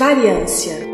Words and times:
Variância 0.00 0.89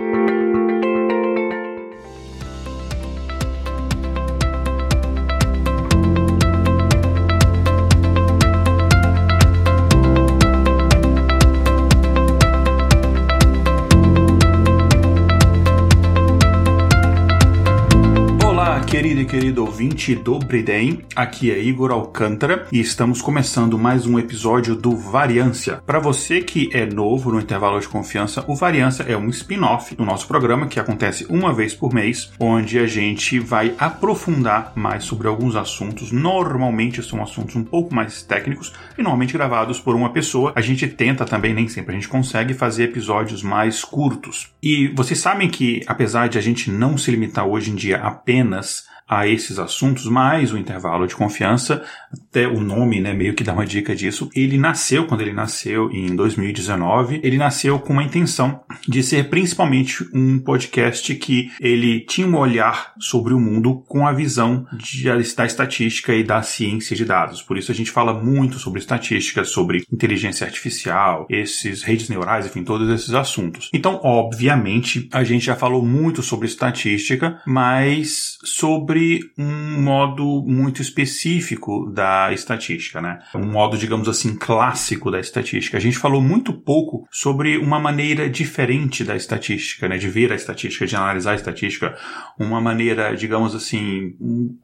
querido 19.24 19.64
ouvinte 19.64 20.14
do 20.14 20.38
Bridem, 20.38 21.00
aqui 21.14 21.50
é 21.50 21.58
Igor 21.58 21.90
Alcântara 21.90 22.66
e 22.70 22.80
estamos 22.80 23.22
começando 23.22 23.78
mais 23.78 24.06
um 24.06 24.18
episódio 24.18 24.74
do 24.74 24.94
Variância. 24.94 25.80
Para 25.86 25.98
você 25.98 26.40
que 26.42 26.68
é 26.72 26.84
novo 26.84 27.32
no 27.32 27.40
intervalo 27.40 27.80
de 27.80 27.88
confiança, 27.88 28.44
o 28.46 28.54
Variância 28.54 29.04
é 29.04 29.16
um 29.16 29.28
spin-off 29.30 29.94
do 29.94 30.04
nosso 30.04 30.28
programa 30.28 30.66
que 30.66 30.78
acontece 30.78 31.26
uma 31.30 31.52
vez 31.52 31.74
por 31.74 31.94
mês, 31.94 32.30
onde 32.38 32.78
a 32.78 32.86
gente 32.86 33.38
vai 33.38 33.74
aprofundar 33.78 34.72
mais 34.74 35.04
sobre 35.04 35.28
alguns 35.28 35.56
assuntos. 35.56 36.12
Normalmente 36.12 37.02
são 37.02 37.22
assuntos 37.22 37.56
um 37.56 37.64
pouco 37.64 37.94
mais 37.94 38.22
técnicos 38.22 38.72
e 38.98 39.02
normalmente 39.02 39.32
gravados 39.32 39.80
por 39.80 39.94
uma 39.94 40.10
pessoa. 40.10 40.52
A 40.54 40.60
gente 40.60 40.86
tenta 40.88 41.24
também, 41.24 41.54
nem 41.54 41.68
sempre 41.68 41.92
a 41.92 41.94
gente 41.94 42.08
consegue, 42.08 42.52
fazer 42.54 42.84
episódios 42.84 43.42
mais 43.42 43.82
curtos. 43.82 44.52
E 44.62 44.88
vocês 44.88 45.18
sabem 45.18 45.48
que, 45.48 45.82
apesar 45.86 46.28
de 46.28 46.38
a 46.38 46.42
gente 46.42 46.70
não 46.70 46.98
se 46.98 47.10
limitar 47.10 47.46
hoje 47.46 47.70
em 47.70 47.74
dia 47.74 47.98
apenas 47.98 48.84
a 49.08 49.26
esses 49.26 49.58
assuntos, 49.58 50.06
mas 50.06 50.52
o 50.52 50.58
intervalo 50.58 51.06
de 51.06 51.14
confiança, 51.14 51.84
até 52.12 52.46
o 52.48 52.60
nome, 52.60 53.00
né, 53.00 53.14
meio 53.14 53.34
que 53.34 53.44
dá 53.44 53.52
uma 53.52 53.64
dica 53.64 53.94
disso. 53.94 54.28
Ele 54.34 54.58
nasceu, 54.58 55.06
quando 55.06 55.20
ele 55.20 55.32
nasceu 55.32 55.90
em 55.92 56.14
2019, 56.14 57.20
ele 57.22 57.38
nasceu 57.38 57.78
com 57.78 57.92
uma 57.92 58.02
intenção 58.02 58.60
de 58.86 59.02
ser 59.02 59.28
principalmente 59.30 60.04
um 60.12 60.38
podcast 60.38 61.14
que 61.14 61.52
ele 61.60 62.00
tinha 62.00 62.26
um 62.26 62.36
olhar 62.36 62.92
sobre 62.98 63.32
o 63.32 63.40
mundo 63.40 63.84
com 63.86 64.06
a 64.06 64.12
visão 64.12 64.66
de, 64.72 65.04
da 65.36 65.46
estatística 65.46 66.12
e 66.12 66.24
da 66.24 66.42
ciência 66.42 66.96
de 66.96 67.04
dados. 67.04 67.42
Por 67.42 67.56
isso 67.56 67.70
a 67.70 67.74
gente 67.74 67.90
fala 67.90 68.12
muito 68.12 68.58
sobre 68.58 68.80
estatística, 68.80 69.44
sobre 69.44 69.84
inteligência 69.92 70.44
artificial, 70.46 71.26
esses 71.30 71.82
redes 71.82 72.08
neurais, 72.08 72.46
enfim, 72.46 72.64
todos 72.64 72.88
esses 72.88 73.14
assuntos. 73.14 73.70
Então, 73.72 74.00
obviamente, 74.02 75.08
a 75.12 75.22
gente 75.22 75.44
já 75.44 75.54
falou 75.54 75.84
muito 75.84 76.22
sobre 76.22 76.46
estatística, 76.46 77.40
mas 77.46 78.36
sobre 78.42 78.95
sobre 78.96 79.20
um 79.38 79.82
modo 79.82 80.42
muito 80.46 80.80
específico 80.80 81.90
da 81.92 82.32
estatística, 82.32 83.00
né? 83.00 83.18
Um 83.34 83.52
modo, 83.52 83.76
digamos 83.76 84.08
assim, 84.08 84.34
clássico 84.34 85.10
da 85.10 85.20
estatística. 85.20 85.76
A 85.76 85.80
gente 85.80 85.98
falou 85.98 86.22
muito 86.22 86.52
pouco 86.52 87.06
sobre 87.10 87.58
uma 87.58 87.78
maneira 87.78 88.28
diferente 88.28 89.04
da 89.04 89.14
estatística, 89.14 89.86
né? 89.86 89.98
De 89.98 90.08
ver 90.08 90.32
a 90.32 90.34
estatística, 90.34 90.86
de 90.86 90.96
analisar 90.96 91.32
a 91.32 91.34
estatística, 91.34 91.94
uma 92.38 92.60
maneira, 92.60 93.14
digamos 93.14 93.54
assim, 93.54 94.14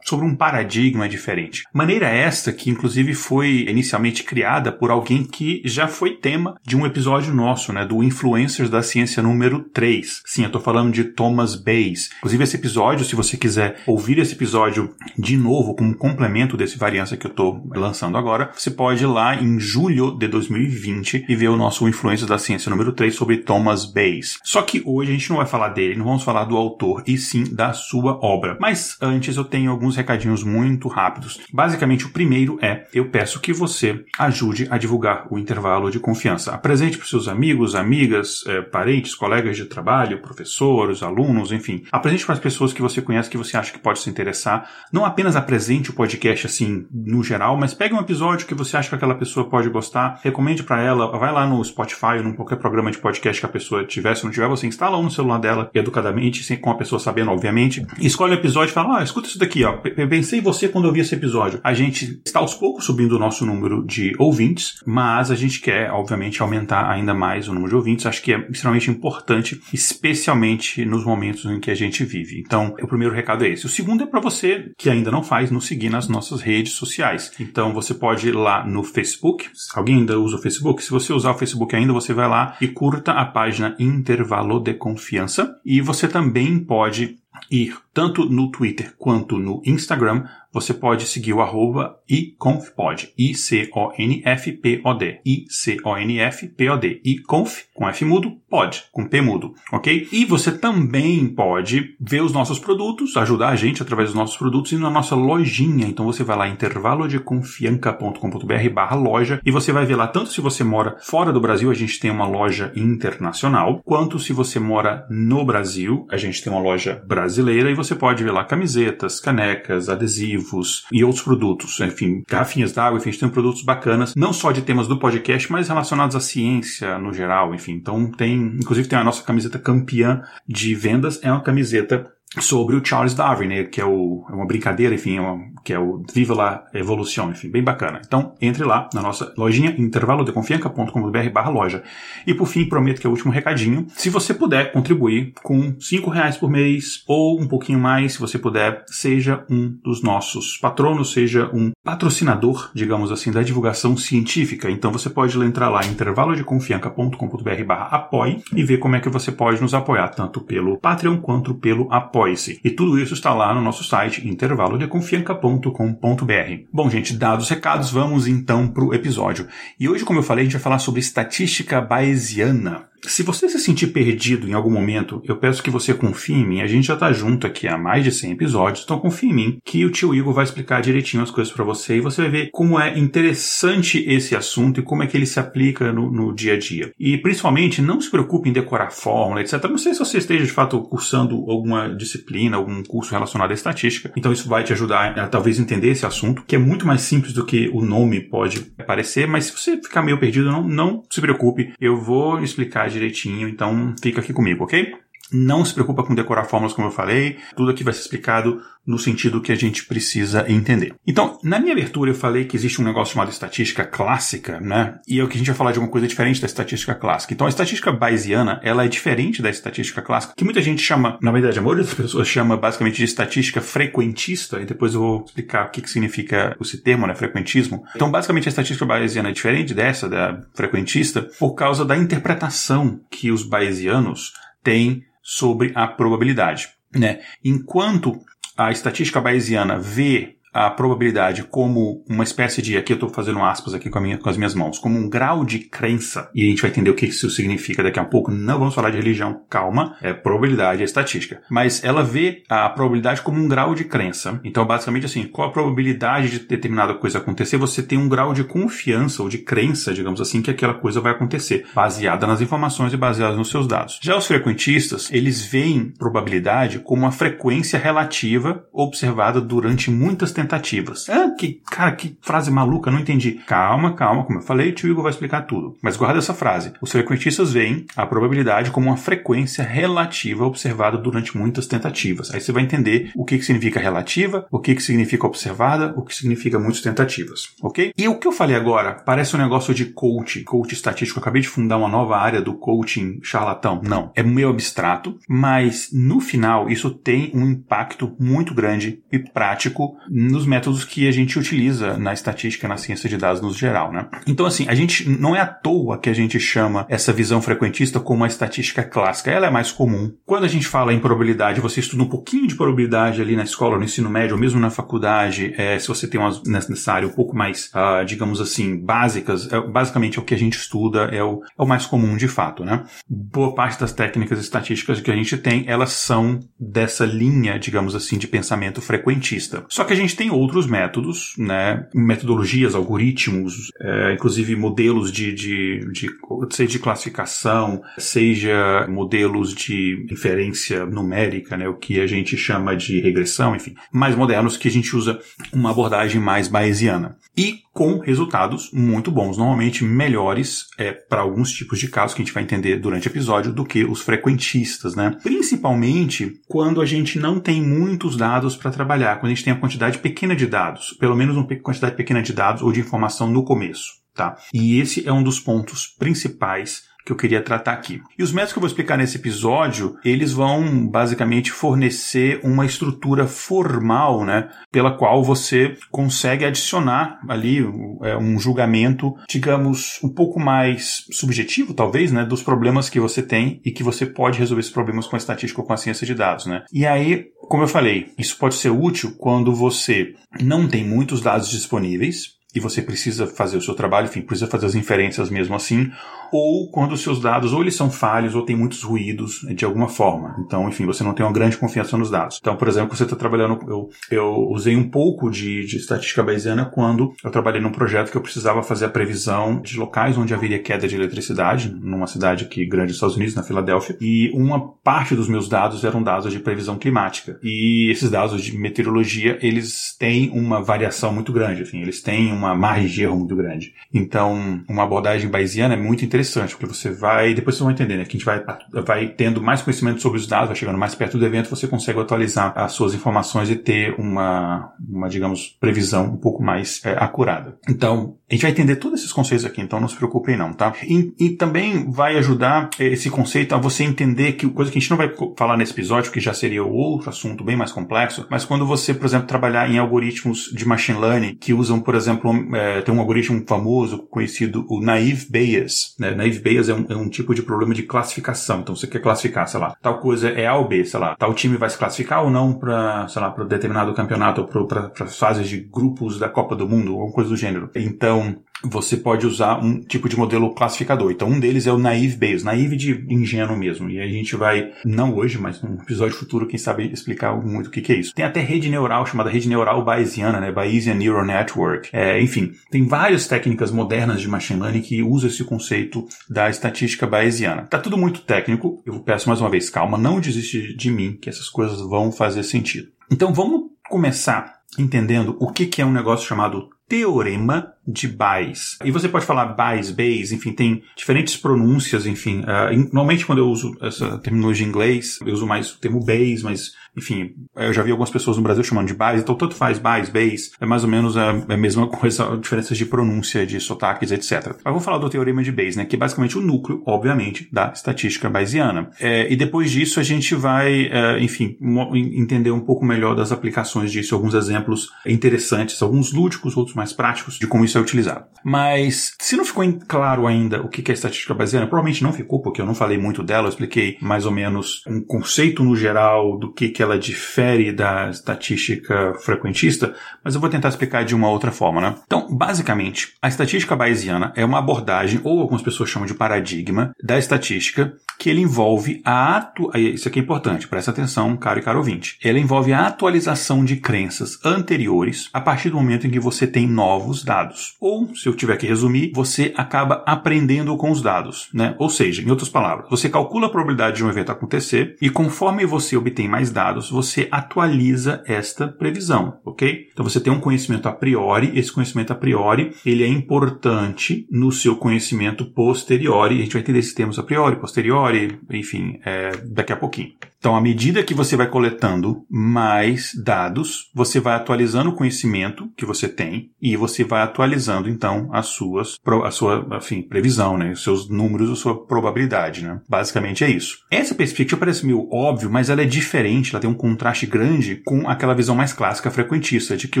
sobre 0.04 0.24
um 0.24 0.34
paradigma 0.34 1.08
diferente. 1.08 1.64
Maneira 1.74 2.08
esta 2.08 2.52
que, 2.52 2.70
inclusive, 2.70 3.12
foi 3.12 3.66
inicialmente 3.68 4.24
criada 4.24 4.72
por 4.72 4.90
alguém 4.90 5.24
que 5.24 5.60
já 5.64 5.86
foi 5.86 6.16
tema 6.16 6.56
de 6.64 6.76
um 6.76 6.86
episódio 6.86 7.34
nosso, 7.34 7.72
né? 7.72 7.84
Do 7.84 8.02
Influencers 8.02 8.70
da 8.70 8.82
Ciência 8.82 9.22
número 9.22 9.60
3. 9.74 10.22
Sim, 10.24 10.44
eu 10.44 10.50
tô 10.50 10.58
falando 10.58 10.90
de 10.90 11.04
Thomas 11.04 11.54
Bayes. 11.54 12.08
Inclusive, 12.18 12.44
esse 12.44 12.56
episódio, 12.56 13.04
se 13.04 13.14
você 13.14 13.36
quiser 13.36 13.82
ouvir 13.86 14.21
esse 14.22 14.34
episódio 14.34 14.94
de 15.18 15.36
novo, 15.36 15.74
como 15.74 15.94
complemento 15.94 16.56
desse 16.56 16.78
variância 16.78 17.16
que 17.16 17.26
eu 17.26 17.30
estou 17.30 17.68
lançando 17.74 18.16
agora, 18.16 18.50
você 18.56 18.70
pode 18.70 19.02
ir 19.02 19.06
lá 19.06 19.34
em 19.34 19.58
julho 19.58 20.12
de 20.12 20.28
2020 20.28 21.26
e 21.28 21.36
ver 21.36 21.48
o 21.48 21.56
nosso 21.56 21.88
Influência 21.88 22.26
da 22.26 22.38
Ciência 22.38 22.70
número 22.70 22.92
3 22.92 23.14
sobre 23.14 23.38
Thomas 23.38 23.84
Bayes. 23.84 24.38
Só 24.42 24.62
que 24.62 24.82
hoje 24.84 25.10
a 25.10 25.14
gente 25.14 25.28
não 25.30 25.36
vai 25.38 25.46
falar 25.46 25.68
dele, 25.68 25.96
não 25.96 26.04
vamos 26.04 26.22
falar 26.22 26.44
do 26.44 26.56
autor, 26.56 27.02
e 27.06 27.18
sim 27.18 27.44
da 27.52 27.72
sua 27.72 28.18
obra. 28.24 28.56
Mas 28.60 28.96
antes 29.00 29.36
eu 29.36 29.44
tenho 29.44 29.70
alguns 29.70 29.96
recadinhos 29.96 30.42
muito 30.44 30.88
rápidos. 30.88 31.40
Basicamente, 31.52 32.06
o 32.06 32.10
primeiro 32.10 32.58
é: 32.62 32.86
eu 32.94 33.10
peço 33.10 33.40
que 33.40 33.52
você 33.52 34.04
ajude 34.18 34.66
a 34.70 34.78
divulgar 34.78 35.26
o 35.30 35.38
intervalo 35.38 35.90
de 35.90 35.98
confiança. 35.98 36.52
Apresente 36.52 36.96
para 36.96 37.06
seus 37.06 37.28
amigos, 37.28 37.74
amigas, 37.74 38.44
eh, 38.46 38.62
parentes, 38.62 39.14
colegas 39.14 39.56
de 39.56 39.64
trabalho, 39.64 40.22
professores, 40.22 41.02
alunos, 41.02 41.52
enfim. 41.52 41.84
Apresente 41.90 42.24
para 42.24 42.34
as 42.34 42.40
pessoas 42.40 42.72
que 42.72 42.82
você 42.82 43.02
conhece 43.02 43.30
que 43.30 43.36
você 43.36 43.56
acha 43.56 43.72
que 43.72 43.78
pode 43.78 43.98
se 43.98 44.10
interessar, 44.12 44.68
não 44.92 45.04
apenas 45.04 45.36
apresente 45.36 45.90
o 45.90 45.94
podcast 45.94 46.46
assim 46.46 46.86
no 46.92 47.22
geral, 47.22 47.56
mas 47.56 47.74
pegue 47.74 47.94
um 47.94 48.00
episódio 48.00 48.46
que 48.46 48.54
você 48.54 48.76
acha 48.76 48.88
que 48.88 48.94
aquela 48.94 49.14
pessoa 49.14 49.48
pode 49.48 49.68
gostar, 49.68 50.20
recomende 50.22 50.62
para 50.62 50.80
ela, 50.80 51.18
vai 51.18 51.32
lá 51.32 51.46
no 51.46 51.62
Spotify 51.64 52.18
ou 52.18 52.28
em 52.28 52.34
qualquer 52.34 52.56
programa 52.56 52.90
de 52.90 52.98
podcast 52.98 53.40
que 53.40 53.46
a 53.46 53.48
pessoa 53.48 53.84
tiver, 53.84 54.14
se 54.14 54.24
não 54.24 54.30
tiver, 54.30 54.48
você 54.48 54.66
instala 54.66 54.98
um 54.98 55.04
no 55.04 55.10
celular 55.10 55.38
dela, 55.38 55.70
educadamente, 55.74 56.44
sem 56.44 56.56
com 56.56 56.70
a 56.70 56.76
pessoa 56.76 56.98
sabendo, 56.98 57.30
obviamente, 57.30 57.84
escolhe 57.98 58.34
o 58.34 58.38
episódio 58.38 58.70
e 58.70 58.74
fala, 58.74 58.98
ah, 58.98 59.02
escuta 59.02 59.28
isso 59.28 59.38
daqui, 59.38 59.64
ó, 59.64 59.72
pensei 59.72 60.40
você 60.40 60.68
quando 60.68 60.86
eu 60.86 60.92
vi 60.92 61.00
esse 61.00 61.14
episódio. 61.14 61.60
A 61.64 61.74
gente 61.74 62.20
está 62.24 62.40
aos 62.40 62.54
poucos 62.54 62.84
subindo 62.84 63.16
o 63.16 63.18
nosso 63.18 63.44
número 63.46 63.84
de 63.84 64.12
ouvintes, 64.18 64.82
mas 64.86 65.30
a 65.30 65.34
gente 65.34 65.60
quer, 65.60 65.90
obviamente, 65.90 66.42
aumentar 66.42 66.90
ainda 66.90 67.14
mais 67.14 67.48
o 67.48 67.52
número 67.52 67.70
de 67.70 67.76
ouvintes, 67.76 68.06
acho 68.06 68.22
que 68.22 68.32
é 68.32 68.46
extremamente 68.50 68.90
importante, 68.90 69.60
especialmente 69.72 70.84
nos 70.84 71.04
momentos 71.04 71.44
em 71.44 71.60
que 71.60 71.70
a 71.70 71.74
gente 71.74 72.04
vive. 72.04 72.40
Então, 72.40 72.74
o 72.80 72.86
primeiro 72.86 73.14
recado 73.14 73.44
é 73.44 73.48
esse. 73.48 73.66
O 73.66 73.68
segundo 73.68 74.01
é 74.02 74.06
para 74.06 74.20
você 74.20 74.72
que 74.76 74.90
ainda 74.90 75.10
não 75.10 75.22
faz 75.22 75.50
nos 75.50 75.66
seguir 75.66 75.90
nas 75.90 76.08
nossas 76.08 76.40
redes 76.40 76.72
sociais. 76.72 77.32
Então 77.38 77.72
você 77.72 77.94
pode 77.94 78.28
ir 78.28 78.32
lá 78.32 78.66
no 78.66 78.82
Facebook. 78.82 79.48
Alguém 79.74 79.96
ainda 79.96 80.18
usa 80.18 80.36
o 80.36 80.42
Facebook? 80.42 80.82
Se 80.82 80.90
você 80.90 81.12
usar 81.12 81.32
o 81.32 81.38
Facebook 81.38 81.74
ainda, 81.74 81.92
você 81.92 82.12
vai 82.12 82.28
lá 82.28 82.56
e 82.60 82.68
curta 82.68 83.12
a 83.12 83.24
página 83.24 83.76
Intervalo 83.78 84.60
de 84.60 84.74
Confiança. 84.74 85.56
E 85.64 85.80
você 85.80 86.08
também 86.08 86.58
pode 86.58 87.16
ir 87.50 87.76
tanto 87.92 88.24
no 88.24 88.50
Twitter 88.50 88.94
quanto 88.96 89.38
no 89.38 89.60
Instagram 89.64 90.24
você 90.52 90.74
pode 90.74 91.06
seguir 91.06 91.32
o 91.32 91.40
arroba 91.40 91.96
iconfpod, 92.08 93.12
I-C-O-N-F-P-O-D, 93.16 95.20
I-C-O-N-F-P-O-D, 95.24 97.00
iconf, 97.04 97.62
com 97.74 97.88
F 97.88 98.04
mudo, 98.04 98.32
pod, 98.50 98.82
com 98.92 99.08
P 99.08 99.22
mudo, 99.22 99.54
ok? 99.72 100.06
E 100.12 100.26
você 100.26 100.52
também 100.52 101.26
pode 101.26 101.96
ver 101.98 102.22
os 102.22 102.34
nossos 102.34 102.58
produtos, 102.58 103.16
ajudar 103.16 103.48
a 103.48 103.56
gente 103.56 103.80
através 103.80 104.10
dos 104.10 104.18
nossos 104.18 104.36
produtos 104.36 104.72
e 104.72 104.76
na 104.76 104.90
nossa 104.90 105.14
lojinha, 105.14 105.86
então 105.86 106.04
você 106.04 106.22
vai 106.22 106.36
lá 106.36 106.46
intervalodeconfianca.com.br 106.48 108.70
barra 108.74 108.96
loja 108.96 109.40
e 109.44 109.50
você 109.50 109.72
vai 109.72 109.86
ver 109.86 109.96
lá 109.96 110.06
tanto 110.06 110.30
se 110.30 110.42
você 110.42 110.62
mora 110.62 110.98
fora 111.00 111.32
do 111.32 111.40
Brasil, 111.40 111.70
a 111.70 111.74
gente 111.74 111.98
tem 111.98 112.10
uma 112.10 112.26
loja 112.26 112.70
internacional, 112.76 113.80
quanto 113.82 114.18
se 114.18 114.34
você 114.34 114.58
mora 114.58 115.06
no 115.08 115.46
Brasil, 115.46 116.06
a 116.10 116.18
gente 116.18 116.44
tem 116.44 116.52
uma 116.52 116.60
loja 116.60 117.02
brasileira 117.06 117.70
e 117.70 117.74
você 117.82 117.94
pode 117.94 118.22
ver 118.22 118.30
lá 118.30 118.44
camisetas, 118.44 119.20
canecas, 119.20 119.88
adesivos, 119.88 120.86
e 120.92 121.04
outros 121.04 121.22
produtos. 121.22 121.80
Enfim, 121.80 122.22
garrafinhas 122.28 122.72
d'água, 122.72 122.98
enfim, 122.98 123.08
a 123.08 123.12
gente 123.12 123.20
tem 123.20 123.28
produtos 123.28 123.62
bacanas, 123.62 124.14
não 124.16 124.32
só 124.32 124.52
de 124.52 124.62
temas 124.62 124.88
do 124.88 124.98
podcast, 124.98 125.50
mas 125.50 125.68
relacionados 125.68 126.16
à 126.16 126.20
ciência 126.20 126.98
no 126.98 127.12
geral, 127.12 127.54
enfim. 127.54 127.72
Então 127.72 128.10
tem, 128.10 128.34
inclusive 128.34 128.88
tem 128.88 128.98
a 128.98 129.04
nossa 129.04 129.22
camiseta 129.22 129.58
campeã 129.58 130.22
de 130.46 130.74
vendas, 130.74 131.18
é 131.22 131.30
uma 131.30 131.42
camiseta 131.42 132.12
sobre 132.40 132.76
o 132.76 132.84
Charles 132.84 133.14
Darwin, 133.14 133.48
né, 133.48 133.64
que 133.64 133.80
é, 133.80 133.84
o, 133.84 134.24
é 134.30 134.32
uma 134.32 134.46
brincadeira, 134.46 134.94
enfim, 134.94 135.18
é 135.18 135.20
uma, 135.20 135.38
que 135.62 135.72
é 135.72 135.78
o 135.78 136.02
Viva 136.12 136.34
la 136.34 136.64
Evolução, 136.72 137.30
enfim, 137.30 137.50
bem 137.50 137.62
bacana. 137.62 138.00
Então, 138.04 138.34
entre 138.40 138.64
lá 138.64 138.88
na 138.94 139.02
nossa 139.02 139.32
lojinha, 139.36 139.74
intervalodeconfianca.com.br 139.76 141.30
barra 141.32 141.50
loja. 141.50 141.82
E 142.26 142.32
por 142.32 142.46
fim, 142.46 142.64
prometo 142.68 143.00
que 143.00 143.06
é 143.06 143.10
o 143.10 143.12
último 143.12 143.32
recadinho. 143.32 143.86
Se 143.90 144.08
você 144.08 144.32
puder 144.32 144.72
contribuir 144.72 145.34
com 145.42 145.78
cinco 145.78 146.10
reais 146.10 146.36
por 146.36 146.50
mês 146.50 147.02
ou 147.06 147.40
um 147.40 147.46
pouquinho 147.46 147.78
mais, 147.78 148.14
se 148.14 148.20
você 148.20 148.38
puder, 148.38 148.84
seja 148.86 149.44
um 149.50 149.68
dos 149.82 150.02
nossos 150.02 150.56
patronos, 150.56 151.12
seja 151.12 151.50
um 151.52 151.72
patrocinador, 151.84 152.70
digamos 152.74 153.12
assim, 153.12 153.30
da 153.30 153.42
divulgação 153.42 153.96
científica. 153.96 154.70
Então 154.70 154.90
você 154.90 155.10
pode 155.10 155.38
entrar 155.42 155.68
lá 155.68 155.84
em 155.84 155.90
intervalodeconfianca.com.br 155.90 157.64
barra 157.66 157.86
apoie 157.96 158.42
e 158.54 158.64
ver 158.64 158.78
como 158.78 158.96
é 158.96 159.00
que 159.00 159.08
você 159.08 159.30
pode 159.30 159.60
nos 159.60 159.74
apoiar, 159.74 160.08
tanto 160.08 160.40
pelo 160.40 160.78
Patreon 160.78 161.18
quanto 161.18 161.54
pelo 161.54 161.92
apoio 161.92 162.21
Apoie-se. 162.22 162.60
E 162.62 162.70
tudo 162.70 163.00
isso 163.00 163.14
está 163.14 163.34
lá 163.34 163.52
no 163.52 163.60
nosso 163.60 163.82
site 163.82 164.24
intervalodeconfianca.com.br. 164.26 166.66
Bom, 166.72 166.88
gente, 166.88 167.14
dados 167.14 167.46
os 167.46 167.50
recados, 167.50 167.90
vamos 167.90 168.28
então 168.28 168.68
para 168.68 168.84
o 168.84 168.94
episódio. 168.94 169.48
E 169.78 169.88
hoje, 169.88 170.04
como 170.04 170.20
eu 170.20 170.22
falei, 170.22 170.42
a 170.42 170.44
gente 170.44 170.52
vai 170.52 170.62
falar 170.62 170.78
sobre 170.78 171.00
estatística 171.00 171.80
bayesiana. 171.80 172.91
Se 173.04 173.24
você 173.24 173.48
se 173.48 173.58
sentir 173.58 173.88
perdido 173.88 174.48
em 174.48 174.52
algum 174.52 174.70
momento, 174.70 175.20
eu 175.24 175.36
peço 175.36 175.62
que 175.62 175.70
você 175.70 175.92
confie 175.92 176.34
em 176.34 176.46
mim. 176.46 176.60
A 176.60 176.68
gente 176.68 176.86
já 176.86 176.96
tá 176.96 177.12
junto 177.12 177.46
aqui 177.46 177.66
há 177.66 177.76
mais 177.76 178.04
de 178.04 178.12
100 178.12 178.32
episódios, 178.32 178.84
então 178.84 178.98
confie 179.00 179.28
em 179.28 179.34
mim 179.34 179.58
que 179.64 179.84
o 179.84 179.90
tio 179.90 180.14
Igor 180.14 180.32
vai 180.32 180.44
explicar 180.44 180.80
direitinho 180.80 181.22
as 181.22 181.30
coisas 181.30 181.52
para 181.52 181.64
você 181.64 181.96
e 181.96 182.00
você 182.00 182.22
vai 182.22 182.30
ver 182.30 182.50
como 182.52 182.78
é 182.78 182.96
interessante 182.96 184.04
esse 184.06 184.36
assunto 184.36 184.78
e 184.78 184.84
como 184.84 185.02
é 185.02 185.08
que 185.08 185.16
ele 185.16 185.26
se 185.26 185.40
aplica 185.40 185.92
no, 185.92 186.12
no 186.12 186.32
dia 186.32 186.54
a 186.54 186.58
dia. 186.58 186.92
E 186.98 187.18
principalmente, 187.18 187.82
não 187.82 188.00
se 188.00 188.10
preocupe 188.10 188.48
em 188.48 188.52
decorar 188.52 188.92
fórmula, 188.92 189.40
etc. 189.40 189.64
Não 189.64 189.78
sei 189.78 189.94
se 189.94 189.98
você 189.98 190.18
esteja 190.18 190.44
de 190.44 190.52
fato 190.52 190.80
cursando 190.82 191.34
alguma 191.50 191.88
disciplina, 191.88 192.56
algum 192.56 192.84
curso 192.84 193.10
relacionado 193.10 193.50
à 193.50 193.54
estatística, 193.54 194.12
então 194.16 194.32
isso 194.32 194.48
vai 194.48 194.62
te 194.62 194.72
ajudar 194.72 195.18
a 195.18 195.26
talvez 195.26 195.58
entender 195.58 195.88
esse 195.88 196.06
assunto, 196.06 196.44
que 196.46 196.54
é 196.54 196.58
muito 196.58 196.86
mais 196.86 197.00
simples 197.00 197.32
do 197.32 197.44
que 197.44 197.68
o 197.72 197.82
nome 197.82 198.20
pode 198.20 198.60
parecer, 198.86 199.26
mas 199.26 199.46
se 199.46 199.52
você 199.52 199.76
ficar 199.76 200.02
meio 200.02 200.18
perdido, 200.18 200.52
não, 200.52 200.62
não 200.62 201.02
se 201.10 201.20
preocupe, 201.20 201.72
eu 201.80 201.96
vou 201.96 202.40
explicar 202.40 202.91
direitinho, 202.92 203.48
então 203.48 203.94
fica 204.02 204.20
aqui 204.20 204.32
comigo, 204.32 204.64
ok? 204.64 204.94
Não 205.32 205.64
se 205.64 205.74
preocupa 205.74 206.02
com 206.02 206.14
decorar 206.14 206.44
fórmulas, 206.44 206.74
como 206.74 206.88
eu 206.88 206.92
falei. 206.92 207.38
Tudo 207.56 207.70
aqui 207.70 207.82
vai 207.82 207.94
ser 207.94 208.00
explicado 208.00 208.60
no 208.86 208.98
sentido 208.98 209.40
que 209.40 209.52
a 209.52 209.56
gente 209.56 209.84
precisa 209.84 210.44
entender. 210.50 210.94
Então, 211.06 211.38
na 211.42 211.60
minha 211.60 211.72
abertura 211.72 212.10
eu 212.10 212.14
falei 212.14 212.44
que 212.44 212.56
existe 212.56 212.80
um 212.80 212.84
negócio 212.84 213.14
chamado 213.14 213.30
estatística 213.30 213.84
clássica, 213.84 214.60
né? 214.60 214.98
E 215.06 215.20
é 215.20 215.24
o 215.24 215.28
que 215.28 215.36
a 215.36 215.38
gente 215.38 215.46
vai 215.46 215.56
falar 215.56 215.72
de 215.72 215.78
uma 215.78 215.88
coisa 215.88 216.06
diferente 216.06 216.40
da 216.40 216.46
estatística 216.46 216.94
clássica. 216.94 217.32
Então, 217.32 217.46
a 217.46 217.50
estatística 217.50 217.92
bayesiana, 217.92 218.60
ela 218.62 218.84
é 218.84 218.88
diferente 218.88 219.40
da 219.40 219.50
estatística 219.50 220.02
clássica, 220.02 220.34
que 220.36 220.44
muita 220.44 220.60
gente 220.60 220.82
chama, 220.82 221.16
na 221.22 221.30
verdade, 221.30 221.58
a 221.58 221.62
maioria 221.62 221.84
das 221.84 221.94
pessoas 221.94 222.26
chama 222.26 222.56
basicamente 222.56 222.96
de 222.96 223.04
estatística 223.04 223.60
frequentista, 223.60 224.60
e 224.60 224.66
depois 224.66 224.94
eu 224.94 225.00
vou 225.00 225.24
explicar 225.24 225.66
o 225.66 225.70
que, 225.70 225.80
que 225.80 225.90
significa 225.90 226.56
esse 226.60 226.82
termo, 226.82 227.06
né? 227.06 227.14
Frequentismo. 227.14 227.84
Então, 227.94 228.10
basicamente, 228.10 228.48
a 228.48 228.50
estatística 228.50 228.84
bayesiana 228.84 229.28
é 229.28 229.32
diferente 229.32 229.74
dessa, 229.74 230.08
da 230.08 230.42
frequentista, 230.54 231.22
por 231.38 231.54
causa 231.54 231.84
da 231.84 231.96
interpretação 231.96 233.00
que 233.10 233.30
os 233.30 233.44
bayesianos 233.44 234.32
têm 234.62 235.04
sobre 235.22 235.72
a 235.74 235.86
probabilidade. 235.86 236.68
Né? 236.94 237.20
Enquanto 237.44 238.20
a 238.56 238.70
estatística 238.70 239.20
bayesiana 239.20 239.78
vê 239.78 240.36
a 240.52 240.68
probabilidade 240.70 241.44
como 241.44 242.04
uma 242.08 242.24
espécie 242.24 242.60
de, 242.60 242.76
aqui 242.76 242.92
eu 242.92 242.96
estou 242.96 243.08
fazendo 243.08 243.42
aspas 243.42 243.72
aqui 243.74 243.88
com, 243.88 244.00
minha, 244.00 244.18
com, 244.18 244.28
as 244.28 244.36
minhas 244.36 244.54
mãos, 244.54 244.78
como 244.78 244.98
um 244.98 245.08
grau 245.08 245.44
de 245.44 245.60
crença, 245.60 246.30
e 246.34 246.44
a 246.44 246.50
gente 246.50 246.60
vai 246.60 246.70
entender 246.70 246.90
o 246.90 246.94
que 246.94 247.06
isso 247.06 247.30
significa 247.30 247.82
daqui 247.82 247.98
a 247.98 248.04
pouco, 248.04 248.30
não 248.30 248.58
vamos 248.58 248.74
falar 248.74 248.90
de 248.90 248.98
religião, 248.98 249.40
calma, 249.48 249.96
é 250.02 250.12
probabilidade, 250.12 250.82
é 250.82 250.84
estatística. 250.84 251.40
Mas 251.50 251.82
ela 251.82 252.02
vê 252.02 252.42
a 252.48 252.68
probabilidade 252.68 253.22
como 253.22 253.40
um 253.40 253.48
grau 253.48 253.74
de 253.74 253.84
crença. 253.84 254.40
Então, 254.44 254.66
basicamente 254.66 255.06
assim, 255.06 255.24
qual 255.24 255.48
a 255.48 255.52
probabilidade 255.52 256.30
de 256.30 256.38
determinada 256.40 256.94
coisa 256.94 257.18
acontecer? 257.18 257.56
Você 257.56 257.82
tem 257.82 257.98
um 257.98 258.08
grau 258.08 258.34
de 258.34 258.44
confiança 258.44 259.22
ou 259.22 259.28
de 259.28 259.38
crença, 259.38 259.94
digamos 259.94 260.20
assim, 260.20 260.42
que 260.42 260.50
aquela 260.50 260.74
coisa 260.74 261.00
vai 261.00 261.12
acontecer, 261.12 261.66
baseada 261.74 262.26
nas 262.26 262.40
informações 262.40 262.92
e 262.92 262.96
baseada 262.96 263.36
nos 263.36 263.50
seus 263.50 263.66
dados. 263.66 263.98
Já 264.02 264.16
os 264.16 264.26
frequentistas, 264.26 265.08
eles 265.10 265.42
veem 265.42 265.92
probabilidade 265.98 266.78
como 266.80 267.02
uma 267.02 267.12
frequência 267.12 267.78
relativa 267.78 268.64
observada 268.72 269.40
durante 269.40 269.90
muitas 269.90 270.32
tentativas 270.32 270.41
tentativas. 270.42 271.08
É, 271.08 271.30
que, 271.30 271.60
cara, 271.70 271.92
que 271.92 272.16
frase 272.20 272.50
maluca, 272.50 272.90
não 272.90 273.00
entendi. 273.00 273.40
Calma, 273.46 273.94
calma, 273.94 274.24
como 274.24 274.38
eu 274.38 274.42
falei, 274.42 274.70
o 274.70 274.74
tio 274.74 274.90
Igor 274.90 275.02
vai 275.02 275.12
explicar 275.12 275.42
tudo. 275.42 275.76
Mas 275.82 275.96
guarda 275.96 276.18
essa 276.18 276.34
frase. 276.34 276.72
Os 276.80 276.90
frequentistas 276.90 277.52
veem 277.52 277.86
a 277.96 278.06
probabilidade 278.06 278.70
como 278.70 278.88
uma 278.88 278.96
frequência 278.96 279.64
relativa 279.64 280.44
observada 280.44 280.98
durante 280.98 281.36
muitas 281.36 281.66
tentativas. 281.66 282.32
Aí 282.32 282.40
você 282.40 282.52
vai 282.52 282.62
entender 282.62 283.10
o 283.14 283.24
que, 283.24 283.38
que 283.38 283.44
significa 283.44 283.80
relativa, 283.80 284.46
o 284.50 284.58
que, 284.58 284.74
que 284.74 284.82
significa 284.82 285.26
observada, 285.26 285.94
o 285.96 286.02
que 286.02 286.14
significa 286.14 286.58
muitas 286.58 286.82
tentativas, 286.82 287.50
ok? 287.62 287.92
E 287.96 288.08
o 288.08 288.18
que 288.18 288.26
eu 288.26 288.32
falei 288.32 288.56
agora 288.56 288.94
parece 288.94 289.36
um 289.36 289.38
negócio 289.38 289.74
de 289.74 289.86
coach, 289.86 290.42
coach 290.42 290.72
estatístico. 290.72 291.18
Eu 291.18 291.22
acabei 291.22 291.42
de 291.42 291.48
fundar 291.48 291.78
uma 291.78 291.88
nova 291.88 292.16
área 292.16 292.40
do 292.40 292.54
coaching 292.54 293.20
charlatão. 293.22 293.80
Não, 293.84 294.10
é 294.14 294.22
meio 294.22 294.50
abstrato, 294.50 295.18
mas 295.28 295.90
no 295.92 296.20
final 296.20 296.68
isso 296.68 296.90
tem 296.90 297.30
um 297.34 297.46
impacto 297.46 298.14
muito 298.18 298.54
grande 298.54 299.02
e 299.10 299.18
prático 299.18 299.96
nos 300.32 300.46
métodos 300.46 300.84
que 300.84 301.06
a 301.06 301.12
gente 301.12 301.38
utiliza 301.38 301.96
na 301.96 302.12
estatística, 302.12 302.66
na 302.66 302.76
ciência 302.76 303.08
de 303.08 303.16
dados 303.16 303.42
no 303.42 303.52
geral, 303.52 303.92
né? 303.92 304.06
Então, 304.26 304.46
assim, 304.46 304.66
a 304.68 304.74
gente 304.74 305.08
não 305.08 305.36
é 305.36 305.40
à 305.40 305.46
toa 305.46 305.98
que 305.98 306.08
a 306.08 306.14
gente 306.14 306.40
chama 306.40 306.86
essa 306.88 307.12
visão 307.12 307.40
frequentista 307.40 308.00
como 308.00 308.24
a 308.24 308.26
estatística 308.26 308.82
clássica. 308.82 309.30
Ela 309.30 309.46
é 309.46 309.50
mais 309.50 309.70
comum. 309.70 310.12
Quando 310.24 310.44
a 310.44 310.48
gente 310.48 310.66
fala 310.66 310.92
em 310.92 310.98
probabilidade, 310.98 311.60
você 311.60 311.80
estuda 311.80 312.02
um 312.02 312.08
pouquinho 312.08 312.46
de 312.46 312.54
probabilidade 312.54 313.20
ali 313.20 313.36
na 313.36 313.44
escola, 313.44 313.76
no 313.76 313.84
ensino 313.84 314.08
médio, 314.08 314.34
ou 314.34 314.40
mesmo 314.40 314.58
na 314.58 314.70
faculdade, 314.70 315.54
é, 315.56 315.78
se 315.78 315.88
você 315.88 316.06
tem 316.08 316.20
umas 316.20 316.42
nessa 316.44 316.92
área 316.92 317.06
um 317.06 317.12
pouco 317.12 317.36
mais, 317.36 317.70
uh, 317.74 318.04
digamos 318.04 318.40
assim, 318.40 318.76
básicas, 318.76 319.52
é, 319.52 319.60
basicamente 319.60 320.18
é 320.18 320.22
o 320.22 320.24
que 320.24 320.34
a 320.34 320.38
gente 320.38 320.56
estuda, 320.56 321.04
é 321.12 321.22
o, 321.22 321.42
é 321.58 321.62
o 321.62 321.66
mais 321.66 321.86
comum 321.86 322.16
de 322.16 322.28
fato, 322.28 322.64
né? 322.64 322.84
Boa 323.08 323.54
parte 323.54 323.78
das 323.78 323.92
técnicas 323.92 324.40
estatísticas 324.40 325.00
que 325.00 325.10
a 325.10 325.14
gente 325.16 325.36
tem, 325.36 325.64
elas 325.66 325.90
são 325.92 326.40
dessa 326.58 327.04
linha, 327.04 327.58
digamos 327.58 327.94
assim, 327.94 328.18
de 328.18 328.26
pensamento 328.26 328.80
frequentista. 328.80 329.64
Só 329.68 329.84
que 329.84 329.92
a 329.92 329.96
gente 329.96 330.16
tem 330.16 330.21
outros 330.30 330.66
métodos, 330.66 331.34
né? 331.36 331.86
Metodologias, 331.94 332.74
algoritmos, 332.74 333.70
é, 333.80 334.14
inclusive 334.14 334.56
modelos 334.56 335.12
de, 335.12 335.32
de, 335.32 335.80
de, 335.92 336.10
seja 336.50 336.70
de 336.70 336.78
classificação, 336.78 337.82
seja 337.98 338.86
modelos 338.88 339.54
de 339.54 340.06
inferência 340.10 340.84
numérica, 340.86 341.56
né? 341.56 341.68
O 341.68 341.74
que 341.74 342.00
a 342.00 342.06
gente 342.06 342.36
chama 342.36 342.76
de 342.76 343.00
regressão, 343.00 343.54
enfim, 343.54 343.74
mais 343.92 344.14
modernos 344.14 344.56
que 344.56 344.68
a 344.68 344.70
gente 344.70 344.94
usa 344.94 345.20
uma 345.52 345.70
abordagem 345.70 346.20
mais 346.20 346.48
bayesiana. 346.48 347.16
E 347.36 347.60
com 347.72 347.98
resultados 347.98 348.70
muito 348.72 349.10
bons, 349.10 349.38
normalmente 349.38 349.84
melhores 349.84 350.66
é, 350.76 350.92
para 350.92 351.22
alguns 351.22 351.50
tipos 351.50 351.78
de 351.78 351.88
casos 351.88 352.14
que 352.14 352.22
a 352.22 352.24
gente 352.24 352.34
vai 352.34 352.42
entender 352.42 352.76
durante 352.76 353.08
o 353.08 353.10
episódio 353.10 353.52
do 353.52 353.64
que 353.64 353.84
os 353.84 354.02
frequentistas, 354.02 354.94
né? 354.94 355.16
Principalmente 355.22 356.40
quando 356.46 356.80
a 356.80 356.86
gente 356.86 357.18
não 357.18 357.40
tem 357.40 357.62
muitos 357.62 358.16
dados 358.16 358.56
para 358.56 358.70
trabalhar, 358.70 359.16
quando 359.16 359.32
a 359.32 359.34
gente 359.34 359.44
tem 359.44 359.52
a 359.52 359.58
quantidade 359.58 359.98
pequena 359.98 360.36
de 360.36 360.46
dados, 360.46 360.94
pelo 360.98 361.16
menos 361.16 361.36
uma 361.36 361.46
quantidade 361.56 361.96
pequena 361.96 362.22
de 362.22 362.32
dados 362.32 362.62
ou 362.62 362.72
de 362.72 362.80
informação 362.80 363.30
no 363.30 363.44
começo, 363.44 363.92
tá? 364.14 364.36
E 364.52 364.78
esse 364.78 365.08
é 365.08 365.12
um 365.12 365.22
dos 365.22 365.40
pontos 365.40 365.86
principais 365.98 366.82
que 367.04 367.12
eu 367.12 367.16
queria 367.16 367.42
tratar 367.42 367.72
aqui. 367.72 368.00
E 368.18 368.22
os 368.22 368.32
métodos 368.32 368.52
que 368.52 368.58
eu 368.58 368.60
vou 368.60 368.68
explicar 368.68 368.96
nesse 368.96 369.16
episódio, 369.16 369.96
eles 370.04 370.32
vão 370.32 370.86
basicamente 370.86 371.50
fornecer 371.50 372.40
uma 372.42 372.64
estrutura 372.64 373.26
formal, 373.26 374.24
né, 374.24 374.48
pela 374.70 374.96
qual 374.96 375.22
você 375.22 375.76
consegue 375.90 376.44
adicionar 376.44 377.20
ali 377.28 377.58
é, 378.02 378.16
um 378.16 378.38
julgamento, 378.38 379.14
digamos, 379.28 379.98
um 380.02 380.08
pouco 380.08 380.38
mais 380.38 381.04
subjetivo, 381.10 381.74
talvez, 381.74 382.12
né, 382.12 382.24
dos 382.24 382.42
problemas 382.42 382.88
que 382.88 383.00
você 383.00 383.22
tem 383.22 383.60
e 383.64 383.70
que 383.70 383.82
você 383.82 384.06
pode 384.06 384.38
resolver 384.38 384.60
esses 384.60 384.72
problemas 384.72 385.06
com 385.06 385.16
a 385.16 385.18
estatística 385.18 385.60
ou 385.60 385.66
com 385.66 385.72
a 385.72 385.76
ciência 385.76 386.06
de 386.06 386.14
dados, 386.14 386.46
né. 386.46 386.64
E 386.72 386.86
aí, 386.86 387.26
como 387.48 387.62
eu 387.62 387.68
falei, 387.68 388.12
isso 388.18 388.36
pode 388.38 388.54
ser 388.54 388.70
útil 388.70 389.14
quando 389.18 389.54
você 389.54 390.14
não 390.40 390.68
tem 390.68 390.84
muitos 390.84 391.20
dados 391.20 391.50
disponíveis, 391.50 392.40
e 392.54 392.60
você 392.60 392.82
precisa 392.82 393.26
fazer 393.26 393.56
o 393.56 393.62
seu 393.62 393.74
trabalho, 393.74 394.06
enfim, 394.06 394.20
precisa 394.20 394.50
fazer 394.50 394.66
as 394.66 394.74
inferências 394.74 395.30
mesmo 395.30 395.54
assim, 395.54 395.90
ou 396.32 396.70
quando 396.70 396.92
os 396.92 397.02
seus 397.02 397.20
dados 397.20 397.52
ou 397.52 397.60
eles 397.60 397.74
são 397.74 397.90
falhos 397.90 398.34
ou 398.34 398.44
tem 398.44 398.56
muitos 398.56 398.82
ruídos 398.82 399.40
de 399.54 399.64
alguma 399.64 399.88
forma. 399.88 400.36
Então, 400.38 400.68
enfim, 400.68 400.86
você 400.86 401.04
não 401.04 401.12
tem 401.12 401.24
uma 401.24 401.32
grande 401.32 401.56
confiança 401.56 401.96
nos 401.96 402.10
dados. 402.10 402.38
Então, 402.40 402.56
por 402.56 402.68
exemplo, 402.68 402.96
você 402.96 403.04
está 403.04 403.14
trabalhando, 403.14 403.58
eu, 403.68 403.88
eu 404.10 404.48
usei 404.50 404.74
um 404.76 404.88
pouco 404.88 405.30
de, 405.30 405.66
de 405.66 405.76
estatística 405.76 406.22
bayesiana 406.22 406.64
quando 406.64 407.12
eu 407.22 407.30
trabalhei 407.30 407.60
num 407.60 407.70
projeto 407.70 408.10
que 408.10 408.16
eu 408.16 408.22
precisava 408.22 408.62
fazer 408.62 408.86
a 408.86 408.90
previsão 408.90 409.60
de 409.60 409.78
locais 409.78 410.16
onde 410.16 410.32
haveria 410.32 410.58
queda 410.58 410.88
de 410.88 410.94
eletricidade, 410.94 411.74
numa 411.80 412.06
cidade 412.06 412.44
aqui 412.44 412.64
grande 412.66 412.88
dos 412.88 412.96
Estados 412.96 413.16
Unidos, 413.16 413.34
na 413.34 413.42
Filadélfia, 413.42 413.96
e 414.00 414.30
uma 414.34 414.72
parte 414.82 415.14
dos 415.14 415.28
meus 415.28 415.48
dados 415.48 415.84
eram 415.84 416.02
dados 416.02 416.32
de 416.32 416.38
previsão 416.38 416.78
climática. 416.78 417.38
E 417.42 417.90
esses 417.90 418.10
dados 418.10 418.42
de 418.42 418.56
meteorologia, 418.56 419.38
eles 419.42 419.96
têm 419.98 420.30
uma 420.30 420.62
variação 420.62 421.12
muito 421.12 421.32
grande, 421.32 421.62
enfim, 421.62 421.80
eles 421.80 422.00
têm 422.00 422.32
uma 422.32 422.54
margem 422.54 422.86
de 422.86 423.02
erro 423.02 423.16
muito 423.16 423.36
grande. 423.36 423.72
Então, 423.92 424.62
uma 424.68 424.84
abordagem 424.84 425.28
bayesiana 425.28 425.74
é 425.74 425.76
muito 425.76 426.04
interessante, 426.04 426.21
porque 426.30 426.66
você 426.66 426.90
vai, 426.90 427.34
depois 427.34 427.56
vocês 427.56 427.62
vão 427.62 427.70
entender, 427.70 427.96
né, 427.96 428.04
que 428.04 428.16
a 428.16 428.18
gente 428.18 428.24
vai, 428.24 428.42
vai 428.84 429.08
tendo 429.08 429.42
mais 429.42 429.62
conhecimento 429.62 430.00
sobre 430.00 430.18
os 430.18 430.26
dados, 430.26 430.48
vai 430.48 430.56
chegando 430.56 430.78
mais 430.78 430.94
perto 430.94 431.18
do 431.18 431.26
evento, 431.26 431.50
você 431.50 431.66
consegue 431.66 432.00
atualizar 432.00 432.52
as 432.56 432.72
suas 432.72 432.94
informações 432.94 433.50
e 433.50 433.56
ter 433.56 433.94
uma, 433.98 434.72
uma 434.88 435.08
digamos, 435.08 435.56
previsão 435.60 436.06
um 436.06 436.16
pouco 436.16 436.42
mais 436.42 436.80
é, 436.84 436.92
acurada. 436.92 437.56
Então, 437.68 438.16
a 438.30 438.34
gente 438.34 438.42
vai 438.42 438.50
entender 438.50 438.76
todos 438.76 439.00
esses 439.00 439.12
conceitos 439.12 439.44
aqui, 439.44 439.60
então 439.60 439.80
não 439.80 439.88
se 439.88 439.96
preocupem 439.96 440.36
não, 440.36 440.52
tá? 440.52 440.72
E, 440.84 441.12
e 441.18 441.30
também 441.30 441.90
vai 441.90 442.16
ajudar 442.18 442.70
é, 442.78 442.86
esse 442.86 443.10
conceito 443.10 443.54
a 443.54 443.58
você 443.58 443.84
entender 443.84 444.32
que 444.32 444.48
coisa 444.48 444.70
que 444.70 444.78
a 444.78 444.80
gente 444.80 444.90
não 444.90 444.96
vai 444.96 445.12
falar 445.36 445.56
nesse 445.56 445.72
episódio, 445.72 446.12
que 446.12 446.20
já 446.20 446.32
seria 446.32 446.64
outro 446.64 447.10
assunto 447.10 447.44
bem 447.44 447.56
mais 447.56 447.72
complexo, 447.72 448.26
mas 448.30 448.44
quando 448.44 448.66
você, 448.66 448.94
por 448.94 449.06
exemplo, 449.06 449.26
trabalhar 449.26 449.70
em 449.70 449.78
algoritmos 449.78 450.50
de 450.54 450.66
machine 450.66 450.98
learning 450.98 451.34
que 451.34 451.52
usam, 451.52 451.80
por 451.80 451.94
exemplo, 451.94 452.32
é, 452.54 452.80
tem 452.82 452.94
um 452.94 453.00
algoritmo 453.00 453.42
famoso 453.46 453.98
conhecido, 454.10 454.66
o 454.68 454.80
naive 454.80 455.26
Bayes. 455.30 455.94
Né? 455.98 456.11
Naive 456.14 456.40
Bayes 456.40 456.68
é 456.68 456.74
um, 456.74 456.86
é 456.88 456.96
um, 456.96 457.08
tipo 457.08 457.34
de 457.34 457.42
problema 457.42 457.74
de 457.74 457.82
classificação. 457.82 458.60
Então 458.60 458.74
você 458.74 458.86
quer 458.86 459.00
classificar, 459.00 459.48
sei 459.48 459.60
lá, 459.60 459.76
tal 459.80 459.98
coisa 459.98 460.28
é 460.28 460.46
A 460.46 460.56
ou 460.56 460.66
B, 460.66 460.84
sei 460.84 461.00
lá, 461.00 461.14
tal 461.16 461.34
time 461.34 461.56
vai 461.56 461.70
se 461.70 461.78
classificar 461.78 462.24
ou 462.24 462.30
não 462.30 462.52
para, 462.52 463.06
sei 463.08 463.20
lá, 463.20 463.30
para 463.30 463.44
determinado 463.44 463.94
campeonato 463.94 464.40
ou 464.40 464.66
para 464.66 465.06
fases 465.06 465.48
de 465.48 465.58
grupos 465.58 466.18
da 466.18 466.28
Copa 466.28 466.56
do 466.56 466.68
Mundo, 466.68 466.92
alguma 466.92 467.12
coisa 467.12 467.30
do 467.30 467.36
gênero. 467.36 467.70
Então 467.74 468.36
você 468.64 468.96
pode 468.96 469.26
usar 469.26 469.62
um 469.62 469.80
tipo 469.80 470.08
de 470.08 470.16
modelo 470.16 470.54
classificador. 470.54 471.10
Então, 471.10 471.28
um 471.28 471.40
deles 471.40 471.66
é 471.66 471.72
o 471.72 471.78
Naive 471.78 472.16
Bayes, 472.16 472.44
naive 472.44 472.76
de 472.76 473.04
ingênuo 473.08 473.56
mesmo. 473.56 473.90
E 473.90 474.00
a 474.00 474.06
gente 474.06 474.36
vai, 474.36 474.72
não 474.84 475.14
hoje, 475.14 475.38
mas 475.38 475.60
num 475.62 475.74
episódio 475.74 476.16
futuro, 476.16 476.46
quem 476.46 476.58
sabe 476.58 476.90
explicar 476.92 477.34
muito 477.36 477.66
o 477.66 477.70
que, 477.70 477.80
que 477.80 477.92
é 477.92 477.96
isso. 477.96 478.14
Tem 478.14 478.24
até 478.24 478.40
rede 478.40 478.70
neural 478.70 479.06
chamada 479.06 479.30
rede 479.30 479.48
neural 479.48 479.84
bayesiana, 479.84 480.40
né? 480.40 480.52
Bayesian 480.52 480.94
Neural 480.94 481.24
Network. 481.24 481.88
É, 481.92 482.20
enfim, 482.20 482.52
tem 482.70 482.86
várias 482.86 483.26
técnicas 483.26 483.70
modernas 483.70 484.20
de 484.20 484.28
machine 484.28 484.60
learning 484.60 484.82
que 484.82 485.02
usam 485.02 485.28
esse 485.28 485.44
conceito 485.44 486.06
da 486.28 486.48
estatística 486.48 487.06
bayesiana. 487.06 487.62
Tá 487.62 487.78
tudo 487.78 487.98
muito 487.98 488.22
técnico. 488.22 488.82
Eu 488.86 489.00
peço 489.00 489.28
mais 489.28 489.40
uma 489.40 489.50
vez, 489.50 489.70
calma, 489.70 489.98
não 489.98 490.20
desiste 490.20 490.76
de 490.76 490.90
mim, 490.90 491.18
que 491.20 491.28
essas 491.28 491.48
coisas 491.48 491.80
vão 491.80 492.12
fazer 492.12 492.42
sentido. 492.42 492.88
Então, 493.10 493.32
vamos 493.32 493.72
começar 493.88 494.62
entendendo 494.78 495.36
o 495.38 495.52
que, 495.52 495.66
que 495.66 495.82
é 495.82 495.86
um 495.86 495.92
negócio 495.92 496.26
chamado 496.26 496.68
Teorema 496.88 497.72
de 497.86 498.06
Bayes. 498.06 498.78
E 498.84 498.90
você 498.90 499.08
pode 499.08 499.24
falar 499.24 499.46
Bayes, 499.46 499.90
Bayes, 499.90 500.32
enfim, 500.32 500.52
tem 500.52 500.82
diferentes 500.96 501.36
pronúncias, 501.36 502.06
enfim. 502.06 502.40
Uh, 502.40 502.76
normalmente 502.92 503.26
quando 503.26 503.38
eu 503.38 503.48
uso 503.48 503.76
essa 503.80 504.18
terminologia 504.18 504.66
em 504.66 504.68
inglês, 504.68 505.18
eu 505.24 505.32
uso 505.32 505.46
mais 505.46 505.72
o 505.72 505.78
termo 505.78 506.04
Bayes, 506.04 506.42
mas 506.42 506.72
enfim, 506.96 507.34
eu 507.56 507.72
já 507.72 507.82
vi 507.82 507.90
algumas 507.90 508.10
pessoas 508.10 508.36
no 508.36 508.42
Brasil 508.42 508.62
chamando 508.62 508.86
de 508.86 508.94
Bayes, 508.94 509.22
então 509.22 509.34
tanto 509.34 509.54
faz 509.54 509.78
Bayes, 509.78 510.08
Bayes, 510.08 510.52
é 510.60 510.66
mais 510.66 510.84
ou 510.84 510.90
menos 510.90 511.16
a, 511.16 511.30
a 511.30 511.56
mesma 511.56 511.86
coisa, 511.86 512.36
diferenças 512.40 512.76
de 512.76 512.84
pronúncia, 512.84 513.46
de 513.46 513.58
sotaques, 513.60 514.12
etc. 514.12 514.54
Mas 514.64 514.72
vou 514.72 514.80
falar 514.80 514.98
do 514.98 515.08
teorema 515.08 515.42
de 515.42 515.50
Bayes, 515.50 515.76
né, 515.76 515.84
que 515.84 515.96
é 515.96 515.98
basicamente 515.98 516.36
o 516.36 516.42
núcleo, 516.42 516.82
obviamente, 516.86 517.48
da 517.52 517.72
estatística 517.74 518.28
bayesiana. 518.28 518.90
É, 519.00 519.32
e 519.32 519.36
depois 519.36 519.70
disso 519.70 520.00
a 520.00 520.02
gente 520.02 520.34
vai, 520.34 520.86
é, 520.86 521.18
enfim, 521.20 521.56
entender 521.94 522.50
um 522.50 522.60
pouco 522.60 522.84
melhor 522.84 523.14
das 523.14 523.32
aplicações 523.32 523.90
disso, 523.90 524.14
alguns 524.14 524.34
exemplos 524.34 524.88
interessantes, 525.06 525.80
alguns 525.80 526.12
lúdicos, 526.12 526.56
outros 526.56 526.76
mais 526.76 526.92
práticos, 526.92 527.38
de 527.38 527.46
como 527.46 527.64
isso 527.64 527.78
é 527.78 527.80
utilizado. 527.80 528.26
Mas, 528.44 529.14
se 529.18 529.36
não 529.36 529.44
ficou 529.44 529.62
claro 529.86 530.26
ainda 530.26 530.60
o 530.60 530.68
que 530.68 530.90
é 530.90 530.94
estatística 530.94 531.32
bayesiana, 531.32 531.66
provavelmente 531.66 532.02
não 532.02 532.12
ficou, 532.12 532.42
porque 532.42 532.60
eu 532.60 532.66
não 532.66 532.74
falei 532.74 532.98
muito 532.98 533.22
dela, 533.22 533.46
eu 533.46 533.50
expliquei 533.50 533.96
mais 534.00 534.26
ou 534.26 534.32
menos 534.32 534.82
um 534.86 535.00
conceito 535.00 535.62
no 535.62 535.76
geral 535.76 536.38
do 536.38 536.52
que, 536.52 536.68
que 536.68 536.81
ela 536.82 536.98
difere 536.98 537.72
da 537.72 538.10
estatística 538.10 539.14
frequentista, 539.20 539.94
mas 540.24 540.34
eu 540.34 540.40
vou 540.40 540.50
tentar 540.50 540.68
explicar 540.68 541.04
de 541.04 541.14
uma 541.14 541.28
outra 541.28 541.50
forma, 541.50 541.80
né? 541.80 541.94
Então, 542.04 542.28
basicamente, 542.30 543.14
a 543.20 543.28
estatística 543.28 543.76
bayesiana 543.76 544.32
é 544.36 544.44
uma 544.44 544.58
abordagem, 544.58 545.20
ou 545.24 545.40
algumas 545.40 545.62
pessoas 545.62 545.90
chamam 545.90 546.06
de 546.06 546.14
paradigma, 546.14 546.92
da 547.02 547.18
estatística 547.18 547.94
que 548.18 548.30
ele 548.30 548.40
envolve 548.40 549.00
a 549.04 549.36
atu... 549.36 549.70
Isso 549.76 550.06
aqui 550.06 550.20
é 550.20 550.22
importante, 550.22 550.68
presta 550.68 550.90
atenção, 550.90 551.36
caro 551.36 551.58
e 551.58 551.62
caro 551.62 551.78
ouvinte. 551.78 552.18
Ela 552.22 552.38
envolve 552.38 552.72
a 552.72 552.86
atualização 552.86 553.64
de 553.64 553.76
crenças 553.76 554.38
anteriores 554.44 555.28
a 555.32 555.40
partir 555.40 555.70
do 555.70 555.76
momento 555.76 556.06
em 556.06 556.10
que 556.10 556.20
você 556.20 556.46
tem 556.46 556.68
novos 556.68 557.24
dados. 557.24 557.74
Ou, 557.80 558.14
se 558.14 558.28
eu 558.28 558.34
tiver 558.34 558.56
que 558.56 558.66
resumir, 558.66 559.10
você 559.14 559.52
acaba 559.56 560.04
aprendendo 560.06 560.76
com 560.76 560.90
os 560.90 561.02
dados, 561.02 561.48
né? 561.52 561.74
Ou 561.78 561.90
seja, 561.90 562.22
em 562.22 562.30
outras 562.30 562.48
palavras, 562.48 562.88
você 562.88 563.08
calcula 563.08 563.46
a 563.46 563.50
probabilidade 563.50 563.96
de 563.96 564.04
um 564.04 564.08
evento 564.08 564.30
acontecer 564.30 564.96
e 565.00 565.10
conforme 565.10 565.66
você 565.66 565.96
obtém 565.96 566.28
mais 566.28 566.50
dados, 566.50 566.71
você 566.80 567.28
atualiza 567.30 568.22
esta 568.26 568.68
previsão, 568.68 569.38
ok? 569.44 569.88
Então 569.92 570.04
você 570.04 570.20
tem 570.20 570.32
um 570.32 570.40
conhecimento 570.40 570.88
a 570.88 570.92
priori, 570.92 571.58
esse 571.58 571.72
conhecimento 571.72 572.12
a 572.12 572.16
priori, 572.16 572.74
ele 572.84 573.02
é 573.02 573.08
importante 573.08 574.26
no 574.30 574.50
seu 574.50 574.76
conhecimento 574.76 575.44
posteriori, 575.44 576.38
a 576.38 576.42
gente 576.42 576.52
vai 576.52 576.62
entender 576.62 576.78
esses 576.78 576.94
termos 576.94 577.18
a 577.18 577.22
priori, 577.22 577.56
posteriori, 577.56 578.38
enfim, 578.50 579.00
é, 579.04 579.32
daqui 579.44 579.72
a 579.72 579.76
pouquinho. 579.76 580.12
Então, 580.42 580.56
à 580.56 580.60
medida 580.60 581.04
que 581.04 581.14
você 581.14 581.36
vai 581.36 581.46
coletando 581.46 582.26
mais 582.28 583.12
dados, 583.14 583.92
você 583.94 584.18
vai 584.18 584.34
atualizando 584.34 584.90
o 584.90 584.96
conhecimento 584.96 585.70
que 585.76 585.86
você 585.86 586.08
tem 586.08 586.50
e 586.60 586.76
você 586.76 587.04
vai 587.04 587.22
atualizando, 587.22 587.88
então, 587.88 588.28
as 588.32 588.46
suas, 588.46 588.96
a 589.24 589.30
sua, 589.30 589.64
enfim, 589.76 590.02
previsão, 590.02 590.58
né? 590.58 590.72
Os 590.72 590.82
seus 590.82 591.08
números, 591.08 591.48
a 591.48 591.54
sua 591.54 591.86
probabilidade, 591.86 592.64
né? 592.64 592.80
Basicamente 592.88 593.44
é 593.44 593.50
isso. 593.50 593.84
Essa 593.88 594.16
perspectiva 594.16 594.58
parece 594.58 594.84
meio 594.84 595.08
óbvio, 595.12 595.48
mas 595.48 595.70
ela 595.70 595.80
é 595.80 595.84
diferente, 595.84 596.50
ela 596.50 596.60
tem 596.60 596.68
um 596.68 596.74
contraste 596.74 597.24
grande 597.24 597.76
com 597.76 598.08
aquela 598.08 598.34
visão 598.34 598.56
mais 598.56 598.72
clássica 598.72 599.12
frequentista, 599.12 599.76
de 599.76 599.86
que 599.86 600.00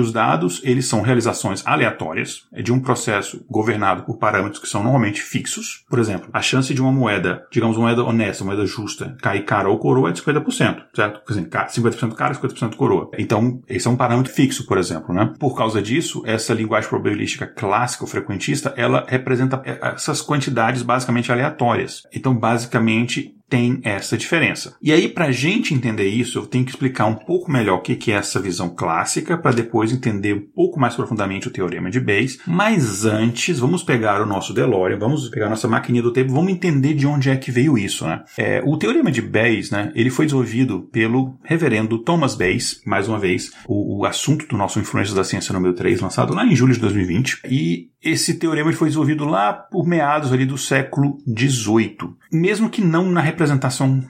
os 0.00 0.12
dados, 0.12 0.60
eles 0.64 0.86
são 0.86 1.02
realizações 1.02 1.64
aleatórias, 1.64 2.48
é 2.52 2.62
de 2.62 2.72
um 2.72 2.80
processo 2.80 3.46
governado 3.48 4.02
por 4.02 4.18
parâmetros 4.18 4.60
que 4.60 4.68
são 4.68 4.82
normalmente 4.82 5.22
fixos. 5.22 5.84
Por 5.88 6.00
exemplo, 6.00 6.30
a 6.32 6.42
chance 6.42 6.74
de 6.74 6.82
uma 6.82 6.90
moeda, 6.90 7.46
digamos, 7.52 7.76
uma 7.76 7.86
moeda 7.86 8.02
honesta, 8.02 8.42
uma 8.42 8.54
moeda 8.54 8.66
justa, 8.66 9.16
cair 9.22 9.44
cara 9.44 9.68
ou 9.68 9.78
coroa 9.78 10.10
é 10.10 10.12
50%, 10.40 10.82
certo? 10.94 11.22
Dizer, 11.26 11.48
50% 11.48 12.14
cara, 12.14 12.34
50% 12.34 12.76
coroa. 12.76 13.10
Então, 13.18 13.60
esse 13.68 13.86
é 13.86 13.90
um 13.90 13.96
parâmetro 13.96 14.32
fixo, 14.32 14.66
por 14.66 14.78
exemplo, 14.78 15.14
né? 15.14 15.32
Por 15.38 15.56
causa 15.56 15.82
disso, 15.82 16.22
essa 16.24 16.54
linguagem 16.54 16.88
probabilística 16.88 17.46
clássica 17.46 18.04
ou 18.04 18.08
frequentista, 18.08 18.72
ela 18.76 19.04
representa 19.08 19.62
é, 19.64 19.94
essas 19.94 20.20
quantidades 20.20 20.82
basicamente 20.82 21.30
aleatórias. 21.30 22.02
Então, 22.12 22.34
basicamente, 22.34 23.34
tem 23.52 23.80
essa 23.82 24.16
diferença. 24.16 24.74
E 24.80 24.90
aí, 24.90 25.06
para 25.06 25.26
a 25.26 25.30
gente 25.30 25.74
entender 25.74 26.08
isso, 26.08 26.38
eu 26.38 26.46
tenho 26.46 26.64
que 26.64 26.70
explicar 26.70 27.04
um 27.04 27.14
pouco 27.14 27.52
melhor 27.52 27.74
o 27.74 27.82
que 27.82 28.10
é 28.10 28.14
essa 28.14 28.40
visão 28.40 28.70
clássica, 28.70 29.36
para 29.36 29.52
depois 29.52 29.92
entender 29.92 30.34
um 30.34 30.40
pouco 30.40 30.80
mais 30.80 30.94
profundamente 30.94 31.48
o 31.48 31.50
teorema 31.50 31.90
de 31.90 32.00
Bayes. 32.00 32.38
Mas 32.46 33.04
antes, 33.04 33.58
vamos 33.58 33.82
pegar 33.82 34.22
o 34.22 34.26
nosso 34.26 34.54
DeLorean, 34.54 34.98
vamos 34.98 35.28
pegar 35.28 35.48
a 35.48 35.50
nossa 35.50 35.68
maquininha 35.68 36.02
do 36.02 36.14
tempo, 36.14 36.32
vamos 36.32 36.50
entender 36.50 36.94
de 36.94 37.06
onde 37.06 37.28
é 37.28 37.36
que 37.36 37.50
veio 37.50 37.76
isso. 37.76 38.06
Né? 38.06 38.24
É, 38.38 38.62
o 38.64 38.78
teorema 38.78 39.12
de 39.12 39.20
Bayes, 39.20 39.70
né, 39.70 39.92
ele 39.94 40.08
foi 40.08 40.24
desenvolvido 40.24 40.88
pelo 40.90 41.38
reverendo 41.44 41.98
Thomas 41.98 42.34
Bayes, 42.34 42.80
mais 42.86 43.06
uma 43.06 43.18
vez, 43.18 43.52
o, 43.68 43.98
o 43.98 44.06
assunto 44.06 44.46
do 44.46 44.56
nosso 44.56 44.80
Influências 44.80 45.14
da 45.14 45.24
Ciência 45.24 45.52
número 45.52 45.74
3, 45.74 46.00
lançado 46.00 46.32
lá 46.32 46.46
em 46.46 46.56
julho 46.56 46.72
de 46.72 46.80
2020. 46.80 47.42
E 47.50 47.92
esse 48.02 48.34
teorema 48.34 48.72
foi 48.72 48.88
desenvolvido 48.88 49.24
lá 49.24 49.52
por 49.52 49.86
meados 49.86 50.32
ali 50.32 50.44
do 50.44 50.58
século 50.58 51.18
XVIII, 51.28 52.14
mesmo 52.32 52.68
que 52.68 52.82
não 52.82 53.08
na 53.10 53.20
representação 53.20 53.41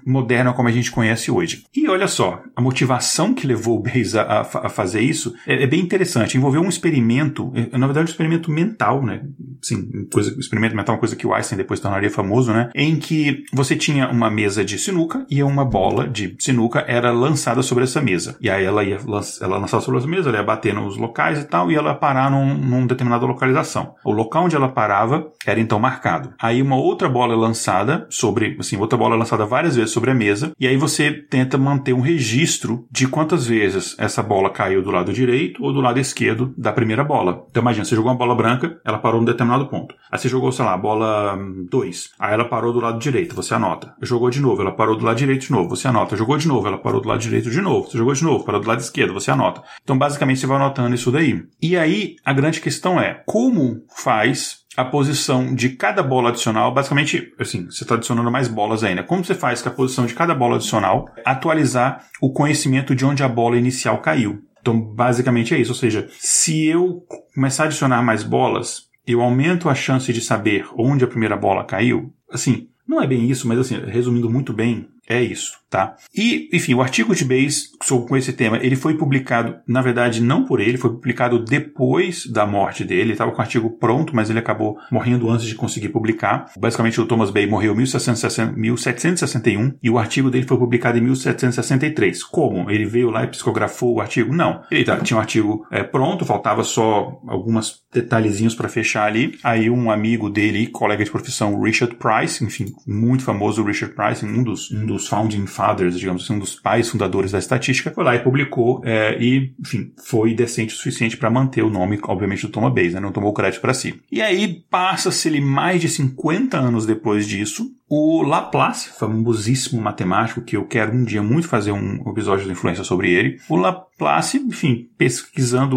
moderna 0.07 0.53
como 0.53 0.69
a 0.69 0.73
gente 0.73 0.91
conhece 0.91 1.31
hoje. 1.31 1.65
E 1.75 1.89
olha 1.89 2.09
só, 2.09 2.43
a 2.55 2.61
motivação 2.61 3.35
que 3.35 3.47
levou 3.47 3.79
o 3.79 3.83
Bayes 3.83 4.15
a, 4.15 4.41
a 4.41 4.69
fazer 4.69 5.01
isso 5.01 5.35
é, 5.47 5.65
é, 5.65 5.67
bem 5.67 5.81
interessante. 5.81 6.37
Envolveu 6.37 6.63
um 6.63 6.69
experimento, 6.69 7.53
é, 7.55 7.77
na 7.77 7.87
verdade 7.87 8.07
um 8.07 8.11
experimento 8.11 8.51
mental, 8.51 9.05
né? 9.05 9.23
Sim, 9.61 10.07
coisa, 10.13 10.39
experimento 10.39 10.75
mental 10.75 10.95
é 10.95 10.97
uma 10.97 11.01
coisa 11.01 11.17
que 11.17 11.27
o 11.27 11.33
Einstein 11.33 11.57
depois 11.57 11.81
tornaria 11.81 12.11
famoso, 12.11 12.53
né? 12.53 12.71
Em 12.75 12.97
que 12.97 13.45
você 13.53 13.77
tinha 13.77 14.09
uma 14.09 14.31
mesa 14.31 14.65
de 14.65 14.79
sinuca 14.79 15.25
e 15.31 15.43
uma 15.43 15.65
bola 15.65 16.09
de 16.09 16.35
sinuca 16.39 16.85
era 16.87 17.11
lançada 17.13 17.63
sobre 17.63 17.85
essa 17.85 18.01
mesa. 18.01 18.37
E 18.41 18.51
aí 18.51 18.65
ela 18.65 18.85
ia 18.85 18.99
ela 19.41 19.59
lançava 19.59 19.83
sobre 19.83 19.99
essa 19.99 20.09
mesa, 20.09 20.29
ela 20.29 20.39
ia 20.39 20.45
bater 20.45 20.75
nos 20.75 20.97
locais 20.97 21.39
e 21.39 21.45
tal, 21.45 21.71
e 21.71 21.75
ela 21.75 21.91
ia 21.91 21.95
parar 21.95 22.31
num, 22.31 22.55
num 22.55 22.87
determinada 22.87 23.27
localização. 23.27 23.95
O 24.05 24.13
local 24.13 24.45
onde 24.45 24.57
ela 24.57 24.69
parava 24.69 25.31
era 25.47 25.61
então 25.61 25.79
marcado. 25.79 26.33
Aí 26.41 26.63
uma 26.63 26.77
outra 26.77 27.09
bola 27.09 27.35
lançada 27.35 28.07
sobre, 28.11 28.57
assim, 28.59 28.77
outra 28.77 28.99
bola 28.99 29.17
lançada 29.23 29.47
várias 29.47 29.77
vezes 29.77 29.93
sobre 29.93 30.11
a 30.11 30.15
mesa, 30.15 30.53
e 30.59 30.67
aí 30.67 30.77
você 30.77 31.11
tenta 31.13 31.57
manter 31.57 31.93
um 31.93 32.01
registro 32.01 32.87
de 32.91 33.09
quantas 33.09 33.47
vezes 33.47 33.97
essa 33.99 34.23
bola 34.23 34.51
caiu 34.51 34.83
do 34.83 34.91
lado 34.91 35.13
direito 35.13 35.63
ou 35.63 35.73
do 35.73 35.81
lado 35.81 35.99
esquerdo 35.99 36.53
da 36.57 36.73
primeira 36.73 37.05
bola. 37.05 37.47
Então 37.51 37.63
imagina, 37.63 37.85
você 37.85 37.95
jogou 37.95 38.11
uma 38.11 38.19
bola 38.19 38.35
branca, 38.35 38.79
ela 38.85 38.99
parou 38.99 39.21
num 39.21 39.27
determinado 39.27 39.67
ponto. 39.67 39.95
Aí 40.11 40.19
você 40.19 40.29
jogou, 40.29 40.53
sei 40.53 40.65
lá, 40.65 40.77
bola 40.77 41.39
2. 41.71 42.11
Aí 42.19 42.35
ela 42.35 42.45
parou 42.45 42.73
do 42.73 42.81
lado 42.81 42.99
direito, 42.99 43.35
você 43.35 43.55
anota. 43.55 43.95
Jogou 44.03 44.31
de 44.31 44.41
novo, 44.41 44.61
ela 44.61 44.73
parou 44.73 44.97
do 44.97 45.05
lado 45.05 45.17
direito 45.17 45.47
de 45.47 45.53
novo, 45.53 45.69
você 45.69 45.89
anota. 45.89 46.17
Jogou 46.17 46.37
de 46.37 46.49
novo, 46.49 46.67
ela 46.67 46.79
parou 46.79 47.01
do 47.01 47.09
lado 47.09 47.21
direito 47.21 47.51
de 47.51 47.61
novo. 47.61 47.89
Você 47.89 47.99
jogou 47.99 48.15
de 48.15 48.25
novo, 48.25 48.45
parou 48.45 48.61
do 48.61 48.69
lado 48.69 48.81
esquerdo, 48.81 49.15
você 49.15 49.31
anota. 49.31 49.63
Então 49.83 49.97
basicamente 49.97 50.41
você 50.41 50.47
vai 50.47 50.57
anotando 50.57 50.95
isso 50.95 51.11
daí. 51.11 51.43
E 51.61 51.77
aí 51.77 52.17
a 52.25 52.33
grande 52.33 52.61
questão 52.61 53.01
é 53.01 53.23
como 53.27 53.83
faz 53.97 54.62
a 54.77 54.85
posição 54.85 55.55
de 55.55 55.71
cada 55.71 56.03
bola 56.03 56.31
adicional, 56.31 56.73
basicamente, 56.73 57.33
assim, 57.39 57.67
você 57.67 57.85
está 57.85 57.95
adicionando 57.95 58.31
mais 58.31 58.49
bolas 58.49 58.83
ainda. 58.83 59.03
Como 59.03 59.25
você 59.25 59.35
faz 59.35 59.61
com 59.61 59.69
a 59.69 59.73
posição 59.73 60.07
de 60.07 60.15
cada 60.15 60.35
bola 60.35 60.57
adicional 60.57 61.09
atualizar 61.25 62.07
o 62.21 62.33
conhecimento 62.33 62.95
de 62.95 63.05
onde 63.05 63.23
a 63.23 63.29
bola 63.29 63.57
inicial 63.57 63.99
caiu? 63.99 64.43
Então, 64.61 64.81
basicamente 64.81 65.55
é 65.55 65.59
isso. 65.59 65.73
Ou 65.73 65.77
seja, 65.77 66.09
se 66.19 66.67
eu 66.67 67.05
começar 67.35 67.65
a 67.65 67.67
adicionar 67.67 68.03
mais 68.03 68.23
bolas, 68.23 68.85
eu 69.07 69.21
aumento 69.21 69.69
a 69.69 69.75
chance 69.75 70.13
de 70.13 70.21
saber 70.21 70.67
onde 70.77 71.05
a 71.05 71.09
primeira 71.09 71.37
bola 71.37 71.65
caiu. 71.65 72.13
Assim, 72.31 72.69
não 72.87 73.03
é 73.03 73.07
bem 73.07 73.29
isso, 73.31 73.47
mas 73.49 73.59
assim, 73.59 73.77
resumindo 73.87 74.31
muito 74.31 74.53
bem, 74.53 74.89
é 75.09 75.21
isso, 75.21 75.59
tá? 75.69 75.97
E, 76.15 76.49
enfim, 76.53 76.75
o 76.75 76.83
artigo 76.83 77.15
de 77.15 77.25
Bayes 77.25 77.73
com 78.07 78.17
esse 78.17 78.33
tema, 78.33 78.59
ele 78.59 78.77
foi 78.77 78.97
publicado, 78.97 79.57
na 79.67 79.83
verdade, 79.83 80.23
não 80.23 80.45
por 80.45 80.61
ele, 80.61 80.79
foi 80.79 80.91
publicado 80.91 81.45
depois 81.45 82.25
da 82.27 82.47
morte 82.47 82.85
dele. 82.85 83.03
Ele 83.03 83.13
estava 83.13 83.33
com 83.33 83.39
o 83.39 83.41
artigo 83.41 83.71
pronto, 83.71 84.15
mas 84.15 84.31
ele 84.31 84.39
acabou 84.39 84.79
morrendo 84.91 85.29
antes 85.29 85.47
de 85.47 85.55
conseguir 85.55 85.89
publicar. 85.89 86.51
Basicamente, 86.57 87.01
o 87.01 87.07
Thomas 87.07 87.31
Bayes 87.31 87.51
morreu 87.51 87.75
em 87.75 87.79
1761 87.79 89.75
e 89.83 89.91
o 89.91 89.99
artigo 89.99 90.31
dele 90.31 90.47
foi 90.47 90.57
publicado 90.57 90.99
em 90.99 91.01
1763. 91.01 92.23
Como? 92.23 92.71
Ele 92.71 92.87
veio 92.87 93.11
lá 93.11 93.25
e 93.25 93.29
psicografou 93.29 93.97
o 93.97 94.01
artigo? 94.01 94.33
Não. 94.33 94.63
Ele 94.71 94.85
tá, 94.85 94.97
tinha 94.99 95.17
um 95.17 95.21
artigo 95.21 95.67
é, 95.71 95.83
pronto, 95.83 96.25
faltava 96.25 96.63
só 96.63 97.21
algumas 97.27 97.83
detalhezinhos 97.93 98.55
para 98.55 98.69
fechar 98.69 99.07
ali. 99.07 99.39
Aí 99.43 99.69
um 99.69 99.91
amigo 99.91 100.31
dele, 100.31 100.69
colega 100.69 101.05
de 101.05 101.11
profissão, 101.11 101.61
Richard 101.61 101.97
Price, 101.97 102.45
enfim, 102.45 102.67
muito 102.87 103.25
famoso 103.25 103.65
Richard 103.65 103.95
Price, 103.95 104.25
um 104.25 104.43
dos, 104.43 104.71
um 104.71 104.87
dos 104.87 104.92
founding 104.99 105.47
fathers, 105.47 105.99
digamos 105.99 106.25
assim, 106.25 106.35
um 106.35 106.39
dos 106.39 106.55
pais 106.57 106.89
fundadores 106.89 107.33
da 107.33 107.39
estatística, 107.39 107.91
foi 107.91 108.05
lá 108.05 108.15
e 108.15 108.21
publicou 108.21 108.81
é, 108.85 109.17
e, 109.21 109.55
enfim, 109.61 109.93
foi 110.05 110.35
decente 110.35 110.75
o 110.75 110.77
suficiente 110.77 111.17
para 111.17 111.31
manter 111.31 111.63
o 111.63 111.71
nome, 111.71 111.99
obviamente, 112.05 112.47
do 112.47 112.53
Thomas 112.53 112.73
Bayes, 112.73 112.95
né? 112.95 113.01
não 113.01 113.13
tomou 113.13 113.33
crédito 113.33 113.61
para 113.61 113.75
si. 113.75 114.01
E 114.11 114.21
aí 114.21 114.63
passa-se 114.71 115.29
ele 115.29 115.41
mais 115.41 115.81
de 115.81 115.89
50 115.89 116.59
anos 116.59 116.87
depois 116.87 117.27
disso, 117.27 117.71
O 117.95 118.23
Laplace, 118.23 118.89
famosíssimo 118.89 119.79
matemático, 119.79 120.41
que 120.41 120.57
eu 120.57 120.65
quero 120.65 120.97
um 120.97 121.05
dia 121.05 121.23
muito 121.23 121.47
fazer 121.47 121.73
um 121.73 122.03
episódio 122.09 122.47
de 122.47 122.53
influência 122.53 122.83
sobre 122.83 123.13
ele. 123.13 123.39
O 123.51 123.55
Laplace, 123.55 124.39
enfim, 124.39 124.89
pesquisando 124.97 125.77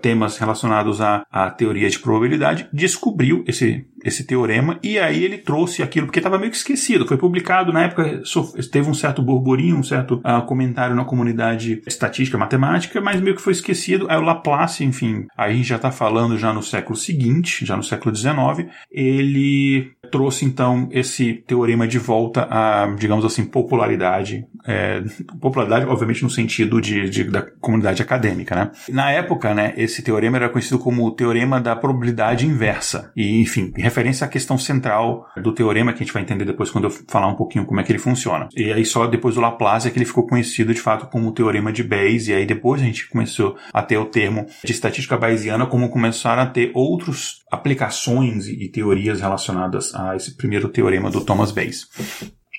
temas 0.00 0.38
relacionados 0.38 1.02
à, 1.02 1.26
à 1.30 1.50
teoria 1.50 1.90
de 1.90 1.98
probabilidade, 1.98 2.70
descobriu 2.72 3.44
esse 3.46 3.84
esse 4.06 4.24
teorema, 4.24 4.78
e 4.84 4.98
aí 4.98 5.24
ele 5.24 5.38
trouxe 5.38 5.82
aquilo, 5.82 6.06
porque 6.06 6.20
estava 6.20 6.38
meio 6.38 6.50
que 6.50 6.56
esquecido. 6.56 7.06
Foi 7.06 7.16
publicado 7.16 7.72
na 7.72 7.82
época, 7.82 8.22
teve 8.70 8.88
um 8.88 8.94
certo 8.94 9.20
burburinho, 9.20 9.76
um 9.76 9.82
certo 9.82 10.20
uh, 10.24 10.46
comentário 10.46 10.94
na 10.94 11.04
comunidade 11.04 11.82
estatística, 11.86 12.38
matemática, 12.38 13.00
mas 13.00 13.20
meio 13.20 13.34
que 13.34 13.42
foi 13.42 13.52
esquecido. 13.52 14.06
Aí 14.08 14.16
o 14.16 14.22
Laplace, 14.22 14.84
enfim, 14.84 15.26
aí 15.36 15.52
a 15.52 15.56
gente 15.56 15.68
já 15.68 15.76
está 15.76 15.90
falando 15.90 16.38
já 16.38 16.52
no 16.52 16.62
século 16.62 16.96
seguinte, 16.96 17.66
já 17.66 17.76
no 17.76 17.82
século 17.82 18.14
XIX, 18.14 18.70
ele 18.90 19.90
trouxe 20.10 20.44
então 20.44 20.88
esse 20.92 21.25
teorema 21.34 21.86
de 21.86 21.98
volta 21.98 22.46
a, 22.50 22.86
digamos 22.98 23.24
assim, 23.24 23.44
popularidade. 23.44 24.46
É, 24.66 25.02
popularidade, 25.40 25.86
obviamente, 25.86 26.22
no 26.22 26.30
sentido 26.30 26.80
de, 26.80 27.08
de, 27.08 27.24
da 27.24 27.42
comunidade 27.42 28.02
acadêmica, 28.02 28.54
né? 28.54 28.70
Na 28.88 29.10
época, 29.10 29.54
né, 29.54 29.74
esse 29.76 30.02
teorema 30.02 30.36
era 30.36 30.48
conhecido 30.48 30.78
como 30.78 31.04
o 31.04 31.10
teorema 31.10 31.60
da 31.60 31.76
probabilidade 31.76 32.46
inversa. 32.46 33.12
E, 33.16 33.40
enfim, 33.40 33.72
referência 33.76 34.24
à 34.24 34.28
questão 34.28 34.58
central 34.58 35.26
do 35.42 35.52
teorema 35.52 35.92
que 35.92 36.02
a 36.02 36.04
gente 36.04 36.12
vai 36.12 36.22
entender 36.22 36.44
depois 36.44 36.70
quando 36.70 36.84
eu 36.84 36.90
falar 36.90 37.28
um 37.28 37.34
pouquinho 37.34 37.64
como 37.64 37.80
é 37.80 37.82
que 37.82 37.92
ele 37.92 37.98
funciona. 37.98 38.48
E 38.56 38.72
aí 38.72 38.84
só 38.84 39.06
depois 39.06 39.34
do 39.34 39.40
Laplace 39.40 39.88
é 39.88 39.90
que 39.90 39.98
ele 39.98 40.04
ficou 40.04 40.26
conhecido 40.26 40.74
de 40.74 40.80
fato 40.80 41.06
como 41.06 41.28
o 41.28 41.32
teorema 41.32 41.72
de 41.72 41.82
Bayes, 41.82 42.28
e 42.28 42.34
aí 42.34 42.46
depois 42.46 42.80
a 42.80 42.84
gente 42.84 43.08
começou 43.08 43.56
a 43.72 43.82
ter 43.82 43.96
o 43.96 44.06
termo 44.06 44.46
de 44.64 44.72
estatística 44.72 45.16
bayesiana 45.16 45.66
como 45.66 45.88
começaram 45.88 46.42
a 46.42 46.46
ter 46.46 46.70
outras 46.74 47.45
aplicações 47.50 48.46
e 48.48 48.68
teorias 48.68 49.20
relacionadas 49.20 49.94
a 49.94 50.16
esse 50.16 50.36
primeiro 50.36 50.68
teorema 50.68 51.10
do 51.10 51.24
Thomas 51.24 51.52
Bayes. 51.52 51.86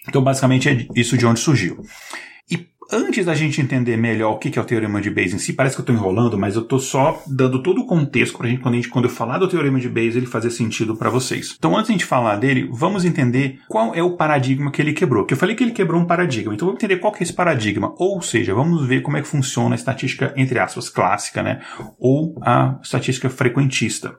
Então, 0.07 0.23
basicamente, 0.23 0.69
é 0.69 0.87
isso 0.95 1.17
de 1.17 1.25
onde 1.25 1.39
surgiu 1.39 1.83
antes 2.91 3.25
da 3.25 3.33
gente 3.33 3.61
entender 3.61 3.97
melhor 3.97 4.33
o 4.33 4.37
que 4.37 4.57
é 4.57 4.61
o 4.61 4.65
teorema 4.65 5.01
de 5.01 5.09
Bayes 5.09 5.33
em 5.33 5.37
si, 5.37 5.53
parece 5.53 5.75
que 5.75 5.81
eu 5.81 5.83
estou 5.83 5.95
enrolando, 5.95 6.37
mas 6.37 6.55
eu 6.55 6.61
estou 6.61 6.79
só 6.79 7.21
dando 7.27 7.61
todo 7.61 7.81
o 7.81 7.85
contexto 7.85 8.37
para 8.37 8.47
a 8.47 8.49
gente, 8.49 8.89
quando 8.89 9.05
eu 9.05 9.09
falar 9.09 9.37
do 9.37 9.47
teorema 9.47 9.79
de 9.79 9.89
Bayes, 9.89 10.15
ele 10.15 10.25
fazer 10.25 10.51
sentido 10.51 10.95
para 10.95 11.09
vocês. 11.09 11.55
Então, 11.57 11.75
antes 11.75 11.87
de 11.87 11.93
a 11.93 11.97
gente 11.97 12.05
falar 12.05 12.37
dele, 12.37 12.69
vamos 12.71 13.05
entender 13.05 13.59
qual 13.67 13.93
é 13.93 14.01
o 14.01 14.15
paradigma 14.15 14.71
que 14.71 14.81
ele 14.81 14.93
quebrou. 14.93 15.25
Que 15.25 15.33
eu 15.33 15.37
falei 15.37 15.55
que 15.55 15.63
ele 15.63 15.71
quebrou 15.71 16.01
um 16.01 16.05
paradigma, 16.05 16.53
então 16.53 16.67
vamos 16.67 16.81
entender 16.81 16.99
qual 16.99 17.11
que 17.11 17.19
é 17.19 17.23
esse 17.23 17.33
paradigma. 17.33 17.93
Ou 17.97 18.21
seja, 18.21 18.53
vamos 18.53 18.85
ver 18.87 19.01
como 19.01 19.17
é 19.17 19.21
que 19.21 19.27
funciona 19.27 19.75
a 19.75 19.77
estatística, 19.77 20.33
entre 20.35 20.59
aspas, 20.59 20.89
clássica, 20.89 21.43
né? 21.43 21.61
Ou 21.99 22.35
a 22.41 22.79
estatística 22.81 23.29
frequentista. 23.29 24.15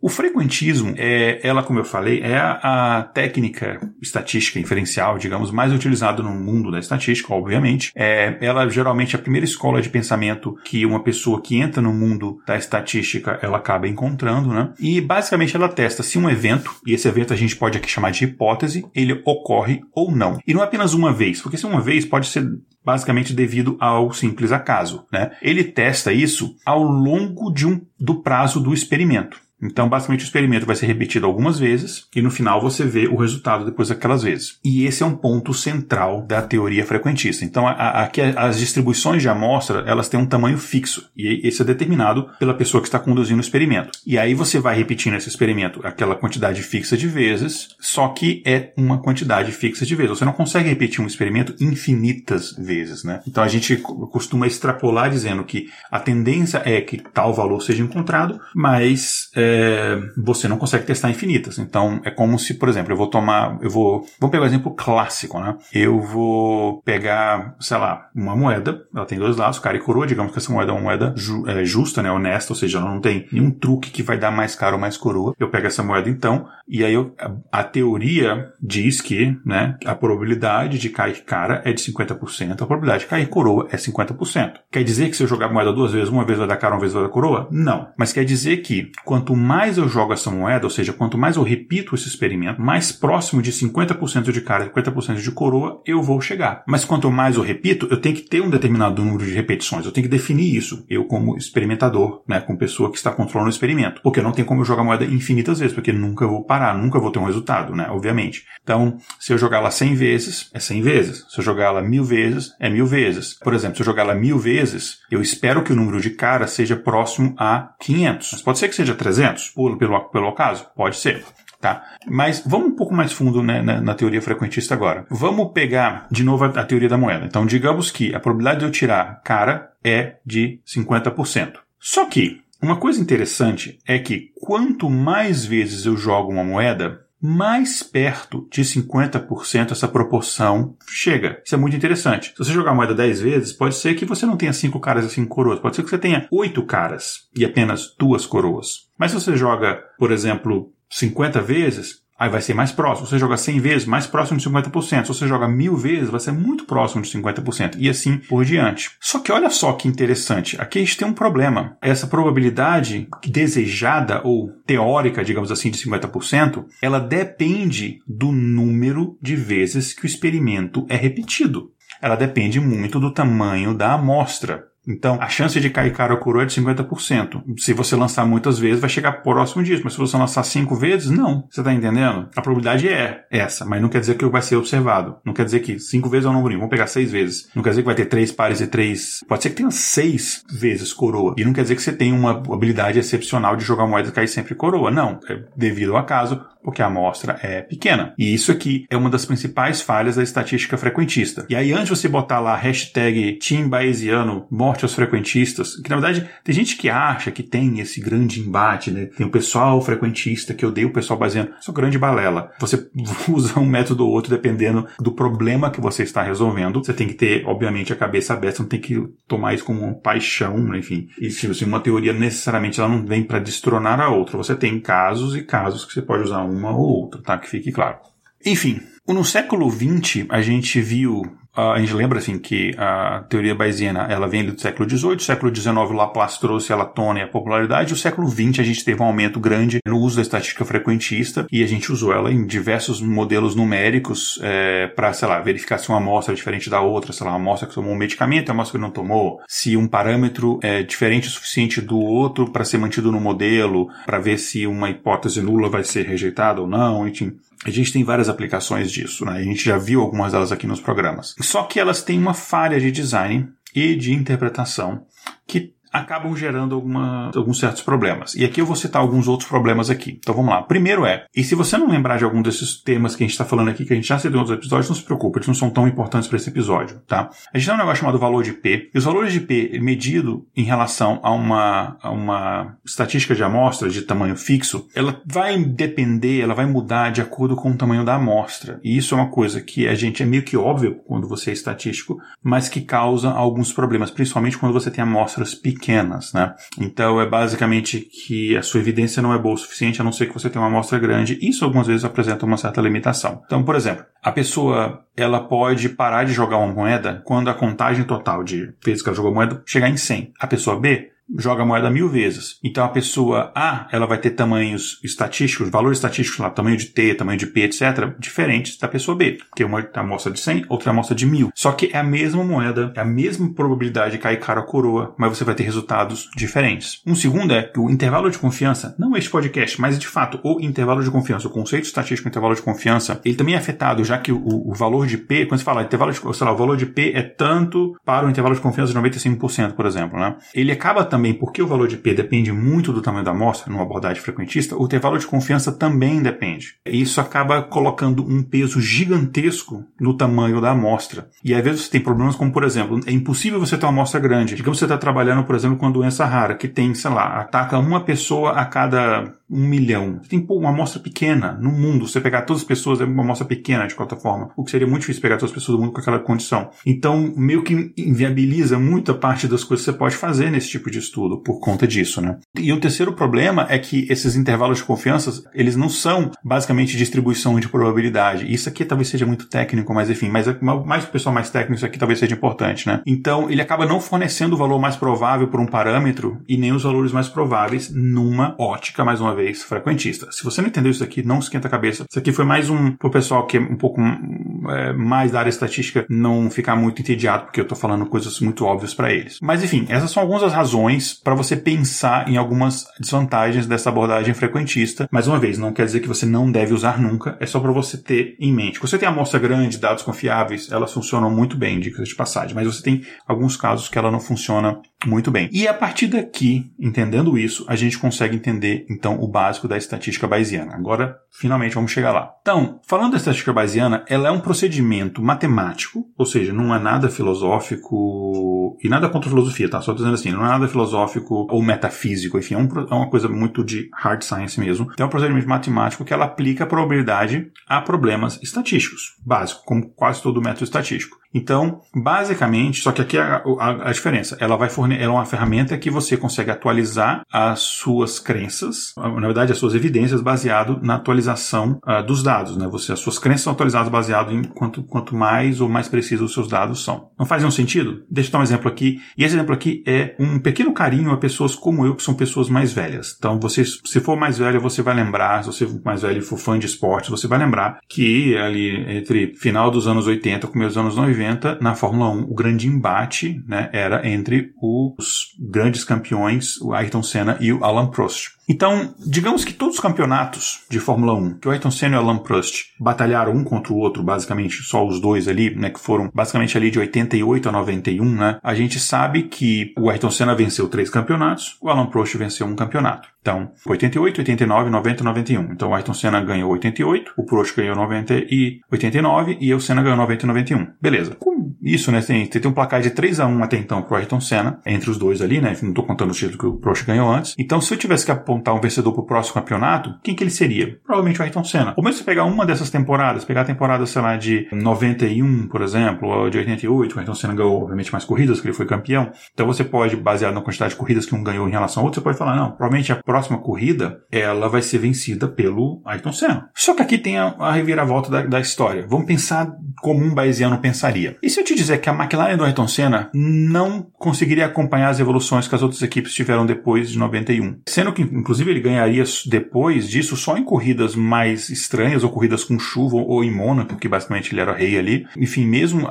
O 0.00 0.10
frequentismo, 0.10 0.94
é, 0.98 1.40
ela, 1.42 1.62
como 1.62 1.78
eu 1.78 1.84
falei, 1.84 2.20
é 2.20 2.36
a, 2.36 2.98
a, 2.98 3.02
técnica 3.02 3.80
estatística 4.00 4.60
inferencial, 4.60 5.16
digamos, 5.16 5.50
mais 5.50 5.72
utilizada 5.72 6.22
no 6.22 6.34
mundo 6.34 6.70
da 6.70 6.78
estatística, 6.78 7.32
obviamente. 7.32 7.92
É, 7.94 8.36
ela 8.42 8.68
geralmente 8.68 9.16
é 9.16 9.18
a 9.18 9.22
primeira 9.22 9.46
escola 9.46 9.80
de 9.80 9.88
pensamento 9.88 10.54
que 10.64 10.84
uma 10.84 11.02
pessoa 11.02 11.40
que 11.40 11.56
entra 11.56 11.80
no 11.80 11.94
mundo 11.94 12.38
da 12.46 12.58
estatística 12.58 13.38
ela 13.42 13.56
acaba 13.56 13.88
encontrando, 13.88 14.52
né? 14.52 14.72
E 14.78 15.00
basicamente 15.00 15.56
ela 15.56 15.68
testa 15.68 16.02
se 16.02 16.18
um 16.18 16.28
evento, 16.28 16.74
e 16.86 16.92
esse 16.92 17.08
evento 17.08 17.32
a 17.32 17.36
gente 17.36 17.56
pode 17.56 17.78
aqui 17.78 17.90
chamar 17.90 18.10
de 18.10 18.24
hipótese, 18.24 18.84
ele 18.94 19.22
ocorre 19.24 19.80
ou 19.94 20.14
não. 20.14 20.38
E 20.46 20.52
não 20.52 20.60
é 20.60 20.64
apenas 20.64 20.92
uma 20.92 21.12
vez, 21.12 21.40
porque 21.40 21.56
se 21.56 21.64
uma 21.64 21.80
vez 21.80 22.04
pode 22.04 22.26
ser 22.26 22.46
basicamente 22.84 23.32
devido 23.32 23.76
ao 23.80 24.12
simples 24.12 24.52
acaso, 24.52 25.06
né? 25.10 25.32
Ele 25.40 25.64
testa 25.64 26.12
isso 26.12 26.54
ao 26.64 26.82
longo 26.82 27.50
de 27.50 27.66
um, 27.66 27.80
do 27.98 28.22
prazo 28.22 28.60
do 28.60 28.74
experimento. 28.74 29.45
Então, 29.62 29.88
basicamente, 29.88 30.22
o 30.22 30.24
experimento 30.24 30.66
vai 30.66 30.76
ser 30.76 30.86
repetido 30.86 31.26
algumas 31.26 31.58
vezes 31.58 32.06
e 32.14 32.20
no 32.20 32.30
final 32.30 32.60
você 32.60 32.84
vê 32.84 33.06
o 33.06 33.16
resultado 33.16 33.64
depois 33.64 33.88
daquelas 33.88 34.22
vezes. 34.22 34.58
E 34.64 34.84
esse 34.84 35.02
é 35.02 35.06
um 35.06 35.16
ponto 35.16 35.54
central 35.54 36.22
da 36.22 36.42
teoria 36.42 36.84
frequentista. 36.84 37.44
Então, 37.44 37.66
aqui 37.66 38.20
as 38.20 38.58
distribuições 38.58 39.22
de 39.22 39.28
amostra, 39.28 39.84
elas 39.86 40.08
têm 40.08 40.20
um 40.20 40.26
tamanho 40.26 40.58
fixo 40.58 41.08
e 41.16 41.46
esse 41.46 41.62
é 41.62 41.64
determinado 41.64 42.28
pela 42.38 42.54
pessoa 42.54 42.80
que 42.80 42.88
está 42.88 42.98
conduzindo 42.98 43.38
o 43.38 43.40
experimento. 43.40 43.98
E 44.06 44.18
aí 44.18 44.34
você 44.34 44.58
vai 44.58 44.76
repetindo 44.76 45.16
esse 45.16 45.28
experimento 45.28 45.80
aquela 45.84 46.14
quantidade 46.14 46.62
fixa 46.62 46.96
de 46.96 47.06
vezes, 47.06 47.68
só 47.80 48.08
que 48.08 48.42
é 48.44 48.72
uma 48.76 49.00
quantidade 49.00 49.52
fixa 49.52 49.86
de 49.86 49.94
vezes. 49.94 50.18
Você 50.18 50.24
não 50.24 50.32
consegue 50.32 50.68
repetir 50.68 51.00
um 51.00 51.06
experimento 51.06 51.54
infinitas 51.60 52.52
vezes, 52.52 53.04
né? 53.04 53.20
Então, 53.26 53.42
a 53.42 53.48
gente 53.48 53.76
costuma 53.76 54.46
extrapolar 54.46 55.10
dizendo 55.10 55.44
que 55.44 55.68
a 55.90 55.98
tendência 55.98 56.62
é 56.64 56.80
que 56.80 56.98
tal 56.98 57.32
valor 57.32 57.62
seja 57.62 57.82
encontrado, 57.82 58.40
mas 58.54 59.30
é, 59.34 59.45
é, 59.46 59.98
você 60.16 60.48
não 60.48 60.58
consegue 60.58 60.84
testar 60.84 61.08
infinitas. 61.08 61.58
Então, 61.58 62.00
é 62.04 62.10
como 62.10 62.38
se, 62.38 62.54
por 62.54 62.68
exemplo, 62.68 62.92
eu 62.92 62.96
vou 62.96 63.06
tomar, 63.06 63.58
eu 63.62 63.70
vou, 63.70 64.04
vamos 64.18 64.32
pegar 64.32 64.42
um 64.42 64.46
exemplo 64.46 64.74
clássico, 64.74 65.38
né? 65.38 65.56
Eu 65.72 66.00
vou 66.00 66.82
pegar, 66.82 67.54
sei 67.60 67.78
lá, 67.78 68.08
uma 68.14 68.34
moeda, 68.34 68.82
ela 68.94 69.06
tem 69.06 69.18
dois 69.18 69.36
lados, 69.36 69.60
cara 69.60 69.76
e 69.76 69.80
coroa, 69.80 70.06
digamos 70.06 70.32
que 70.32 70.38
essa 70.38 70.52
moeda 70.52 70.72
é 70.72 70.74
uma 70.74 70.82
moeda 70.82 71.14
ju, 71.16 71.48
é, 71.48 71.64
justa, 71.64 72.02
né, 72.02 72.10
honesta, 72.10 72.52
ou 72.52 72.56
seja, 72.56 72.78
ela 72.78 72.90
não 72.90 73.00
tem 73.00 73.28
nenhum 73.30 73.50
truque 73.50 73.90
que 73.90 74.02
vai 74.02 74.18
dar 74.18 74.30
mais 74.30 74.56
cara 74.56 74.74
ou 74.74 74.80
mais 74.80 74.96
coroa. 74.96 75.34
Eu 75.38 75.48
pego 75.48 75.66
essa 75.66 75.82
moeda 75.82 76.10
então, 76.10 76.48
e 76.66 76.84
aí 76.84 76.94
eu, 76.94 77.14
a, 77.20 77.60
a, 77.60 77.64
teoria 77.64 78.52
diz 78.60 79.00
que, 79.00 79.38
né, 79.44 79.76
a 79.84 79.94
probabilidade 79.94 80.78
de 80.78 80.88
cair 80.88 81.22
cara 81.24 81.62
é 81.64 81.72
de 81.72 81.80
50%, 81.82 82.52
a 82.52 82.56
probabilidade 82.56 83.04
de 83.04 83.10
cair 83.10 83.28
coroa 83.28 83.68
é 83.70 83.76
50%. 83.76 84.54
Quer 84.72 84.82
dizer 84.82 85.08
que 85.08 85.16
se 85.16 85.22
eu 85.22 85.28
jogar 85.28 85.46
a 85.46 85.52
moeda 85.52 85.72
duas 85.72 85.92
vezes, 85.92 86.08
uma 86.08 86.24
vez 86.24 86.38
vai 86.38 86.48
dar 86.48 86.56
cara, 86.56 86.74
uma 86.74 86.80
vez 86.80 86.92
vai 86.92 87.02
dar 87.02 87.08
coroa? 87.08 87.48
Não. 87.50 87.88
Mas 87.96 88.12
quer 88.12 88.24
dizer 88.24 88.58
que 88.58 88.90
quanto 89.04 89.35
mais 89.36 89.78
eu 89.78 89.88
jogo 89.88 90.12
essa 90.12 90.30
moeda, 90.30 90.66
ou 90.66 90.70
seja, 90.70 90.92
quanto 90.92 91.18
mais 91.18 91.36
eu 91.36 91.42
repito 91.42 91.94
esse 91.94 92.08
experimento, 92.08 92.60
mais 92.60 92.92
próximo 92.92 93.42
de 93.42 93.52
50% 93.52 94.32
de 94.32 94.40
cara 94.40 94.64
e 94.64 94.70
50% 94.70 95.16
de 95.16 95.30
coroa 95.30 95.82
eu 95.86 96.02
vou 96.02 96.20
chegar. 96.20 96.62
Mas 96.66 96.84
quanto 96.84 97.10
mais 97.10 97.36
eu 97.36 97.42
repito, 97.42 97.86
eu 97.90 98.00
tenho 98.00 98.14
que 98.14 98.22
ter 98.22 98.40
um 98.40 98.50
determinado 98.50 99.04
número 99.04 99.24
de 99.24 99.34
repetições. 99.34 99.84
Eu 99.84 99.92
tenho 99.92 100.06
que 100.06 100.10
definir 100.10 100.54
isso. 100.54 100.84
Eu, 100.88 101.04
como 101.04 101.36
experimentador, 101.36 102.22
né, 102.26 102.40
como 102.40 102.58
pessoa 102.58 102.90
que 102.90 102.96
está 102.96 103.10
controlando 103.10 103.48
o 103.48 103.52
experimento. 103.52 104.00
Porque 104.02 104.22
não 104.22 104.32
tem 104.32 104.44
como 104.44 104.60
eu 104.60 104.64
jogar 104.64 104.84
moeda 104.84 105.04
infinitas 105.04 105.58
vezes, 105.58 105.74
porque 105.74 105.92
nunca 105.92 106.26
vou 106.26 106.44
parar, 106.44 106.76
nunca 106.76 106.98
vou 106.98 107.10
ter 107.10 107.18
um 107.18 107.24
resultado, 107.24 107.74
né, 107.74 107.88
obviamente. 107.90 108.44
Então, 108.62 108.98
se 109.20 109.32
eu 109.32 109.38
jogar 109.38 109.58
ela 109.58 109.70
100 109.70 109.94
vezes, 109.94 110.50
é 110.52 110.60
100 110.60 110.82
vezes. 110.82 111.26
Se 111.28 111.40
eu 111.40 111.44
jogar 111.44 111.64
ela 111.66 111.82
mil 111.82 112.04
vezes, 112.04 112.54
é 112.60 112.68
mil 112.68 112.86
vezes. 112.86 113.34
Por 113.34 113.54
exemplo, 113.54 113.76
se 113.76 113.82
eu 113.82 113.86
jogar 113.86 114.02
ela 114.02 114.14
mil 114.14 114.38
vezes, 114.38 114.98
eu 115.10 115.20
espero 115.20 115.62
que 115.62 115.72
o 115.72 115.76
número 115.76 116.00
de 116.00 116.10
cara 116.10 116.46
seja 116.46 116.76
próximo 116.76 117.34
a 117.38 117.74
500. 117.80 118.32
Mas 118.32 118.42
pode 118.42 118.58
ser 118.58 118.68
que 118.68 118.74
seja 118.74 118.94
300 118.94 119.25
pelo, 119.54 119.76
pelo, 119.76 120.00
pelo 120.08 120.28
ocaso? 120.28 120.66
Pode 120.74 120.96
ser. 120.96 121.24
Tá? 121.60 121.82
Mas 122.06 122.42
vamos 122.46 122.68
um 122.68 122.76
pouco 122.76 122.94
mais 122.94 123.12
fundo 123.12 123.42
né, 123.42 123.62
na, 123.62 123.80
na, 123.80 123.94
teoria 123.94 124.20
frequentista 124.20 124.74
agora. 124.74 125.06
Vamos 125.10 125.52
pegar 125.52 126.06
de 126.10 126.22
novo 126.22 126.44
a, 126.44 126.48
a, 126.48 126.64
teoria 126.64 126.88
da 126.88 126.98
moeda. 126.98 127.24
Então, 127.24 127.46
digamos 127.46 127.90
que 127.90 128.14
a 128.14 128.20
probabilidade 128.20 128.60
de 128.60 128.66
eu 128.66 128.70
tirar 128.70 129.22
cara 129.24 129.72
é 129.82 130.16
de 130.24 130.60
50%. 130.66 131.54
Só 131.80 132.04
que 132.04 132.42
uma 132.62 132.76
coisa 132.76 133.00
interessante 133.00 133.78
é 133.86 133.98
que 133.98 134.32
quanto 134.40 134.90
mais 134.90 135.44
vezes 135.44 135.86
eu 135.86 135.96
jogo 135.96 136.32
uma 136.32 136.44
moeda, 136.44 137.05
mais 137.20 137.82
perto 137.82 138.46
de 138.50 138.62
50% 138.62 139.72
essa 139.72 139.88
proporção 139.88 140.76
chega. 140.88 141.40
Isso 141.44 141.54
é 141.54 141.58
muito 141.58 141.76
interessante. 141.76 142.30
Se 142.30 142.38
você 142.38 142.52
jogar 142.52 142.72
a 142.72 142.74
moeda 142.74 142.94
10 142.94 143.20
vezes, 143.20 143.52
pode 143.52 143.74
ser 143.74 143.94
que 143.94 144.04
você 144.04 144.26
não 144.26 144.36
tenha 144.36 144.52
5 144.52 144.78
caras 144.80 145.04
e 145.04 145.10
5 145.10 145.34
coroas. 145.34 145.58
Pode 145.58 145.76
ser 145.76 145.82
que 145.82 145.90
você 145.90 145.98
tenha 145.98 146.28
8 146.30 146.64
caras 146.64 147.28
e 147.34 147.44
apenas 147.44 147.94
2 147.98 148.26
coroas. 148.26 148.88
Mas 148.98 149.10
se 149.10 149.20
você 149.20 149.36
joga, 149.36 149.82
por 149.98 150.12
exemplo, 150.12 150.72
50 150.90 151.40
vezes, 151.40 152.05
Aí 152.18 152.30
vai 152.30 152.40
ser 152.40 152.54
mais 152.54 152.72
próximo. 152.72 153.06
Se 153.06 153.12
você 153.12 153.18
joga 153.18 153.36
100 153.36 153.60
vezes, 153.60 153.86
mais 153.86 154.06
próximo 154.06 154.38
de 154.38 154.48
50%. 154.48 155.02
Se 155.02 155.08
você 155.08 155.28
joga 155.28 155.46
mil 155.46 155.76
vezes, 155.76 156.08
vai 156.08 156.20
ser 156.20 156.32
muito 156.32 156.64
próximo 156.64 157.02
de 157.02 157.10
50%. 157.10 157.76
E 157.78 157.88
assim 157.88 158.16
por 158.16 158.44
diante. 158.44 158.90
Só 159.00 159.18
que 159.18 159.30
olha 159.30 159.50
só 159.50 159.72
que 159.74 159.88
interessante. 159.88 160.60
Aqui 160.60 160.78
a 160.78 160.82
gente 160.82 160.96
tem 160.96 161.08
um 161.08 161.12
problema. 161.12 161.76
Essa 161.80 162.06
probabilidade 162.06 163.08
desejada 163.26 164.22
ou 164.24 164.50
teórica, 164.66 165.24
digamos 165.24 165.52
assim, 165.52 165.70
de 165.70 165.78
50%, 165.78 166.64
ela 166.80 166.98
depende 166.98 168.00
do 168.06 168.32
número 168.32 169.18
de 169.20 169.36
vezes 169.36 169.92
que 169.92 170.04
o 170.04 170.06
experimento 170.06 170.86
é 170.88 170.96
repetido. 170.96 171.70
Ela 172.00 172.16
depende 172.16 172.60
muito 172.60 173.00
do 173.00 173.12
tamanho 173.12 173.74
da 173.74 173.92
amostra. 173.92 174.65
Então, 174.86 175.18
a 175.20 175.28
chance 175.28 175.58
de 175.58 175.70
cair 175.70 175.92
cara 175.92 176.14
ou 176.14 176.20
coroa 176.20 176.44
é 176.44 176.46
de 176.46 176.60
50%. 176.60 177.42
Se 177.58 177.72
você 177.72 177.96
lançar 177.96 178.24
muitas 178.24 178.58
vezes, 178.58 178.80
vai 178.80 178.88
chegar 178.88 179.22
próximo 179.22 179.62
disso. 179.62 179.82
Mas 179.84 179.94
se 179.94 179.98
você 179.98 180.16
lançar 180.16 180.42
cinco 180.44 180.76
vezes, 180.76 181.10
não. 181.10 181.46
Você 181.50 181.60
está 181.60 181.72
entendendo? 181.72 182.28
A 182.36 182.42
probabilidade 182.42 182.88
é 182.88 183.24
essa, 183.30 183.64
mas 183.64 183.82
não 183.82 183.88
quer 183.88 184.00
dizer 184.00 184.16
que 184.16 184.24
vai 184.26 184.42
ser 184.42 184.56
observado. 184.56 185.16
Não 185.24 185.32
quer 185.32 185.44
dizer 185.44 185.60
que 185.60 185.78
cinco 185.78 186.08
vezes 186.08 186.26
é 186.26 186.30
um 186.30 186.32
número. 186.32 186.54
Vamos 186.56 186.70
pegar 186.70 186.86
seis 186.86 187.10
vezes. 187.10 187.48
Não 187.54 187.62
quer 187.62 187.70
dizer 187.70 187.82
que 187.82 187.86
vai 187.86 187.94
ter 187.94 188.06
três 188.06 188.30
pares 188.30 188.60
e 188.60 188.66
três. 188.66 189.24
Pode 189.28 189.42
ser 189.42 189.50
que 189.50 189.56
tenha 189.56 189.70
seis 189.70 190.44
vezes 190.50 190.92
coroa. 190.92 191.34
E 191.36 191.44
não 191.44 191.52
quer 191.52 191.62
dizer 191.62 191.74
que 191.74 191.82
você 191.82 191.92
tenha 191.92 192.14
uma 192.14 192.30
habilidade 192.30 192.98
excepcional 192.98 193.56
de 193.56 193.64
jogar 193.64 193.86
moeda 193.86 194.08
e 194.08 194.12
cair 194.12 194.28
sempre 194.28 194.54
coroa. 194.54 194.90
Não. 194.90 195.18
É 195.28 195.42
devido 195.56 195.92
ao 195.92 195.98
acaso, 195.98 196.40
porque 196.66 196.82
a 196.82 196.86
amostra 196.86 197.38
é 197.44 197.62
pequena. 197.62 198.12
E 198.18 198.34
isso 198.34 198.50
aqui 198.50 198.86
é 198.90 198.96
uma 198.96 199.08
das 199.08 199.24
principais 199.24 199.80
falhas 199.80 200.16
da 200.16 200.22
estatística 200.24 200.76
frequentista. 200.76 201.46
E 201.48 201.54
aí, 201.54 201.72
antes 201.72 201.84
de 201.84 201.90
você 201.90 202.08
botar 202.08 202.40
lá 202.40 202.56
hashtag 202.56 203.38
Team 203.38 203.68
Bayesiano, 203.68 204.48
morte 204.50 204.84
aos 204.84 204.92
frequentistas, 204.92 205.76
que 205.76 205.88
na 205.88 205.94
verdade 205.94 206.28
tem 206.42 206.52
gente 206.52 206.76
que 206.76 206.90
acha 206.90 207.30
que 207.30 207.44
tem 207.44 207.78
esse 207.78 208.00
grande 208.00 208.40
embate, 208.40 208.90
né? 208.90 209.06
Tem 209.16 209.24
o 209.24 209.30
pessoal 209.30 209.80
frequentista 209.80 210.52
que 210.52 210.66
odeia 210.66 210.88
o 210.88 210.92
pessoal 210.92 211.16
bayesiano. 211.16 211.50
Isso 211.60 211.70
é 211.70 211.74
grande 211.74 212.00
balela. 212.00 212.50
Você 212.58 212.90
usa 213.30 213.60
um 213.60 213.64
método 213.64 214.04
ou 214.04 214.10
outro 214.10 214.34
dependendo 214.34 214.88
do 214.98 215.12
problema 215.12 215.70
que 215.70 215.80
você 215.80 216.02
está 216.02 216.20
resolvendo. 216.20 216.84
Você 216.84 216.92
tem 216.92 217.06
que 217.06 217.14
ter, 217.14 217.46
obviamente, 217.46 217.92
a 217.92 217.96
cabeça 217.96 218.34
aberta, 218.34 218.60
não 218.60 218.68
tem 218.68 218.80
que 218.80 219.06
tomar 219.28 219.54
isso 219.54 219.64
como 219.64 219.82
uma 219.82 219.94
paixão, 219.94 220.74
enfim. 220.74 221.06
E 221.20 221.30
se 221.30 221.46
assim, 221.46 221.64
uma 221.64 221.78
teoria 221.78 222.12
necessariamente 222.12 222.80
ela 222.80 222.88
não 222.88 223.06
vem 223.06 223.22
para 223.22 223.38
destronar 223.38 224.00
a 224.00 224.10
outra. 224.10 224.36
Você 224.36 224.56
tem 224.56 224.80
casos 224.80 225.36
e 225.36 225.42
casos 225.42 225.84
que 225.84 225.92
você 225.92 226.02
pode 226.02 226.24
usar 226.24 226.44
uma 226.56 226.70
ou 226.70 227.02
outra, 227.02 227.22
tá? 227.22 227.38
Que 227.38 227.48
fique 227.48 227.70
claro. 227.70 227.98
Enfim, 228.44 228.80
no 229.06 229.24
século 229.24 229.70
XX, 229.70 230.26
a 230.28 230.40
gente 230.40 230.80
viu 230.80 231.22
a 231.56 231.78
gente 231.78 231.94
lembra 231.94 232.18
assim 232.18 232.38
que 232.38 232.74
a 232.76 233.24
teoria 233.28 233.54
bayesiana 233.54 234.06
ela 234.10 234.26
vem 234.26 234.44
do 234.44 234.60
século 234.60 234.88
XVIII, 234.88 235.20
século 235.20 235.54
XIX 235.54 235.74
Laplace 235.92 236.40
trouxe 236.40 236.72
ela 236.72 236.82
à 236.82 236.86
tona 236.86 237.20
e 237.20 237.22
a 237.22 237.28
popularidade, 237.28 237.90
e 237.90 237.94
o 237.94 237.96
século 237.96 238.28
XX 238.28 238.60
a 238.60 238.62
gente 238.62 238.84
teve 238.84 239.02
um 239.02 239.06
aumento 239.06 239.40
grande 239.40 239.78
no 239.86 239.98
uso 239.98 240.16
da 240.16 240.22
estatística 240.22 240.64
frequentista 240.64 241.46
e 241.50 241.62
a 241.62 241.66
gente 241.66 241.90
usou 241.90 242.12
ela 242.12 242.32
em 242.32 242.46
diversos 242.46 243.00
modelos 243.00 243.54
numéricos 243.54 244.38
é, 244.42 244.86
para, 244.88 245.12
sei 245.12 245.28
lá, 245.28 245.40
verificar 245.40 245.78
se 245.78 245.88
uma 245.88 245.98
amostra 245.98 246.34
é 246.34 246.36
diferente 246.36 246.68
da 246.68 246.80
outra, 246.80 247.12
sei 247.12 247.24
lá, 247.24 247.32
uma 247.32 247.40
amostra 247.40 247.68
que 247.68 247.74
tomou 247.74 247.92
um 247.92 247.96
medicamento 247.96 248.48
uma 248.50 248.56
amostra 248.56 248.78
que 248.78 248.82
não 248.82 248.90
tomou, 248.90 249.40
se 249.48 249.76
um 249.76 249.86
parâmetro 249.86 250.58
é 250.62 250.82
diferente 250.82 251.28
o 251.28 251.30
suficiente 251.30 251.80
do 251.80 251.98
outro 251.98 252.50
para 252.50 252.64
ser 252.64 252.78
mantido 252.78 253.10
no 253.12 253.20
modelo, 253.20 253.88
para 254.04 254.18
ver 254.18 254.38
se 254.38 254.66
uma 254.66 254.90
hipótese 254.90 255.40
nula 255.40 255.68
vai 255.68 255.84
ser 255.84 256.06
rejeitada 256.06 256.60
ou 256.60 256.66
não, 256.66 257.06
enfim. 257.06 257.36
A 257.64 257.70
gente 257.70 257.92
tem 257.92 258.04
várias 258.04 258.28
aplicações 258.28 258.90
disso, 258.90 259.24
né? 259.24 259.32
A 259.32 259.42
gente 259.42 259.64
já 259.64 259.78
viu 259.78 260.00
algumas 260.00 260.32
delas 260.32 260.52
aqui 260.52 260.66
nos 260.66 260.80
programas. 260.80 261.34
Só 261.40 261.62
que 261.62 261.80
elas 261.80 262.02
têm 262.02 262.18
uma 262.18 262.34
falha 262.34 262.78
de 262.78 262.90
design 262.90 263.48
e 263.74 263.94
de 263.94 264.12
interpretação 264.12 265.06
que 265.46 265.75
acabam 266.00 266.34
gerando 266.36 266.74
alguma, 266.74 267.30
alguns 267.34 267.58
certos 267.58 267.82
problemas. 267.82 268.34
E 268.34 268.44
aqui 268.44 268.60
eu 268.60 268.66
vou 268.66 268.76
citar 268.76 269.00
alguns 269.00 269.28
outros 269.28 269.48
problemas 269.48 269.90
aqui. 269.90 270.18
Então 270.18 270.34
vamos 270.34 270.50
lá. 270.50 270.62
Primeiro 270.62 271.06
é, 271.06 271.26
e 271.34 271.42
se 271.42 271.54
você 271.54 271.76
não 271.76 271.88
lembrar 271.88 272.18
de 272.18 272.24
algum 272.24 272.42
desses 272.42 272.80
temas 272.80 273.16
que 273.16 273.24
a 273.24 273.26
gente 273.26 273.32
está 273.32 273.44
falando 273.44 273.68
aqui, 273.68 273.84
que 273.84 273.92
a 273.92 273.96
gente 273.96 274.08
já 274.08 274.18
citou 274.18 274.36
em 274.36 274.40
outros 274.40 274.58
episódios, 274.58 274.88
não 274.88 274.96
se 274.96 275.02
preocupe, 275.02 275.38
eles 275.38 275.48
não 275.48 275.54
são 275.54 275.70
tão 275.70 275.88
importantes 275.88 276.28
para 276.28 276.36
esse 276.36 276.50
episódio, 276.50 277.00
tá? 277.06 277.30
A 277.52 277.58
gente 277.58 277.66
tem 277.66 277.74
um 277.74 277.78
negócio 277.78 278.00
chamado 278.00 278.18
valor 278.18 278.42
de 278.42 278.52
P, 278.52 278.90
e 278.94 278.98
os 278.98 279.04
valores 279.04 279.32
de 279.32 279.40
P 279.40 279.78
medido 279.80 280.46
em 280.56 280.64
relação 280.64 281.20
a 281.22 281.32
uma, 281.32 281.96
a 282.02 282.10
uma 282.10 282.76
estatística 282.84 283.34
de 283.34 283.42
amostra 283.42 283.88
de 283.88 284.02
tamanho 284.02 284.36
fixo, 284.36 284.86
ela 284.94 285.20
vai 285.24 285.58
depender, 285.62 286.40
ela 286.40 286.54
vai 286.54 286.66
mudar 286.66 287.10
de 287.10 287.20
acordo 287.20 287.56
com 287.56 287.70
o 287.70 287.76
tamanho 287.76 288.04
da 288.04 288.14
amostra. 288.14 288.80
E 288.82 288.96
isso 288.96 289.14
é 289.14 289.18
uma 289.18 289.30
coisa 289.30 289.60
que 289.60 289.88
a 289.88 289.94
gente 289.94 290.22
é 290.22 290.26
meio 290.26 290.42
que 290.42 290.56
óbvio 290.56 290.96
quando 291.06 291.28
você 291.28 291.50
é 291.50 291.52
estatístico, 291.52 292.18
mas 292.42 292.68
que 292.68 292.80
causa 292.80 293.30
alguns 293.30 293.72
problemas, 293.72 294.10
principalmente 294.10 294.58
quando 294.58 294.72
você 294.72 294.90
tem 294.90 295.02
amostras 295.02 295.54
pequenas 295.54 295.85
pequenas, 295.86 296.32
né? 296.32 296.54
Então 296.80 297.20
é 297.20 297.26
basicamente 297.26 298.00
que 298.00 298.56
a 298.56 298.62
sua 298.62 298.80
evidência 298.80 299.22
não 299.22 299.32
é 299.32 299.38
boa 299.38 299.54
o 299.54 299.58
suficiente, 299.58 300.00
a 300.00 300.04
não 300.04 300.10
ser 300.10 300.26
que 300.26 300.34
você 300.34 300.50
tenha 300.50 300.60
uma 300.60 300.68
amostra 300.68 300.98
grande. 300.98 301.38
Isso 301.40 301.64
algumas 301.64 301.86
vezes 301.86 302.04
apresenta 302.04 302.44
uma 302.44 302.56
certa 302.56 302.80
limitação. 302.80 303.42
Então, 303.46 303.62
por 303.62 303.76
exemplo, 303.76 304.04
a 304.20 304.32
pessoa 304.32 305.04
ela 305.16 305.40
pode 305.40 305.88
parar 305.90 306.24
de 306.24 306.32
jogar 306.32 306.58
uma 306.58 306.74
moeda 306.74 307.22
quando 307.24 307.48
a 307.48 307.54
contagem 307.54 308.04
total 308.04 308.42
de 308.42 308.74
vezes 308.84 309.00
que 309.00 309.08
ela 309.08 309.16
jogou 309.16 309.32
moeda 309.32 309.62
chegar 309.64 309.88
em 309.88 309.96
100. 309.96 310.32
A 310.40 310.46
pessoa 310.46 310.78
B 310.80 311.12
joga 311.38 311.62
a 311.62 311.66
moeda 311.66 311.90
mil 311.90 312.08
vezes. 312.08 312.58
Então 312.62 312.84
a 312.84 312.88
pessoa 312.88 313.52
A, 313.54 313.88
ela 313.90 314.06
vai 314.06 314.18
ter 314.18 314.30
tamanhos 314.30 315.00
estatísticos, 315.02 315.68
valores 315.68 315.98
estatísticos 315.98 316.38
lá, 316.40 316.50
tamanho 316.50 316.76
de 316.76 316.86
T, 316.86 317.14
tamanho 317.14 317.38
de 317.38 317.46
P, 317.46 317.62
etc., 317.62 318.14
diferentes 318.18 318.78
da 318.78 318.88
pessoa 318.88 319.16
B. 319.16 319.38
Porque 319.48 319.64
uma 319.64 319.80
é 319.80 319.88
amostra 319.94 320.32
de 320.32 320.40
100, 320.40 320.66
outra 320.68 320.90
é 320.90 320.92
amostra 320.92 321.14
de 321.14 321.26
mil. 321.26 321.50
Só 321.54 321.72
que 321.72 321.90
é 321.92 321.98
a 321.98 322.02
mesma 322.02 322.44
moeda, 322.44 322.92
é 322.94 323.00
a 323.00 323.04
mesma 323.04 323.52
probabilidade 323.52 324.12
de 324.12 324.18
cair 324.18 324.38
cara 324.38 324.60
ou 324.60 324.66
coroa, 324.66 325.14
mas 325.18 325.36
você 325.36 325.44
vai 325.44 325.54
ter 325.54 325.64
resultados 325.64 326.28
diferentes. 326.36 327.00
Um 327.06 327.14
segundo 327.14 327.52
é 327.52 327.62
que 327.62 327.80
o 327.80 327.90
intervalo 327.90 328.30
de 328.30 328.38
confiança, 328.38 328.94
não 328.98 329.16
este 329.16 329.30
podcast, 329.30 329.80
mas 329.80 329.98
de 329.98 330.06
fato 330.06 330.40
o 330.42 330.60
intervalo 330.60 331.02
de 331.02 331.10
confiança, 331.10 331.48
o 331.48 331.50
conceito 331.50 331.84
estatístico 331.84 332.28
intervalo 332.28 332.54
de 332.54 332.62
confiança, 332.62 333.20
ele 333.24 333.34
também 333.34 333.54
é 333.54 333.58
afetado, 333.58 334.04
já 334.04 334.18
que 334.18 334.32
o, 334.32 334.40
o 334.44 334.74
valor 334.74 335.06
de 335.06 335.16
P, 335.16 335.46
quando 335.46 335.58
você 335.58 335.64
fala 335.64 335.82
intervalo 335.82 336.12
de, 336.12 336.18
sei 336.18 336.46
lá, 336.46 336.52
o 336.52 336.56
valor 336.56 336.76
de 336.76 336.86
P 336.86 337.12
é 337.14 337.22
tanto 337.22 337.96
para 338.04 338.26
o 338.26 338.30
intervalo 338.30 338.54
de 338.54 338.60
confiança 338.60 338.92
de 338.92 338.98
95%, 338.98 339.72
por 339.72 339.86
exemplo, 339.86 340.18
né? 340.18 340.36
Ele 340.54 340.72
acaba 340.72 341.04
também, 341.16 341.32
porque 341.32 341.62
o 341.62 341.66
valor 341.66 341.88
de 341.88 341.96
P 341.96 342.12
depende 342.12 342.52
muito 342.52 342.92
do 342.92 343.00
tamanho 343.00 343.24
da 343.24 343.30
amostra, 343.30 343.72
numa 343.72 343.82
abordagem 343.82 344.22
frequentista, 344.22 344.76
o 344.76 344.84
intervalo 344.84 345.18
de 345.18 345.26
confiança 345.26 345.72
também 345.72 346.22
depende. 346.22 346.74
Isso 346.84 347.20
acaba 347.20 347.62
colocando 347.62 348.22
um 348.22 348.42
peso 348.42 348.80
gigantesco 348.80 349.84
no 349.98 350.14
tamanho 350.14 350.60
da 350.60 350.72
amostra. 350.72 351.28
E 351.42 351.54
às 351.54 351.64
vezes 351.64 351.82
você 351.82 351.90
tem 351.90 352.00
problemas 352.00 352.36
como, 352.36 352.52
por 352.52 352.64
exemplo, 352.64 353.00
é 353.06 353.12
impossível 353.12 353.58
você 353.58 353.78
ter 353.78 353.86
uma 353.86 353.92
amostra 353.92 354.20
grande. 354.20 354.54
Digamos 354.54 354.76
que 354.76 354.80
você 354.80 354.84
está 354.84 354.98
trabalhando, 354.98 355.44
por 355.44 355.56
exemplo, 355.56 355.78
com 355.78 355.86
uma 355.86 355.92
doença 355.92 356.24
rara, 356.26 356.54
que 356.54 356.68
tem, 356.68 356.94
sei 356.94 357.10
lá, 357.10 357.40
ataca 357.40 357.78
uma 357.78 358.00
pessoa 358.00 358.52
a 358.52 358.66
cada 358.66 359.34
um 359.48 359.66
milhão. 359.66 360.18
Você 360.22 360.30
tem 360.30 360.46
uma 360.50 360.70
amostra 360.70 361.00
pequena 361.00 361.52
no 361.60 361.70
mundo. 361.70 362.06
Você 362.06 362.20
pegar 362.20 362.42
todas 362.42 362.62
as 362.62 362.68
pessoas 362.68 363.00
é 363.00 363.04
uma 363.04 363.22
amostra 363.22 363.46
pequena, 363.46 363.86
de 363.86 363.94
qualquer 363.94 364.20
forma. 364.20 364.50
O 364.56 364.64
que 364.64 364.70
seria 364.70 364.86
muito 364.86 365.02
difícil 365.02 365.22
pegar 365.22 365.36
todas 365.36 365.50
as 365.50 365.54
pessoas 365.54 365.78
do 365.78 365.82
mundo 365.82 365.92
com 365.92 366.00
aquela 366.00 366.18
condição. 366.18 366.70
Então, 366.84 367.32
meio 367.36 367.62
que 367.62 367.92
inviabiliza 367.96 368.78
muita 368.78 369.14
parte 369.14 369.46
das 369.46 369.64
coisas 369.64 369.86
que 369.86 369.92
você 369.92 369.96
pode 369.96 370.16
fazer 370.16 370.50
nesse 370.50 370.68
tipo 370.68 370.90
de 370.90 370.98
estudo 371.06 371.38
por 371.38 371.60
conta 371.60 371.86
disso, 371.86 372.20
né? 372.20 372.38
E 372.58 372.72
o 372.72 372.80
terceiro 372.80 373.12
problema 373.12 373.66
é 373.68 373.78
que 373.78 374.06
esses 374.10 374.36
intervalos 374.36 374.78
de 374.78 374.84
confiança, 374.84 375.42
eles 375.54 375.76
não 375.76 375.88
são 375.88 376.30
basicamente 376.44 376.96
distribuição 376.96 377.58
de 377.58 377.68
probabilidade. 377.68 378.52
Isso 378.52 378.68
aqui 378.68 378.84
talvez 378.84 379.08
seja 379.08 379.26
muito 379.26 379.48
técnico, 379.48 379.92
mas 379.94 380.10
enfim, 380.10 380.28
mas 380.28 380.48
é 380.48 380.56
mais 380.60 381.04
o 381.04 381.08
pessoal 381.08 381.34
mais 381.34 381.50
técnico, 381.50 381.76
isso 381.76 381.86
aqui 381.86 381.98
talvez 381.98 382.18
seja 382.18 382.34
importante, 382.34 382.86
né? 382.86 383.00
Então, 383.06 383.50
ele 383.50 383.62
acaba 383.62 383.86
não 383.86 384.00
fornecendo 384.00 384.54
o 384.54 384.58
valor 384.58 384.78
mais 384.78 384.96
provável 384.96 385.48
por 385.48 385.60
um 385.60 385.66
parâmetro 385.66 386.40
e 386.48 386.56
nem 386.56 386.72
os 386.72 386.82
valores 386.82 387.12
mais 387.12 387.28
prováveis 387.28 387.90
numa 387.92 388.54
ótica, 388.58 389.04
mais 389.04 389.20
uma 389.20 389.34
vez, 389.34 389.62
frequentista. 389.62 390.30
Se 390.30 390.44
você 390.44 390.60
não 390.60 390.68
entendeu 390.68 390.90
isso 390.90 391.04
aqui, 391.04 391.22
não 391.22 391.38
esquenta 391.38 391.68
a 391.68 391.70
cabeça. 391.70 392.04
Isso 392.08 392.18
aqui 392.18 392.32
foi 392.32 392.44
mais 392.44 392.68
um 392.70 392.92
pro 392.92 393.10
pessoal 393.10 393.46
que 393.46 393.56
é 393.56 393.60
um 393.60 393.76
pouco 393.76 394.00
é, 394.00 394.92
mais 394.92 395.32
da 395.32 395.40
área 395.40 395.50
estatística 395.50 396.06
não 396.08 396.50
ficar 396.50 396.76
muito 396.76 397.00
entediado, 397.00 397.44
porque 397.44 397.60
eu 397.60 397.66
tô 397.66 397.74
falando 397.74 398.06
coisas 398.06 398.40
muito 398.40 398.64
óbvias 398.64 398.94
para 398.94 399.12
eles. 399.12 399.38
Mas 399.40 399.62
enfim, 399.62 399.86
essas 399.88 400.10
são 400.10 400.22
algumas 400.22 400.42
das 400.42 400.52
razões 400.52 400.95
para 401.22 401.34
você 401.34 401.56
pensar 401.56 402.28
em 402.28 402.36
algumas 402.36 402.86
desvantagens 402.98 403.66
dessa 403.66 403.90
abordagem 403.90 404.34
frequentista. 404.34 405.08
Mais 405.10 405.26
uma 405.26 405.38
vez, 405.38 405.58
não 405.58 405.72
quer 405.72 405.84
dizer 405.84 406.00
que 406.00 406.08
você 406.08 406.26
não 406.26 406.50
deve 406.50 406.74
usar 406.74 407.00
nunca, 407.00 407.36
é 407.40 407.46
só 407.46 407.60
para 407.60 407.72
você 407.72 407.96
ter 407.96 408.36
em 408.38 408.52
mente. 408.52 408.78
Quando 408.78 408.90
você 408.90 408.98
tem 408.98 409.08
amostra 409.08 409.38
grande, 409.38 409.78
dados 409.78 410.02
confiáveis, 410.02 410.70
elas 410.70 410.92
funcionam 410.92 411.30
muito 411.30 411.56
bem, 411.56 411.80
dicas 411.80 412.08
de 412.08 412.14
passagem, 412.14 412.54
mas 412.54 412.66
você 412.66 412.82
tem 412.82 413.02
alguns 413.26 413.56
casos 413.56 413.88
que 413.88 413.98
ela 413.98 414.10
não 414.10 414.20
funciona 414.20 414.80
muito 415.04 415.30
bem. 415.30 415.48
E 415.52 415.68
a 415.68 415.74
partir 415.74 416.06
daqui, 416.06 416.70
entendendo 416.78 417.36
isso, 417.36 417.64
a 417.68 417.76
gente 417.76 417.98
consegue 417.98 418.36
entender 418.36 418.86
então 418.88 419.20
o 419.20 419.28
básico 419.28 419.68
da 419.68 419.76
estatística 419.76 420.26
bayesiana. 420.26 420.74
Agora, 420.74 421.18
finalmente 421.30 421.74
vamos 421.74 421.90
chegar 421.90 422.12
lá. 422.12 422.32
Então, 422.40 422.80
falando 422.86 423.12
da 423.12 423.18
estatística 423.18 423.52
bayesiana, 423.52 424.04
ela 424.08 424.28
é 424.28 424.30
um 424.30 424.40
procedimento 424.40 425.22
matemático, 425.22 426.06
ou 426.16 426.24
seja, 426.24 426.52
não 426.52 426.74
é 426.74 426.78
nada 426.78 427.10
filosófico 427.10 428.78
e 428.82 428.88
nada 428.88 429.08
contra 429.08 429.28
a 429.28 429.32
filosofia, 429.32 429.68
tá? 429.68 429.80
Só 429.80 429.92
dizendo 429.92 430.14
assim, 430.14 430.32
não 430.32 430.44
é 430.44 430.48
nada 430.48 430.68
filosófico 430.68 431.46
ou 431.50 431.62
metafísico, 431.62 432.38
enfim, 432.38 432.54
é, 432.54 432.58
um, 432.58 432.68
é 432.90 432.94
uma 432.94 433.10
coisa 433.10 433.28
muito 433.28 433.64
de 433.64 433.90
hard 433.94 434.22
science 434.22 434.58
mesmo. 434.58 434.90
É 434.98 435.04
um 435.04 435.08
procedimento 435.08 435.48
matemático 435.48 436.04
que 436.04 436.12
ela 436.12 436.24
aplica 436.24 436.64
a 436.64 436.66
probabilidade 436.66 437.50
a 437.68 437.80
problemas 437.80 438.40
estatísticos, 438.42 439.16
básico, 439.24 439.62
como 439.64 439.88
quase 439.90 440.22
todo 440.22 440.40
método 440.40 440.64
estatístico. 440.64 441.16
Então, 441.34 441.80
basicamente, 441.94 442.80
só 442.80 442.92
que 442.92 443.02
aqui 443.02 443.16
é 443.16 443.20
a, 443.20 443.42
a, 443.58 443.88
a, 443.88 443.92
diferença, 443.92 444.36
ela 444.40 444.56
vai 444.56 444.68
fornecer, 444.68 445.02
ela 445.02 445.12
é 445.12 445.16
uma 445.16 445.24
ferramenta 445.24 445.76
que 445.76 445.90
você 445.90 446.16
consegue 446.16 446.50
atualizar 446.50 447.22
as 447.32 447.60
suas 447.60 448.18
crenças, 448.18 448.94
na 448.96 449.20
verdade, 449.20 449.52
as 449.52 449.58
suas 449.58 449.74
evidências 449.74 450.20
baseado 450.20 450.80
na 450.82 450.94
atualização 450.94 451.78
uh, 451.86 452.04
dos 452.04 452.22
dados, 452.22 452.56
né? 452.56 452.66
Você, 452.68 452.92
as 452.92 453.00
suas 453.00 453.18
crenças 453.18 453.42
são 453.42 453.52
atualizadas 453.52 453.88
baseado 453.88 454.32
em 454.32 454.42
quanto, 454.42 454.82
quanto 454.82 455.14
mais 455.14 455.60
ou 455.60 455.68
mais 455.68 455.88
precisos 455.88 456.26
os 456.26 456.34
seus 456.34 456.48
dados 456.48 456.84
são. 456.84 457.10
Não 457.18 457.26
faz 457.26 457.42
nenhum 457.42 457.50
sentido? 457.50 458.04
Deixa 458.10 458.28
eu 458.28 458.32
dar 458.32 458.38
um 458.40 458.42
exemplo 458.42 458.68
aqui. 458.68 459.00
E 459.16 459.24
esse 459.24 459.34
exemplo 459.34 459.54
aqui 459.54 459.82
é 459.86 460.14
um 460.18 460.38
pequeno 460.38 460.72
carinho 460.72 461.10
a 461.10 461.16
pessoas 461.16 461.54
como 461.54 461.84
eu, 461.86 461.94
que 461.94 462.02
são 462.02 462.14
pessoas 462.14 462.48
mais 462.48 462.72
velhas. 462.72 463.14
Então, 463.18 463.38
você, 463.38 463.64
se 463.64 464.00
for 464.00 464.16
mais 464.16 464.38
velho, 464.38 464.60
você 464.60 464.82
vai 464.82 464.94
lembrar, 464.94 465.42
se 465.42 465.52
você 465.52 465.66
for 465.66 465.80
mais 465.84 466.02
velho 466.02 466.18
e 466.18 466.22
for 466.22 466.38
fã 466.38 466.58
de 466.58 466.66
esportes, 466.66 467.10
você 467.10 467.26
vai 467.26 467.38
lembrar 467.38 467.78
que 467.88 468.36
ali 468.36 468.96
entre 468.96 469.34
final 469.36 469.70
dos 469.70 469.86
anos 469.86 470.06
80 470.06 470.46
e 470.46 470.50
começo 470.50 470.68
dos 470.68 470.78
anos 470.78 470.96
90, 470.96 471.15
na 471.60 471.74
Fórmula 471.74 472.10
1, 472.10 472.22
o 472.30 472.34
grande 472.34 472.68
embate 472.68 473.42
né, 473.46 473.70
era 473.72 474.08
entre 474.08 474.52
os 474.60 475.34
grandes 475.38 475.84
campeões, 475.84 476.60
o 476.60 476.72
Ayrton 476.72 477.02
Senna 477.02 477.36
e 477.40 477.52
o 477.52 477.64
Alan 477.64 477.88
Prost. 477.88 478.35
Então, 478.48 478.94
digamos 479.04 479.44
que 479.44 479.52
todos 479.52 479.74
os 479.74 479.80
campeonatos 479.80 480.64
de 480.70 480.78
Fórmula 480.78 481.14
1, 481.14 481.38
que 481.38 481.48
o 481.48 481.50
Ayrton 481.50 481.70
Senna 481.70 481.96
e 481.96 481.98
o 481.98 482.02
Alain 482.02 482.18
Prost 482.18 482.74
batalharam 482.78 483.32
um 483.32 483.42
contra 483.42 483.72
o 483.72 483.76
outro, 483.76 484.02
basicamente, 484.02 484.62
só 484.62 484.86
os 484.86 485.00
dois 485.00 485.26
ali, 485.26 485.54
né, 485.54 485.70
que 485.70 485.80
foram 485.80 486.10
basicamente 486.14 486.56
ali 486.56 486.70
de 486.70 486.78
88 486.78 487.48
a 487.48 487.52
91, 487.52 488.04
né, 488.04 488.38
a 488.42 488.54
gente 488.54 488.78
sabe 488.78 489.24
que 489.24 489.72
o 489.76 489.90
Ayrton 489.90 490.10
Senna 490.10 490.34
venceu 490.34 490.68
três 490.68 490.88
campeonatos, 490.88 491.56
o 491.60 491.68
Alain 491.68 491.86
Prost 491.86 492.16
venceu 492.16 492.46
um 492.46 492.54
campeonato. 492.54 493.08
Então, 493.26 493.50
88, 493.66 494.20
89, 494.20 494.70
90 494.70 495.02
91. 495.02 495.52
Então, 495.52 495.70
o 495.70 495.74
Ayrton 495.74 495.92
Senna 495.92 496.20
ganhou 496.20 496.52
88, 496.52 497.14
o 497.16 497.24
Prost 497.24 497.56
ganhou 497.56 497.74
90 497.74 498.14
e 498.30 498.60
89 498.70 499.38
e 499.40 499.52
o 499.52 499.60
Senna 499.60 499.82
ganhou 499.82 499.96
90 499.96 500.24
e 500.24 500.28
91. 500.28 500.66
Beleza. 500.80 501.16
Com 501.16 501.52
isso, 501.60 501.90
né, 501.90 502.00
tem, 502.00 502.24
tem 502.24 502.48
um 502.48 502.54
placar 502.54 502.80
de 502.80 502.90
3 502.90 503.18
a 503.18 503.26
1 503.26 503.42
até 503.42 503.56
então 503.56 503.82
pro 503.82 503.96
Ayrton 503.96 504.20
Senna, 504.20 504.60
entre 504.64 504.90
os 504.90 504.96
dois 504.96 505.20
ali, 505.20 505.40
né, 505.40 505.56
não 505.60 505.72
tô 505.72 505.82
contando 505.82 506.10
o 506.10 506.14
título 506.14 506.38
que 506.38 506.46
o 506.46 506.60
Prost 506.60 506.86
ganhou 506.86 507.10
antes. 507.10 507.34
Então, 507.36 507.60
se 507.60 507.74
eu 507.74 507.78
tivesse 507.78 508.04
que 508.04 508.12
apontar 508.12 508.35
um 508.52 508.60
vencedor 508.60 508.92
pro 508.92 509.06
próximo 509.06 509.34
campeonato, 509.34 509.94
quem 510.02 510.14
que 510.14 510.22
ele 510.22 510.30
seria? 510.30 510.78
Provavelmente 510.84 511.20
o 511.20 511.22
Ayrton 511.22 511.44
Senna. 511.44 511.74
Ou 511.76 511.84
mesmo 511.84 511.98
se 511.98 512.04
pegar 512.04 512.24
uma 512.24 512.46
dessas 512.46 512.70
temporadas, 512.70 513.24
pegar 513.24 513.42
a 513.42 513.44
temporada, 513.44 513.86
sei 513.86 514.02
lá, 514.02 514.16
de 514.16 514.48
91, 514.52 515.48
por 515.48 515.62
exemplo, 515.62 516.08
ou 516.08 516.30
de 516.30 516.38
88, 516.38 516.94
o 516.94 516.98
Ayrton 516.98 517.14
Senna 517.14 517.34
ganhou, 517.34 517.62
obviamente, 517.62 517.92
mais 517.92 518.04
corridas, 518.04 518.40
que 518.40 518.46
ele 518.46 518.54
foi 518.54 518.66
campeão. 518.66 519.10
Então, 519.32 519.46
você 519.46 519.64
pode, 519.64 519.96
baseado 519.96 520.34
na 520.34 520.40
quantidade 520.40 520.72
de 520.72 520.76
corridas 520.76 521.06
que 521.06 521.14
um 521.14 521.22
ganhou 521.22 521.48
em 521.48 521.52
relação 521.52 521.82
ao 521.82 521.86
outro, 521.86 522.00
você 522.00 522.04
pode 522.04 522.18
falar, 522.18 522.36
não, 522.36 522.50
provavelmente 522.50 522.92
a 522.92 522.96
próxima 522.96 523.38
corrida, 523.38 524.00
ela 524.10 524.48
vai 524.48 524.62
ser 524.62 524.78
vencida 524.78 525.28
pelo 525.28 525.82
Ayrton 525.84 526.12
Senna. 526.12 526.50
Só 526.54 526.74
que 526.74 526.82
aqui 526.82 526.98
tem 526.98 527.18
a, 527.18 527.34
a 527.38 527.52
reviravolta 527.52 528.10
da, 528.10 528.22
da, 528.22 528.40
história. 528.40 528.86
Vamos 528.88 529.06
pensar 529.06 529.52
como 529.80 530.04
um 530.04 530.14
baesiano 530.14 530.58
pensaria. 530.58 531.16
E 531.22 531.30
se 531.30 531.40
eu 531.40 531.44
te 531.44 531.54
dizer 531.54 531.78
que 531.78 531.88
a 531.88 531.94
McLaren 531.94 532.36
do 532.36 532.44
Ayrton 532.44 532.68
Senna 532.68 533.10
não 533.14 533.82
conseguiria 533.94 534.46
acompanhar 534.46 534.88
as 534.88 535.00
evoluções 535.00 535.48
que 535.48 535.54
as 535.54 535.62
outras 535.62 535.82
equipes 535.82 536.14
tiveram 536.14 536.46
depois 536.46 536.90
de 536.90 536.98
91? 536.98 537.60
Sendo 537.68 537.92
que, 537.92 538.04
inclusive, 538.26 538.50
ele 538.50 538.60
ganharia 538.60 539.04
depois 539.26 539.88
disso 539.88 540.16
só 540.16 540.36
em 540.36 540.42
corridas 540.42 540.96
mais 540.96 541.48
estranhas, 541.48 542.02
ou 542.02 542.10
corridas 542.10 542.42
com 542.42 542.58
chuva, 542.58 542.96
ou 542.96 543.22
em 543.22 543.30
Mônaco, 543.30 543.76
que 543.76 543.88
basicamente 543.88 544.32
ele 544.32 544.40
era 544.40 544.52
rei 544.52 544.76
ali. 544.76 545.06
Enfim, 545.16 545.46
mesmo 545.46 545.88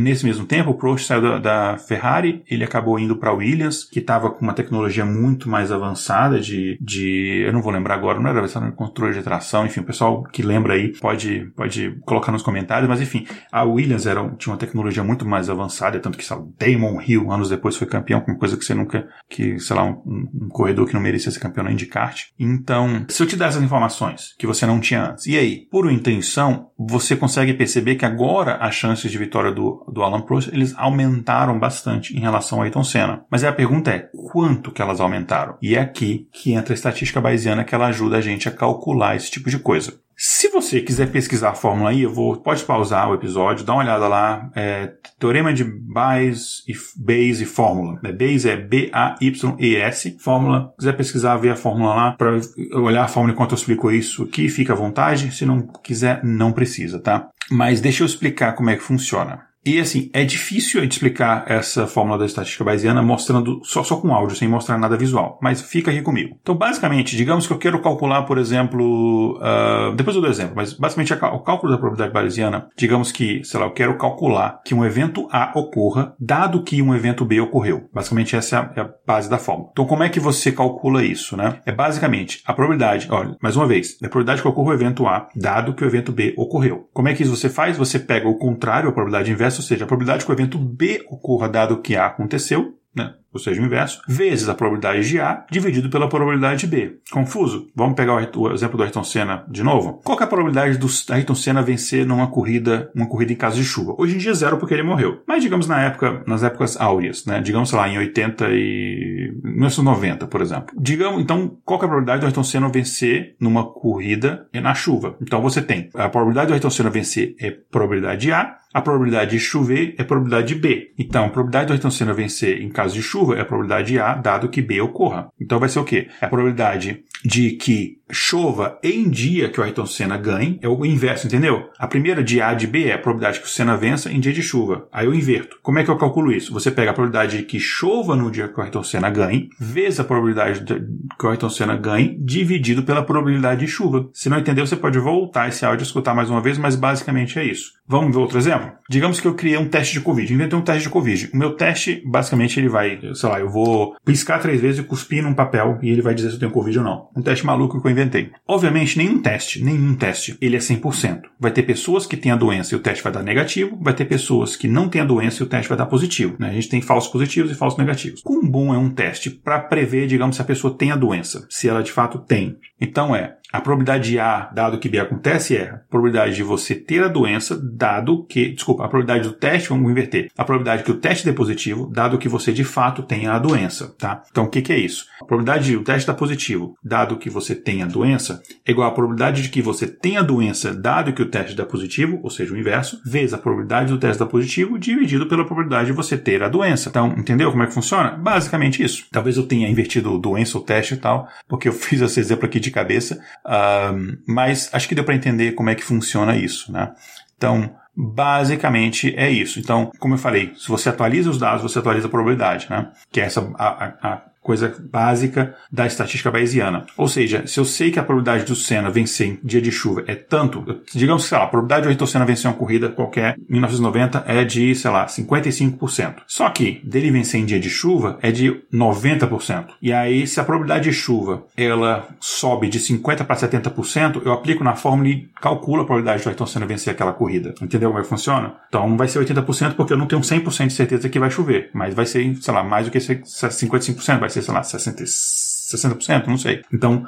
nesse 0.00 0.24
mesmo 0.24 0.46
tempo, 0.46 0.70
o 0.70 0.74
Prost 0.74 1.06
saiu 1.06 1.22
da, 1.22 1.38
da 1.38 1.78
Ferrari, 1.78 2.44
ele 2.48 2.62
acabou 2.62 3.00
indo 3.00 3.16
para 3.16 3.32
Williams, 3.32 3.82
que 3.82 3.98
estava 3.98 4.30
com 4.30 4.42
uma 4.42 4.52
tecnologia 4.52 5.04
muito 5.04 5.48
mais 5.48 5.72
avançada 5.72 6.38
de, 6.38 6.78
de, 6.80 7.42
eu 7.44 7.52
não 7.52 7.60
vou 7.60 7.72
lembrar 7.72 7.96
agora, 7.96 8.20
não 8.20 8.30
era 8.30 8.46
de 8.46 8.72
controle 8.76 9.14
de 9.14 9.22
tração, 9.22 9.66
enfim, 9.66 9.80
o 9.80 9.84
pessoal 9.84 10.22
que 10.22 10.42
lembra 10.42 10.74
aí 10.74 10.92
pode, 11.00 11.50
pode 11.56 11.98
colocar 12.02 12.30
nos 12.30 12.42
comentários, 12.42 12.88
mas 12.88 13.00
enfim, 13.00 13.26
a 13.50 13.64
Williams 13.64 14.06
era, 14.06 14.22
tinha 14.38 14.52
uma 14.52 14.58
tecnologia 14.58 15.02
muito 15.02 15.26
mais 15.26 15.50
avançada, 15.50 15.98
tanto 15.98 16.16
que, 16.16 16.32
lá, 16.32 16.40
Damon 16.58 17.02
Hill, 17.02 17.32
anos 17.32 17.48
depois, 17.48 17.76
foi 17.76 17.88
campeão, 17.88 18.20
com 18.20 18.36
coisa 18.36 18.56
que 18.56 18.64
você 18.64 18.74
nunca, 18.74 19.08
que, 19.28 19.58
sei 19.58 19.74
lá, 19.74 19.84
um, 19.84 20.28
um 20.32 20.48
corredor 20.48 20.86
que 20.86 20.94
não 20.94 21.00
merecia 21.00 21.32
ser 21.32 21.40
campeão 21.40 21.55
na 21.62 21.72
IndyCart. 21.72 22.26
Então, 22.38 23.04
se 23.08 23.22
eu 23.22 23.26
te 23.26 23.36
der 23.36 23.48
essas 23.48 23.62
informações 23.62 24.34
que 24.38 24.46
você 24.46 24.66
não 24.66 24.80
tinha 24.80 25.10
antes, 25.10 25.26
e 25.26 25.36
aí, 25.36 25.66
por 25.70 25.90
intenção, 25.90 26.70
você 26.78 27.16
consegue 27.16 27.54
perceber 27.54 27.96
que 27.96 28.04
agora 28.04 28.56
as 28.56 28.74
chances 28.74 29.10
de 29.10 29.18
vitória 29.18 29.52
do, 29.52 29.84
do 29.92 30.02
Alan 30.02 30.20
Prost, 30.20 30.50
eles 30.52 30.74
aumentaram 30.76 31.58
bastante 31.58 32.16
em 32.16 32.20
relação 32.20 32.60
a 32.60 32.64
Ayrton 32.64 32.84
Senna. 32.84 33.24
Mas 33.30 33.42
aí 33.42 33.50
a 33.50 33.54
pergunta 33.54 33.90
é, 33.90 34.08
quanto 34.30 34.70
que 34.70 34.82
elas 34.82 35.00
aumentaram? 35.00 35.56
E 35.60 35.74
é 35.74 35.80
aqui 35.80 36.28
que 36.32 36.52
entra 36.52 36.72
a 36.72 36.76
estatística 36.76 37.20
bayesiana 37.20 37.64
que 37.64 37.74
ela 37.74 37.86
ajuda 37.86 38.18
a 38.18 38.20
gente 38.20 38.48
a 38.48 38.52
calcular 38.52 39.16
esse 39.16 39.30
tipo 39.30 39.50
de 39.50 39.58
coisa. 39.58 39.98
Se 40.18 40.48
você 40.48 40.80
quiser 40.80 41.12
pesquisar 41.12 41.50
a 41.50 41.54
fórmula 41.54 41.90
aí, 41.90 42.02
eu 42.02 42.12
vou, 42.12 42.36
pode 42.36 42.64
pausar 42.64 43.10
o 43.10 43.14
episódio, 43.14 43.66
dá 43.66 43.74
uma 43.74 43.82
olhada 43.82 44.08
lá. 44.08 44.50
É, 44.56 44.94
teorema 45.18 45.52
de 45.52 45.62
Bayes 45.62 46.64
e 46.66 46.72
Bayes 46.96 47.42
e 47.42 47.44
fórmula. 47.44 48.00
É, 48.02 48.12
Bayes 48.12 48.46
é 48.46 48.56
B-A-Y-E-S. 48.56 50.16
Fórmula. 50.18 50.70
Se 50.70 50.76
quiser 50.78 50.96
pesquisar, 50.96 51.36
ver 51.36 51.50
a 51.50 51.56
fórmula 51.56 51.94
lá, 51.94 52.12
para 52.12 52.40
olhar 52.72 53.04
a 53.04 53.08
fórmula 53.08 53.34
enquanto 53.34 53.52
eu 53.52 53.56
explico 53.56 53.90
isso 53.90 54.22
aqui, 54.22 54.48
fica 54.48 54.72
à 54.72 54.76
vontade. 54.76 55.34
Se 55.34 55.44
não 55.44 55.66
quiser, 55.84 56.24
não 56.24 56.50
precisa, 56.50 56.98
tá? 56.98 57.28
Mas 57.50 57.82
deixa 57.82 58.02
eu 58.02 58.06
explicar 58.06 58.54
como 58.54 58.70
é 58.70 58.76
que 58.76 58.82
funciona. 58.82 59.45
E 59.66 59.80
assim, 59.80 60.08
é 60.12 60.24
difícil 60.24 60.80
de 60.80 60.94
explicar 60.94 61.44
essa 61.48 61.88
fórmula 61.88 62.18
da 62.18 62.24
estatística 62.24 62.62
bayesiana 62.62 63.02
mostrando 63.02 63.60
só, 63.64 63.82
só 63.82 63.96
com 63.96 64.14
áudio, 64.14 64.36
sem 64.36 64.46
mostrar 64.46 64.78
nada 64.78 64.96
visual. 64.96 65.40
Mas 65.42 65.60
fica 65.60 65.90
aqui 65.90 66.02
comigo. 66.02 66.38
Então, 66.40 66.54
basicamente, 66.54 67.16
digamos 67.16 67.48
que 67.48 67.52
eu 67.52 67.58
quero 67.58 67.82
calcular, 67.82 68.22
por 68.22 68.38
exemplo, 68.38 69.36
uh, 69.38 69.94
depois 69.96 70.14
eu 70.14 70.22
dou 70.22 70.30
exemplo, 70.30 70.52
mas 70.54 70.72
basicamente 70.72 71.12
o 71.12 71.40
cálculo 71.40 71.72
da 71.72 71.78
probabilidade 71.78 72.12
bayesiana, 72.12 72.68
digamos 72.76 73.10
que, 73.10 73.42
sei 73.42 73.58
lá, 73.58 73.66
eu 73.66 73.72
quero 73.72 73.98
calcular 73.98 74.60
que 74.64 74.72
um 74.72 74.84
evento 74.84 75.28
A 75.32 75.52
ocorra, 75.58 76.14
dado 76.20 76.62
que 76.62 76.80
um 76.80 76.94
evento 76.94 77.24
B 77.24 77.40
ocorreu. 77.40 77.88
Basicamente, 77.92 78.36
essa 78.36 78.70
é 78.76 78.80
a, 78.80 78.84
é 78.84 78.90
base 79.04 79.28
da 79.28 79.38
fórmula. 79.38 79.70
Então, 79.72 79.84
como 79.84 80.04
é 80.04 80.08
que 80.08 80.20
você 80.20 80.52
calcula 80.52 81.04
isso, 81.04 81.36
né? 81.36 81.60
É 81.66 81.72
basicamente 81.72 82.40
a 82.46 82.52
probabilidade, 82.52 83.08
olha, 83.10 83.36
mais 83.42 83.56
uma 83.56 83.66
vez, 83.66 83.96
a 83.96 84.08
probabilidade 84.08 84.42
que 84.42 84.48
ocorra 84.48 84.70
o 84.70 84.74
evento 84.74 85.08
A, 85.08 85.28
dado 85.34 85.74
que 85.74 85.84
o 85.84 85.86
evento 85.86 86.12
B 86.12 86.34
ocorreu. 86.36 86.88
Como 86.92 87.08
é 87.08 87.14
que 87.14 87.24
isso 87.24 87.34
você 87.34 87.48
faz? 87.48 87.76
Você 87.76 87.98
pega 87.98 88.28
o 88.28 88.38
contrário, 88.38 88.88
a 88.88 88.92
probabilidade 88.92 89.32
inversa, 89.32 89.55
ou 89.58 89.64
seja, 89.66 89.84
a 89.84 89.86
probabilidade 89.86 90.24
que 90.24 90.30
o 90.30 90.34
evento 90.34 90.58
B 90.58 91.04
ocorra 91.08 91.48
dado 91.48 91.80
que 91.80 91.96
A 91.96 92.06
aconteceu, 92.06 92.78
né? 92.94 93.14
ou 93.36 93.40
seja, 93.40 93.60
o 93.60 93.64
inverso, 93.64 94.00
vezes 94.08 94.48
a 94.48 94.54
probabilidade 94.54 95.06
de 95.06 95.20
A 95.20 95.44
dividido 95.50 95.90
pela 95.90 96.08
probabilidade 96.08 96.60
de 96.60 96.66
B. 96.66 96.98
Confuso? 97.12 97.68
Vamos 97.74 97.94
pegar 97.94 98.14
o, 98.14 98.52
exemplo 98.52 98.76
do 98.78 98.82
Ayrton 98.82 99.04
Senna 99.04 99.44
de 99.48 99.62
novo? 99.62 100.00
Qual 100.02 100.18
é 100.18 100.24
a 100.24 100.26
probabilidade 100.26 100.78
do 100.78 100.88
Ayrton 101.10 101.34
Senna 101.34 101.62
vencer 101.62 102.06
numa 102.06 102.28
corrida, 102.28 102.90
uma 102.94 103.06
corrida 103.06 103.32
em 103.32 103.36
caso 103.36 103.56
de 103.56 103.64
chuva? 103.64 103.94
Hoje 103.98 104.14
em 104.14 104.18
dia 104.18 104.30
é 104.30 104.34
zero 104.34 104.56
porque 104.56 104.74
ele 104.74 104.82
morreu. 104.82 105.22
Mas 105.26 105.42
digamos 105.42 105.68
na 105.68 105.82
época, 105.82 106.22
nas 106.26 106.42
épocas 106.42 106.80
áureas, 106.80 107.26
né? 107.26 107.40
Digamos, 107.40 107.68
sei 107.68 107.78
lá, 107.78 107.88
em 107.88 107.98
80 107.98 108.48
e 108.50 109.32
1990, 109.44 110.26
por 110.26 110.40
exemplo. 110.40 110.74
Digamos, 110.78 111.20
então, 111.20 111.58
qual 111.64 111.78
é 111.80 111.84
a 111.84 111.88
probabilidade 111.88 112.20
do 112.20 112.26
Ayrton 112.26 112.44
Senna 112.44 112.68
vencer 112.68 113.36
numa 113.38 113.64
corrida 113.64 114.48
na 114.54 114.74
chuva? 114.74 115.16
Então 115.20 115.42
você 115.42 115.60
tem 115.60 115.90
a 115.94 116.08
probabilidade 116.08 116.48
do 116.48 116.54
Ayrton 116.54 116.70
Senna 116.70 116.88
vencer 116.88 117.36
é 117.38 117.50
probabilidade 117.50 118.32
A, 118.32 118.56
a 118.72 118.82
probabilidade 118.82 119.30
de 119.30 119.38
chover 119.38 119.94
é 119.98 120.04
probabilidade 120.04 120.54
B. 120.54 120.92
Então, 120.98 121.24
a 121.24 121.28
probabilidade 121.30 121.80
do 121.80 121.90
Senna 121.90 122.12
vencer 122.12 122.60
em 122.60 122.68
caso 122.68 122.94
de 122.94 123.02
chuva 123.02 123.36
é 123.36 123.40
a 123.40 123.44
probabilidade 123.44 123.98
A, 123.98 124.14
dado 124.14 124.48
que 124.48 124.60
B 124.60 124.80
ocorra. 124.80 125.28
Então 125.40 125.58
vai 125.58 125.68
ser 125.68 125.78
o 125.78 125.84
quê? 125.84 126.08
É 126.20 126.26
a 126.26 126.28
probabilidade 126.28 127.04
de 127.24 127.52
que 127.52 127.98
chova 128.10 128.78
em 128.82 129.08
dia 129.08 129.48
que 129.48 129.60
o 129.60 129.62
Ayrton 129.62 129.86
Senna 129.86 130.16
ganhe, 130.16 130.58
é 130.62 130.68
o 130.68 130.84
inverso, 130.84 131.26
entendeu? 131.26 131.70
A 131.78 131.86
primeira 131.86 132.22
de 132.22 132.40
A 132.40 132.54
de 132.54 132.66
B 132.66 132.84
é 132.84 132.94
a 132.94 132.98
probabilidade 132.98 133.40
que 133.40 133.46
o 133.46 133.50
Senna 133.50 133.76
vença 133.76 134.10
em 134.10 134.20
dia 134.20 134.32
de 134.32 134.42
chuva. 134.42 134.88
Aí 134.92 135.06
eu 135.06 135.14
inverto. 135.14 135.58
Como 135.62 135.78
é 135.78 135.84
que 135.84 135.90
eu 135.90 135.96
calculo 135.96 136.30
isso? 136.30 136.52
Você 136.52 136.70
pega 136.70 136.90
a 136.90 136.94
probabilidade 136.94 137.38
de 137.38 137.42
que 137.44 137.58
chova 137.58 138.14
no 138.14 138.30
dia 138.30 138.48
que 138.48 138.58
o 138.58 138.62
Ayrton 138.62 138.82
Senna 138.82 139.10
ganhe, 139.10 139.48
vezes 139.58 140.00
a 140.00 140.04
probabilidade 140.04 140.60
de 140.60 140.74
que 141.18 141.26
o 141.26 141.28
Ayrton 141.28 141.50
Senna 141.50 141.76
ganhe, 141.76 142.16
dividido 142.20 142.82
pela 142.82 143.02
probabilidade 143.02 143.60
de 143.60 143.66
chuva. 143.66 144.08
Se 144.12 144.28
não 144.28 144.38
entendeu, 144.38 144.66
você 144.66 144.76
pode 144.76 144.98
voltar 144.98 145.48
esse 145.48 145.64
áudio 145.64 145.84
e 145.84 145.86
escutar 145.86 146.14
mais 146.14 146.30
uma 146.30 146.40
vez, 146.40 146.58
mas 146.58 146.76
basicamente 146.76 147.38
é 147.38 147.44
isso. 147.44 147.72
Vamos 147.88 148.14
ver 148.14 148.20
outro 148.20 148.38
exemplo? 148.38 148.72
Digamos 148.88 149.20
que 149.20 149.26
eu 149.26 149.34
criei 149.34 149.56
um 149.56 149.68
teste 149.68 149.94
de 149.94 150.00
Covid, 150.00 150.32
inventei 150.32 150.58
um 150.58 150.62
teste 150.62 150.84
de 150.84 150.88
Covid. 150.88 151.30
O 151.32 151.36
meu 151.36 151.54
teste, 151.54 152.02
basicamente, 152.06 152.58
ele 152.58 152.68
vai, 152.68 152.98
sei 153.14 153.28
lá, 153.28 153.40
eu 153.40 153.48
vou 153.48 153.96
piscar 154.04 154.38
três 154.38 154.60
vezes 154.60 154.80
e 154.80 154.86
cuspir 154.86 155.22
num 155.22 155.34
papel 155.34 155.78
e 155.82 155.90
ele 155.90 156.02
vai 156.02 156.14
dizer 156.14 156.28
se 156.28 156.36
eu 156.36 156.40
tenho 156.40 156.52
Covid 156.52 156.78
ou 156.78 156.84
não. 156.84 157.08
Um 157.16 157.22
teste 157.22 157.44
maluco 157.44 157.80
que 157.80 157.86
eu 157.86 157.90
inventei. 157.90 158.30
Obviamente, 158.46 158.96
nenhum 158.96 159.20
teste, 159.20 159.62
nenhum 159.62 159.94
teste, 159.94 160.36
ele 160.40 160.56
é 160.56 160.60
100%. 160.60 161.22
Vai 161.38 161.50
ter 161.50 161.62
pessoas 161.62 162.06
que 162.06 162.16
têm 162.16 162.32
a 162.32 162.36
doença 162.36 162.74
e 162.74 162.76
o 162.76 162.80
teste 162.80 163.02
vai 163.02 163.12
dar 163.12 163.22
negativo, 163.22 163.78
vai 163.80 163.94
ter 163.94 164.04
pessoas 164.04 164.56
que 164.56 164.68
não 164.68 164.88
têm 164.88 165.02
a 165.02 165.04
doença 165.04 165.42
e 165.42 165.46
o 165.46 165.48
teste 165.48 165.68
vai 165.68 165.78
dar 165.78 165.86
positivo. 165.86 166.36
Né? 166.38 166.50
A 166.50 166.52
gente 166.52 166.68
tem 166.68 166.80
falsos 166.80 167.10
positivos 167.10 167.50
e 167.50 167.54
falsos 167.54 167.78
negativos. 167.78 168.22
Quão 168.22 168.42
bom 168.42 168.74
é 168.74 168.78
um 168.78 168.90
teste 168.90 169.30
para 169.30 169.58
prever, 169.58 170.06
digamos, 170.06 170.36
se 170.36 170.42
a 170.42 170.44
pessoa 170.44 170.76
tem 170.76 170.92
a 170.92 170.96
doença, 170.96 171.46
se 171.50 171.68
ela 171.68 171.82
de 171.82 171.92
fato 171.92 172.18
tem? 172.18 172.56
Então 172.80 173.14
é, 173.14 173.36
a 173.56 173.60
probabilidade 173.60 174.10
de 174.10 174.18
A, 174.18 174.50
dado 174.52 174.78
que 174.78 174.88
B 174.88 174.98
acontece, 174.98 175.56
é 175.56 175.70
a 175.70 175.80
probabilidade 175.90 176.36
de 176.36 176.42
você 176.42 176.74
ter 176.74 177.02
a 177.02 177.08
doença, 177.08 177.58
dado 177.58 178.24
que, 178.24 178.50
desculpa, 178.50 178.84
a 178.84 178.88
probabilidade 178.88 179.28
do 179.28 179.34
teste, 179.34 179.68
vamos 179.68 179.90
inverter, 179.90 180.30
a 180.36 180.44
probabilidade 180.44 180.82
que 180.82 180.90
o 180.90 180.98
teste 180.98 181.24
dê 181.24 181.32
positivo, 181.32 181.90
dado 181.92 182.18
que 182.18 182.28
você 182.28 182.52
de 182.52 182.64
fato 182.64 183.02
tenha 183.02 183.32
a 183.32 183.38
doença, 183.38 183.94
tá? 183.98 184.22
Então, 184.30 184.44
o 184.44 184.48
que, 184.48 184.62
que 184.62 184.72
é 184.72 184.78
isso? 184.78 185.06
A 185.20 185.24
probabilidade 185.24 185.66
de 185.66 185.76
o 185.76 185.82
teste 185.82 186.06
dar 186.06 186.14
positivo, 186.14 186.76
dado 186.82 187.16
que 187.16 187.30
você 187.30 187.54
tenha 187.54 187.84
a 187.84 187.88
doença, 187.88 188.42
é 188.64 188.70
igual 188.70 188.88
à 188.88 188.92
probabilidade 188.92 189.42
de 189.42 189.48
que 189.48 189.62
você 189.62 189.86
tenha 189.86 190.20
a 190.20 190.22
doença, 190.22 190.74
dado 190.74 191.12
que 191.12 191.22
o 191.22 191.30
teste 191.30 191.56
dá 191.56 191.64
positivo, 191.64 192.20
ou 192.22 192.30
seja, 192.30 192.52
o 192.52 192.58
inverso, 192.58 193.00
vezes 193.04 193.32
a 193.32 193.38
probabilidade 193.38 193.92
do 193.92 193.98
teste 193.98 194.18
dar 194.18 194.26
positivo, 194.26 194.78
dividido 194.78 195.26
pela 195.26 195.44
probabilidade 195.44 195.86
de 195.86 195.92
você 195.92 196.16
ter 196.16 196.42
a 196.42 196.48
doença. 196.48 196.88
Então, 196.88 197.14
entendeu 197.16 197.50
como 197.50 197.62
é 197.62 197.66
que 197.66 197.74
funciona? 197.74 198.10
Basicamente 198.10 198.82
isso. 198.82 199.06
Talvez 199.10 199.36
eu 199.36 199.46
tenha 199.46 199.68
invertido 199.68 200.18
doença 200.18 200.58
ou 200.58 200.64
teste 200.64 200.94
e 200.94 200.96
tal, 200.96 201.28
porque 201.48 201.68
eu 201.68 201.72
fiz 201.72 202.00
esse 202.00 202.20
exemplo 202.20 202.46
aqui 202.46 202.60
de 202.60 202.70
cabeça, 202.70 203.20
Uh, 203.46 204.18
mas 204.26 204.68
acho 204.72 204.88
que 204.88 204.94
deu 204.94 205.04
para 205.04 205.14
entender 205.14 205.52
como 205.52 205.70
é 205.70 205.74
que 205.74 205.84
funciona 205.84 206.36
isso, 206.36 206.72
né? 206.72 206.92
Então, 207.36 207.70
basicamente 207.96 209.14
é 209.16 209.30
isso. 209.30 209.60
Então, 209.60 209.92
como 209.98 210.14
eu 210.14 210.18
falei, 210.18 210.52
se 210.56 210.68
você 210.68 210.88
atualiza 210.88 211.30
os 211.30 211.38
dados, 211.38 211.62
você 211.62 211.78
atualiza 211.78 212.08
a 212.08 212.10
probabilidade, 212.10 212.66
né? 212.68 212.90
Que 213.10 213.20
é 213.20 213.24
essa 213.24 213.40
a, 213.56 213.66
a, 213.66 213.86
a 214.02 214.22
coisa 214.46 214.72
básica 214.92 215.56
da 215.72 215.86
estatística 215.86 216.30
bayesiana. 216.30 216.86
Ou 216.96 217.08
seja, 217.08 217.44
se 217.48 217.58
eu 217.58 217.64
sei 217.64 217.90
que 217.90 217.98
a 217.98 218.02
probabilidade 218.04 218.44
do 218.44 218.54
Senna 218.54 218.88
vencer 218.90 219.26
em 219.26 219.38
dia 219.42 219.60
de 219.60 219.72
chuva 219.72 220.04
é 220.06 220.14
tanto, 220.14 220.64
digamos 220.94 221.24
que, 221.24 221.30
sei 221.30 221.38
lá, 221.38 221.44
a 221.44 221.48
probabilidade 221.48 221.82
do 221.82 221.88
Ayrton 221.88 222.06
Senna 222.06 222.24
vencer 222.24 222.48
uma 222.48 222.56
corrida 222.56 222.88
qualquer 222.88 223.36
em 223.36 223.52
1990 223.52 224.24
é 224.24 224.44
de, 224.44 224.72
sei 224.76 224.90
lá, 224.90 225.06
55%. 225.06 226.14
Só 226.28 226.48
que 226.50 226.80
dele 226.84 227.10
vencer 227.10 227.40
em 227.40 227.44
dia 227.44 227.58
de 227.58 227.68
chuva 227.68 228.18
é 228.22 228.30
de 228.30 228.62
90%. 228.72 229.66
E 229.82 229.92
aí, 229.92 230.26
se 230.28 230.38
a 230.38 230.44
probabilidade 230.44 230.84
de 230.84 230.92
chuva 230.92 231.44
ela 231.56 232.06
sobe 232.20 232.68
de 232.68 232.78
50% 232.78 233.24
para 233.24 233.36
70%, 233.36 234.22
eu 234.24 234.32
aplico 234.32 234.62
na 234.62 234.76
fórmula 234.76 235.08
e 235.08 235.28
calculo 235.40 235.82
a 235.82 235.84
probabilidade 235.84 236.22
do 236.22 236.28
Ayrton 236.28 236.46
Senna 236.46 236.66
vencer 236.66 236.92
aquela 236.92 237.12
corrida. 237.12 237.52
Entendeu 237.60 237.90
como 237.90 238.00
é 238.00 238.02
que 238.02 238.08
funciona? 238.08 238.54
Então 238.68 238.96
vai 238.96 239.08
ser 239.08 239.18
80% 239.18 239.74
porque 239.74 239.92
eu 239.92 239.96
não 239.96 240.06
tenho 240.06 240.22
100% 240.22 240.68
de 240.68 240.72
certeza 240.72 241.08
que 241.08 241.18
vai 241.18 241.30
chover, 241.30 241.70
mas 241.72 241.94
vai 241.94 242.06
ser, 242.06 242.36
sei 242.40 242.54
lá, 242.54 242.62
mais 242.62 242.86
do 242.86 242.92
que 242.92 242.98
55%, 242.98 244.20
vai 244.20 244.30
ser, 244.30 244.35
sei 244.42 244.54
lá, 244.54 244.60
65%. 244.60 245.56
60%, 245.66 246.28
não 246.28 246.38
sei. 246.38 246.62
Então, 246.72 247.04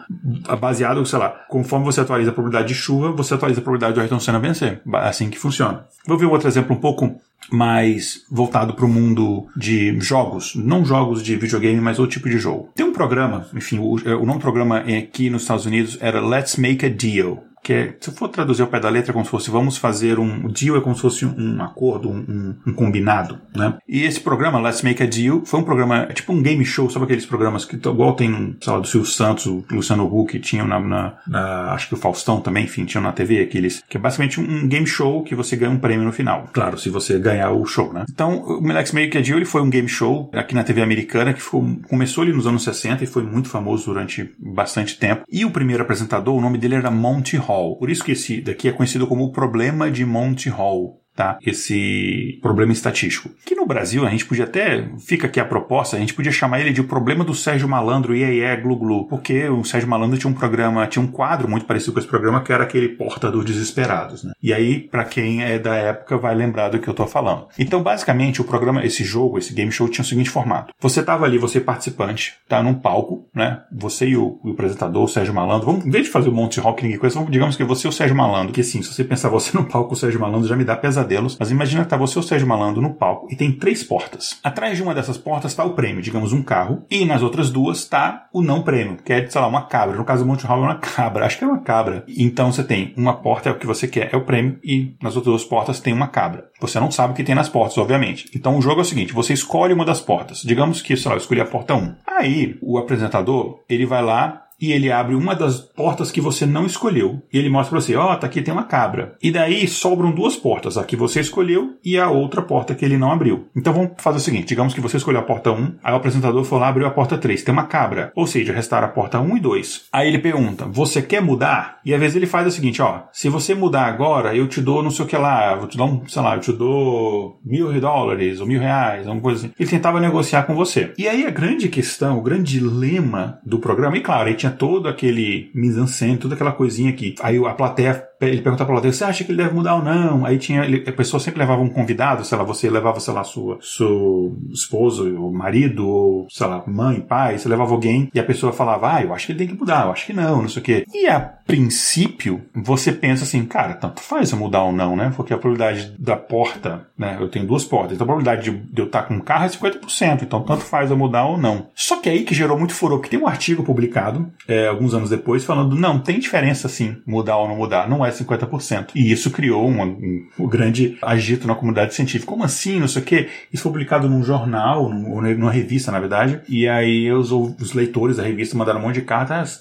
baseado, 0.60 1.04
sei 1.06 1.18
lá, 1.18 1.30
conforme 1.48 1.84
você 1.84 2.00
atualiza 2.00 2.30
a 2.30 2.34
probabilidade 2.34 2.68
de 2.68 2.74
chuva, 2.74 3.12
você 3.12 3.34
atualiza 3.34 3.60
a 3.60 3.62
probabilidade 3.62 3.94
do 3.94 4.00
Ayrton 4.00 4.18
Senna 4.18 4.40
vencer. 4.40 4.82
Assim 4.94 5.30
que 5.30 5.38
funciona. 5.38 5.86
Vou 6.06 6.18
ver 6.18 6.26
um 6.26 6.30
outro 6.30 6.48
exemplo 6.48 6.74
um 6.74 6.80
pouco 6.80 7.20
mais 7.50 8.24
voltado 8.30 8.74
para 8.74 8.84
o 8.84 8.88
mundo 8.88 9.46
de 9.56 9.98
jogos, 10.00 10.54
não 10.54 10.84
jogos 10.84 11.22
de 11.22 11.36
videogame, 11.36 11.80
mas 11.80 11.98
outro 11.98 12.14
tipo 12.14 12.28
de 12.28 12.38
jogo. 12.38 12.68
Tem 12.74 12.84
um 12.84 12.92
programa, 12.92 13.46
enfim, 13.54 13.78
o, 13.78 13.92
o 13.92 14.26
nome 14.26 14.34
do 14.34 14.40
programa 14.40 14.78
aqui 14.78 15.30
nos 15.30 15.42
Estados 15.42 15.64
Unidos 15.64 15.96
era 16.00 16.20
Let's 16.20 16.56
Make 16.56 16.84
a 16.84 16.88
Deal 16.88 17.44
que 17.62 17.72
é, 17.72 17.96
se 18.00 18.10
eu 18.10 18.14
for 18.14 18.28
traduzir 18.28 18.62
ao 18.62 18.68
pé 18.68 18.80
da 18.80 18.88
letra, 18.88 19.12
é 19.12 19.14
como 19.14 19.24
se 19.24 19.30
fosse 19.30 19.50
vamos 19.50 19.76
fazer 19.76 20.18
um 20.18 20.48
deal, 20.48 20.76
é 20.76 20.80
como 20.80 20.94
se 20.94 21.02
fosse 21.02 21.26
um 21.26 21.62
acordo, 21.62 22.10
um, 22.10 22.54
um, 22.66 22.72
combinado, 22.72 23.38
né? 23.54 23.74
E 23.88 24.02
esse 24.02 24.20
programa, 24.20 24.60
Let's 24.60 24.82
Make 24.82 25.02
a 25.02 25.06
Deal, 25.06 25.42
foi 25.44 25.60
um 25.60 25.64
programa, 25.64 26.06
é 26.08 26.12
tipo 26.12 26.32
um 26.32 26.42
game 26.42 26.64
show, 26.64 26.88
sabe 26.90 27.04
aqueles 27.04 27.26
programas 27.26 27.64
que 27.64 27.76
igual 27.76 28.14
tem, 28.14 28.56
sei 28.60 28.72
lá, 28.72 28.78
do 28.78 28.86
Silvio 28.86 29.10
Santos, 29.10 29.46
o 29.46 29.64
Luciano 29.70 30.04
Huck, 30.06 30.38
tinham 30.40 30.66
na, 30.66 30.78
na, 30.80 31.14
na, 31.26 31.72
acho 31.72 31.88
que 31.88 31.94
o 31.94 31.98
Faustão 31.98 32.40
também, 32.40 32.64
enfim, 32.64 32.84
tinham 32.84 33.02
na 33.02 33.12
TV 33.12 33.40
aqueles, 33.40 33.82
que 33.88 33.96
é 33.96 34.00
basicamente 34.00 34.40
um 34.40 34.68
game 34.68 34.86
show 34.86 35.22
que 35.22 35.34
você 35.34 35.56
ganha 35.56 35.70
um 35.70 35.78
prêmio 35.78 36.04
no 36.04 36.12
final. 36.12 36.48
Claro, 36.52 36.78
se 36.78 36.90
você 36.90 37.18
ganhar 37.18 37.50
o 37.50 37.64
show, 37.66 37.92
né? 37.92 38.04
Então, 38.10 38.42
o 38.42 38.66
Let's 38.66 38.92
Make 38.92 39.16
a 39.18 39.20
Deal, 39.20 39.38
ele 39.38 39.44
foi 39.44 39.62
um 39.62 39.70
game 39.70 39.88
show 39.88 40.30
aqui 40.32 40.54
na 40.54 40.64
TV 40.64 40.82
americana 40.82 41.32
que 41.32 41.42
começou 41.88 42.22
ali 42.22 42.32
nos 42.32 42.46
anos 42.46 42.62
60 42.62 43.04
e 43.04 43.06
foi 43.06 43.22
muito 43.22 43.48
famoso 43.48 43.86
durante 43.86 44.34
bastante 44.38 44.98
tempo. 44.98 45.24
E 45.30 45.44
o 45.44 45.50
primeiro 45.50 45.82
apresentador, 45.82 46.36
o 46.36 46.40
nome 46.40 46.58
dele 46.58 46.76
era 46.76 46.90
Monty 46.90 47.36
Hall. 47.48 47.78
Por 47.78 47.88
isso 47.88 48.04
que 48.04 48.12
esse 48.12 48.40
daqui 48.42 48.68
é 48.68 48.72
conhecido 48.72 49.06
como 49.06 49.24
o 49.24 49.32
problema 49.32 49.90
de 49.90 50.04
Monty 50.04 50.50
Hall 50.50 51.00
tá? 51.18 51.36
Esse 51.44 52.38
problema 52.40 52.72
estatístico. 52.72 53.28
Que 53.44 53.56
no 53.56 53.66
Brasil 53.66 54.06
a 54.06 54.10
gente 54.10 54.24
podia 54.24 54.44
até, 54.44 54.88
fica 55.00 55.26
aqui 55.26 55.40
a 55.40 55.44
proposta, 55.44 55.96
a 55.96 55.98
gente 55.98 56.14
podia 56.14 56.30
chamar 56.30 56.60
ele 56.60 56.72
de 56.72 56.80
o 56.80 56.84
problema 56.84 57.24
do 57.24 57.34
Sérgio 57.34 57.68
Malandro, 57.68 58.14
e 58.14 58.22
aí 58.22 58.40
é 58.40 58.56
glu 58.56 58.76
glu, 58.76 59.08
porque 59.08 59.48
o 59.48 59.64
Sérgio 59.64 59.88
Malandro 59.88 60.16
tinha 60.16 60.30
um 60.30 60.34
programa, 60.34 60.86
tinha 60.86 61.04
um 61.04 61.08
quadro 61.08 61.48
muito 61.48 61.66
parecido 61.66 61.92
com 61.92 61.98
esse 61.98 62.06
programa 62.06 62.40
que 62.40 62.52
era 62.52 62.62
aquele 62.62 62.90
Porta 62.90 63.32
dos 63.32 63.44
Desesperados, 63.44 64.22
né? 64.22 64.32
E 64.40 64.54
aí, 64.54 64.78
para 64.78 65.04
quem 65.04 65.42
é 65.42 65.58
da 65.58 65.74
época, 65.74 66.16
vai 66.16 66.36
lembrar 66.36 66.68
do 66.68 66.78
que 66.78 66.86
eu 66.86 66.94
tô 66.94 67.04
falando. 67.04 67.46
Então, 67.58 67.82
basicamente, 67.82 68.40
o 68.40 68.44
programa, 68.44 68.86
esse 68.86 69.02
jogo, 69.02 69.38
esse 69.38 69.52
game 69.52 69.72
show 69.72 69.88
tinha 69.88 70.04
o 70.04 70.06
seguinte 70.06 70.30
formato. 70.30 70.72
Você 70.80 71.02
tava 71.02 71.24
ali, 71.24 71.36
você 71.36 71.60
participante, 71.60 72.34
tá 72.48 72.62
num 72.62 72.74
palco, 72.74 73.26
né? 73.34 73.62
Você 73.72 74.06
e 74.06 74.16
o, 74.16 74.38
o 74.44 74.52
apresentador, 74.52 75.02
o 75.02 75.08
Sérgio 75.08 75.34
Malandro, 75.34 75.66
vamos, 75.66 75.84
em 75.84 75.90
vez 75.90 76.04
de 76.04 76.12
fazer 76.12 76.28
o 76.28 76.32
Monte 76.32 76.60
Rock, 76.60 76.84
ninguém 76.84 76.98
conhece, 76.98 77.16
vamos, 77.16 77.32
digamos 77.32 77.56
que 77.56 77.64
você 77.64 77.88
e 77.88 77.90
o 77.90 77.92
Sérgio 77.92 78.16
Malandro, 78.16 78.52
que 78.52 78.62
sim, 78.62 78.82
se 78.82 78.94
você 78.94 79.02
pensar 79.04 79.28
você 79.28 79.50
no 79.58 79.64
palco, 79.64 79.94
o 79.94 79.96
Sérgio 79.96 80.20
Malandro 80.20 80.46
já 80.48 80.54
me 80.54 80.64
dá 80.64 80.76
pesadelo 80.76 81.07
pesadelos, 81.08 81.36
mas 81.38 81.50
imagina 81.50 81.82
que 81.82 81.90
tá 81.90 81.96
você 81.96 82.18
ou 82.18 82.22
Sérgio 82.22 82.46
Malandro 82.46 82.82
no 82.82 82.94
palco 82.94 83.26
e 83.30 83.36
tem 83.36 83.50
três 83.50 83.82
portas. 83.82 84.38
Atrás 84.44 84.76
de 84.76 84.82
uma 84.82 84.94
dessas 84.94 85.16
portas 85.16 85.52
está 85.52 85.64
o 85.64 85.70
prêmio, 85.70 86.02
digamos 86.02 86.32
um 86.32 86.42
carro, 86.42 86.84
e 86.90 87.04
nas 87.04 87.22
outras 87.22 87.50
duas 87.50 87.78
está 87.78 88.28
o 88.32 88.42
não 88.42 88.62
prêmio, 88.62 88.98
que 89.02 89.12
é, 89.12 89.26
sei 89.26 89.40
lá, 89.40 89.46
uma 89.46 89.62
cabra. 89.62 89.96
No 89.96 90.04
caso 90.04 90.22
do 90.22 90.28
Monte 90.28 90.46
Hall 90.46 90.58
é 90.58 90.66
uma 90.66 90.74
cabra, 90.78 91.24
acho 91.24 91.38
que 91.38 91.44
é 91.44 91.46
uma 91.46 91.60
cabra. 91.60 92.04
Então 92.06 92.52
você 92.52 92.62
tem 92.62 92.92
uma 92.96 93.14
porta 93.14 93.48
é 93.48 93.52
o 93.52 93.58
que 93.58 93.66
você 93.66 93.88
quer, 93.88 94.10
é 94.12 94.16
o 94.16 94.24
prêmio, 94.24 94.58
e 94.62 94.94
nas 95.02 95.16
outras 95.16 95.32
duas 95.32 95.44
portas 95.44 95.80
tem 95.80 95.92
uma 95.92 96.08
cabra. 96.08 96.48
Você 96.60 96.78
não 96.78 96.90
sabe 96.90 97.12
o 97.12 97.16
que 97.16 97.24
tem 97.24 97.34
nas 97.34 97.48
portas, 97.48 97.78
obviamente. 97.78 98.30
Então 98.34 98.58
o 98.58 98.62
jogo 98.62 98.80
é 98.80 98.82
o 98.82 98.84
seguinte, 98.84 99.12
você 99.12 99.32
escolhe 99.32 99.72
uma 99.72 99.84
das 99.84 100.00
portas. 100.00 100.42
Digamos 100.42 100.82
que, 100.82 100.96
sei 100.96 101.08
lá, 101.08 101.14
eu 101.14 101.20
escolhi 101.20 101.40
a 101.40 101.46
porta 101.46 101.74
1. 101.74 101.94
Aí 102.06 102.58
o 102.60 102.78
apresentador, 102.78 103.60
ele 103.68 103.86
vai 103.86 104.02
lá 104.02 104.47
e 104.60 104.72
ele 104.72 104.90
abre 104.90 105.14
uma 105.14 105.34
das 105.34 105.60
portas 105.60 106.10
que 106.10 106.20
você 106.20 106.46
não 106.46 106.66
escolheu. 106.66 107.22
E 107.32 107.38
ele 107.38 107.50
mostra 107.50 107.70
para 107.70 107.80
você, 107.80 107.96
ó, 107.96 108.12
oh, 108.12 108.16
tá 108.16 108.26
aqui 108.26 108.42
tem 108.42 108.52
uma 108.52 108.64
cabra. 108.64 109.16
E 109.22 109.30
daí 109.30 109.66
sobram 109.66 110.10
duas 110.10 110.36
portas, 110.36 110.76
a 110.76 110.84
que 110.84 110.96
você 110.96 111.20
escolheu 111.20 111.76
e 111.84 111.98
a 111.98 112.08
outra 112.08 112.42
porta 112.42 112.74
que 112.74 112.84
ele 112.84 112.96
não 112.96 113.12
abriu. 113.12 113.48
Então 113.56 113.72
vamos 113.72 113.92
fazer 113.98 114.18
o 114.18 114.20
seguinte, 114.20 114.48
digamos 114.48 114.74
que 114.74 114.80
você 114.80 114.96
escolheu 114.96 115.20
a 115.20 115.24
porta 115.24 115.50
1, 115.50 115.78
aí 115.82 115.92
o 115.92 115.96
apresentador 115.96 116.44
foi 116.44 116.58
lá 116.58 116.68
abriu 116.68 116.86
a 116.86 116.90
porta 116.90 117.16
3, 117.16 117.42
tem 117.42 117.52
uma 117.52 117.66
cabra. 117.66 118.12
Ou 118.14 118.26
seja, 118.26 118.52
restaram 118.52 118.86
a 118.86 118.90
porta 118.90 119.20
1 119.20 119.36
e 119.36 119.40
2. 119.40 119.84
Aí 119.92 120.08
ele 120.08 120.18
pergunta, 120.18 120.66
você 120.66 121.02
quer 121.02 121.22
mudar? 121.22 121.80
E 121.84 121.94
às 121.94 122.00
vezes 122.00 122.16
ele 122.16 122.26
faz 122.26 122.46
o 122.46 122.50
seguinte, 122.50 122.82
ó, 122.82 123.02
se 123.12 123.28
você 123.28 123.54
mudar 123.54 123.86
agora, 123.86 124.34
eu 124.36 124.46
te 124.46 124.60
dou 124.60 124.82
não 124.82 124.90
sei 124.90 125.04
o 125.04 125.08
que 125.08 125.16
lá, 125.16 125.54
vou 125.54 125.68
te 125.68 125.76
dar 125.76 125.84
um, 125.84 126.06
sei 126.06 126.22
lá, 126.22 126.34
eu 126.34 126.40
te 126.40 126.52
dou 126.52 127.40
mil 127.44 127.78
dólares 127.80 128.40
ou 128.40 128.46
mil 128.46 128.60
reais, 128.60 129.06
alguma 129.06 129.22
coisa 129.22 129.46
assim. 129.46 129.54
Ele 129.58 129.70
tentava 129.70 130.00
negociar 130.00 130.42
com 130.42 130.54
você. 130.54 130.92
E 130.98 131.08
aí 131.08 131.26
a 131.26 131.30
grande 131.30 131.68
questão, 131.68 132.18
o 132.18 132.22
grande 132.22 132.58
dilema 132.58 133.38
do 133.44 133.58
programa, 133.58 133.96
e 133.96 134.00
claro, 134.00 134.28
ele 134.28 134.36
tinha 134.36 134.47
tinha 134.48 134.50
todo 134.50 134.88
aquele 134.88 135.50
mise-en-scène, 135.54 136.16
toda 136.16 136.34
aquela 136.34 136.52
coisinha 136.52 136.90
aqui. 136.90 137.14
Aí 137.20 137.38
a 137.44 137.52
plateia, 137.52 138.07
ele 138.20 138.42
perguntava 138.42 138.66
pra 138.66 138.74
plateia, 138.74 138.92
você 138.92 139.04
acha 139.04 139.24
que 139.24 139.30
ele 139.30 139.42
deve 139.42 139.54
mudar 139.54 139.76
ou 139.76 139.82
não? 139.82 140.24
Aí 140.24 140.38
tinha, 140.38 140.64
ele, 140.64 140.88
a 140.88 140.92
pessoa 140.92 141.20
sempre 141.20 141.40
levava 141.40 141.62
um 141.62 141.68
convidado, 141.68 142.24
sei 142.24 142.36
lá, 142.36 142.44
você 142.44 142.68
levava, 142.68 143.00
sei 143.00 143.14
lá, 143.14 143.24
sua, 143.24 143.58
seu 143.60 144.36
esposo, 144.52 145.16
ou 145.20 145.32
marido, 145.32 145.86
ou, 145.86 146.26
sei 146.30 146.46
lá, 146.46 146.62
mãe, 146.66 147.00
pai, 147.00 147.38
você 147.38 147.48
levava 147.48 147.72
alguém 147.72 148.10
e 148.12 148.18
a 148.18 148.24
pessoa 148.24 148.52
falava, 148.52 148.96
ah, 148.96 149.02
eu 149.02 149.14
acho 149.14 149.26
que 149.26 149.32
ele 149.32 149.38
tem 149.38 149.48
que 149.48 149.58
mudar, 149.58 149.86
eu 149.86 149.92
acho 149.92 150.06
que 150.06 150.12
não, 150.12 150.42
não 150.42 150.48
sei 150.48 150.62
o 150.62 150.64
quê. 150.64 150.84
E 150.92 151.06
a 151.06 151.20
princípio, 151.20 152.42
você 152.54 152.92
pensa 152.92 153.24
assim, 153.24 153.44
cara, 153.44 153.74
tanto 153.74 154.00
faz 154.00 154.32
eu 154.32 154.38
mudar 154.38 154.64
ou 154.64 154.72
não, 154.72 154.94
né? 154.94 155.12
Porque 155.16 155.32
a 155.32 155.38
probabilidade 155.38 155.94
da 155.98 156.16
porta, 156.16 156.86
né? 156.96 157.16
Eu 157.18 157.28
tenho 157.28 157.46
duas 157.46 157.64
portas, 157.64 157.92
então 157.92 158.04
a 158.04 158.08
probabilidade 158.08 158.50
de, 158.50 158.58
de 158.72 158.82
eu 158.82 158.86
estar 158.86 159.04
com 159.04 159.14
um 159.14 159.20
carro 159.20 159.46
é 159.46 159.48
50%, 159.48 160.22
então 160.22 160.42
tanto 160.42 160.62
faz 160.64 160.90
eu 160.90 160.96
mudar 160.96 161.24
ou 161.24 161.38
não. 161.38 161.68
Só 161.74 162.00
que 162.00 162.08
aí 162.10 162.24
que 162.24 162.34
gerou 162.34 162.58
muito 162.58 162.74
furor, 162.74 163.00
que 163.00 163.08
tem 163.08 163.18
um 163.18 163.26
artigo 163.26 163.64
publicado 163.64 164.30
é, 164.46 164.66
alguns 164.66 164.92
anos 164.92 165.08
depois, 165.08 165.44
falando: 165.44 165.74
não, 165.74 165.98
tem 165.98 166.18
diferença 166.18 166.68
sim, 166.68 166.96
mudar 167.06 167.38
ou 167.38 167.48
não 167.48 167.56
mudar, 167.56 167.88
não 167.88 168.04
é 168.04 168.07
50%. 168.12 168.90
E 168.94 169.10
isso 169.10 169.30
criou 169.30 169.68
um, 169.68 169.82
um, 169.82 170.26
um 170.38 170.46
grande 170.46 170.98
agito 171.02 171.46
na 171.46 171.54
comunidade 171.54 171.94
científica. 171.94 172.30
Como 172.30 172.44
assim? 172.44 172.80
Não 172.80 172.88
sei 172.88 173.02
o 173.02 173.04
quê. 173.04 173.28
Isso 173.52 173.62
foi 173.62 173.72
publicado 173.72 174.08
num 174.08 174.22
jornal, 174.22 174.88
num, 174.88 175.20
numa 175.20 175.50
revista, 175.52 175.92
na 175.92 176.00
verdade. 176.00 176.40
E 176.48 176.68
aí 176.68 177.10
os, 177.12 177.30
os 177.30 177.72
leitores 177.72 178.16
da 178.16 178.22
revista 178.22 178.56
mandaram 178.56 178.80
um 178.80 178.82
monte 178.82 178.96
de 178.96 179.02
cartas. 179.02 179.36
Ah, 179.36 179.44
vocês 179.44 179.56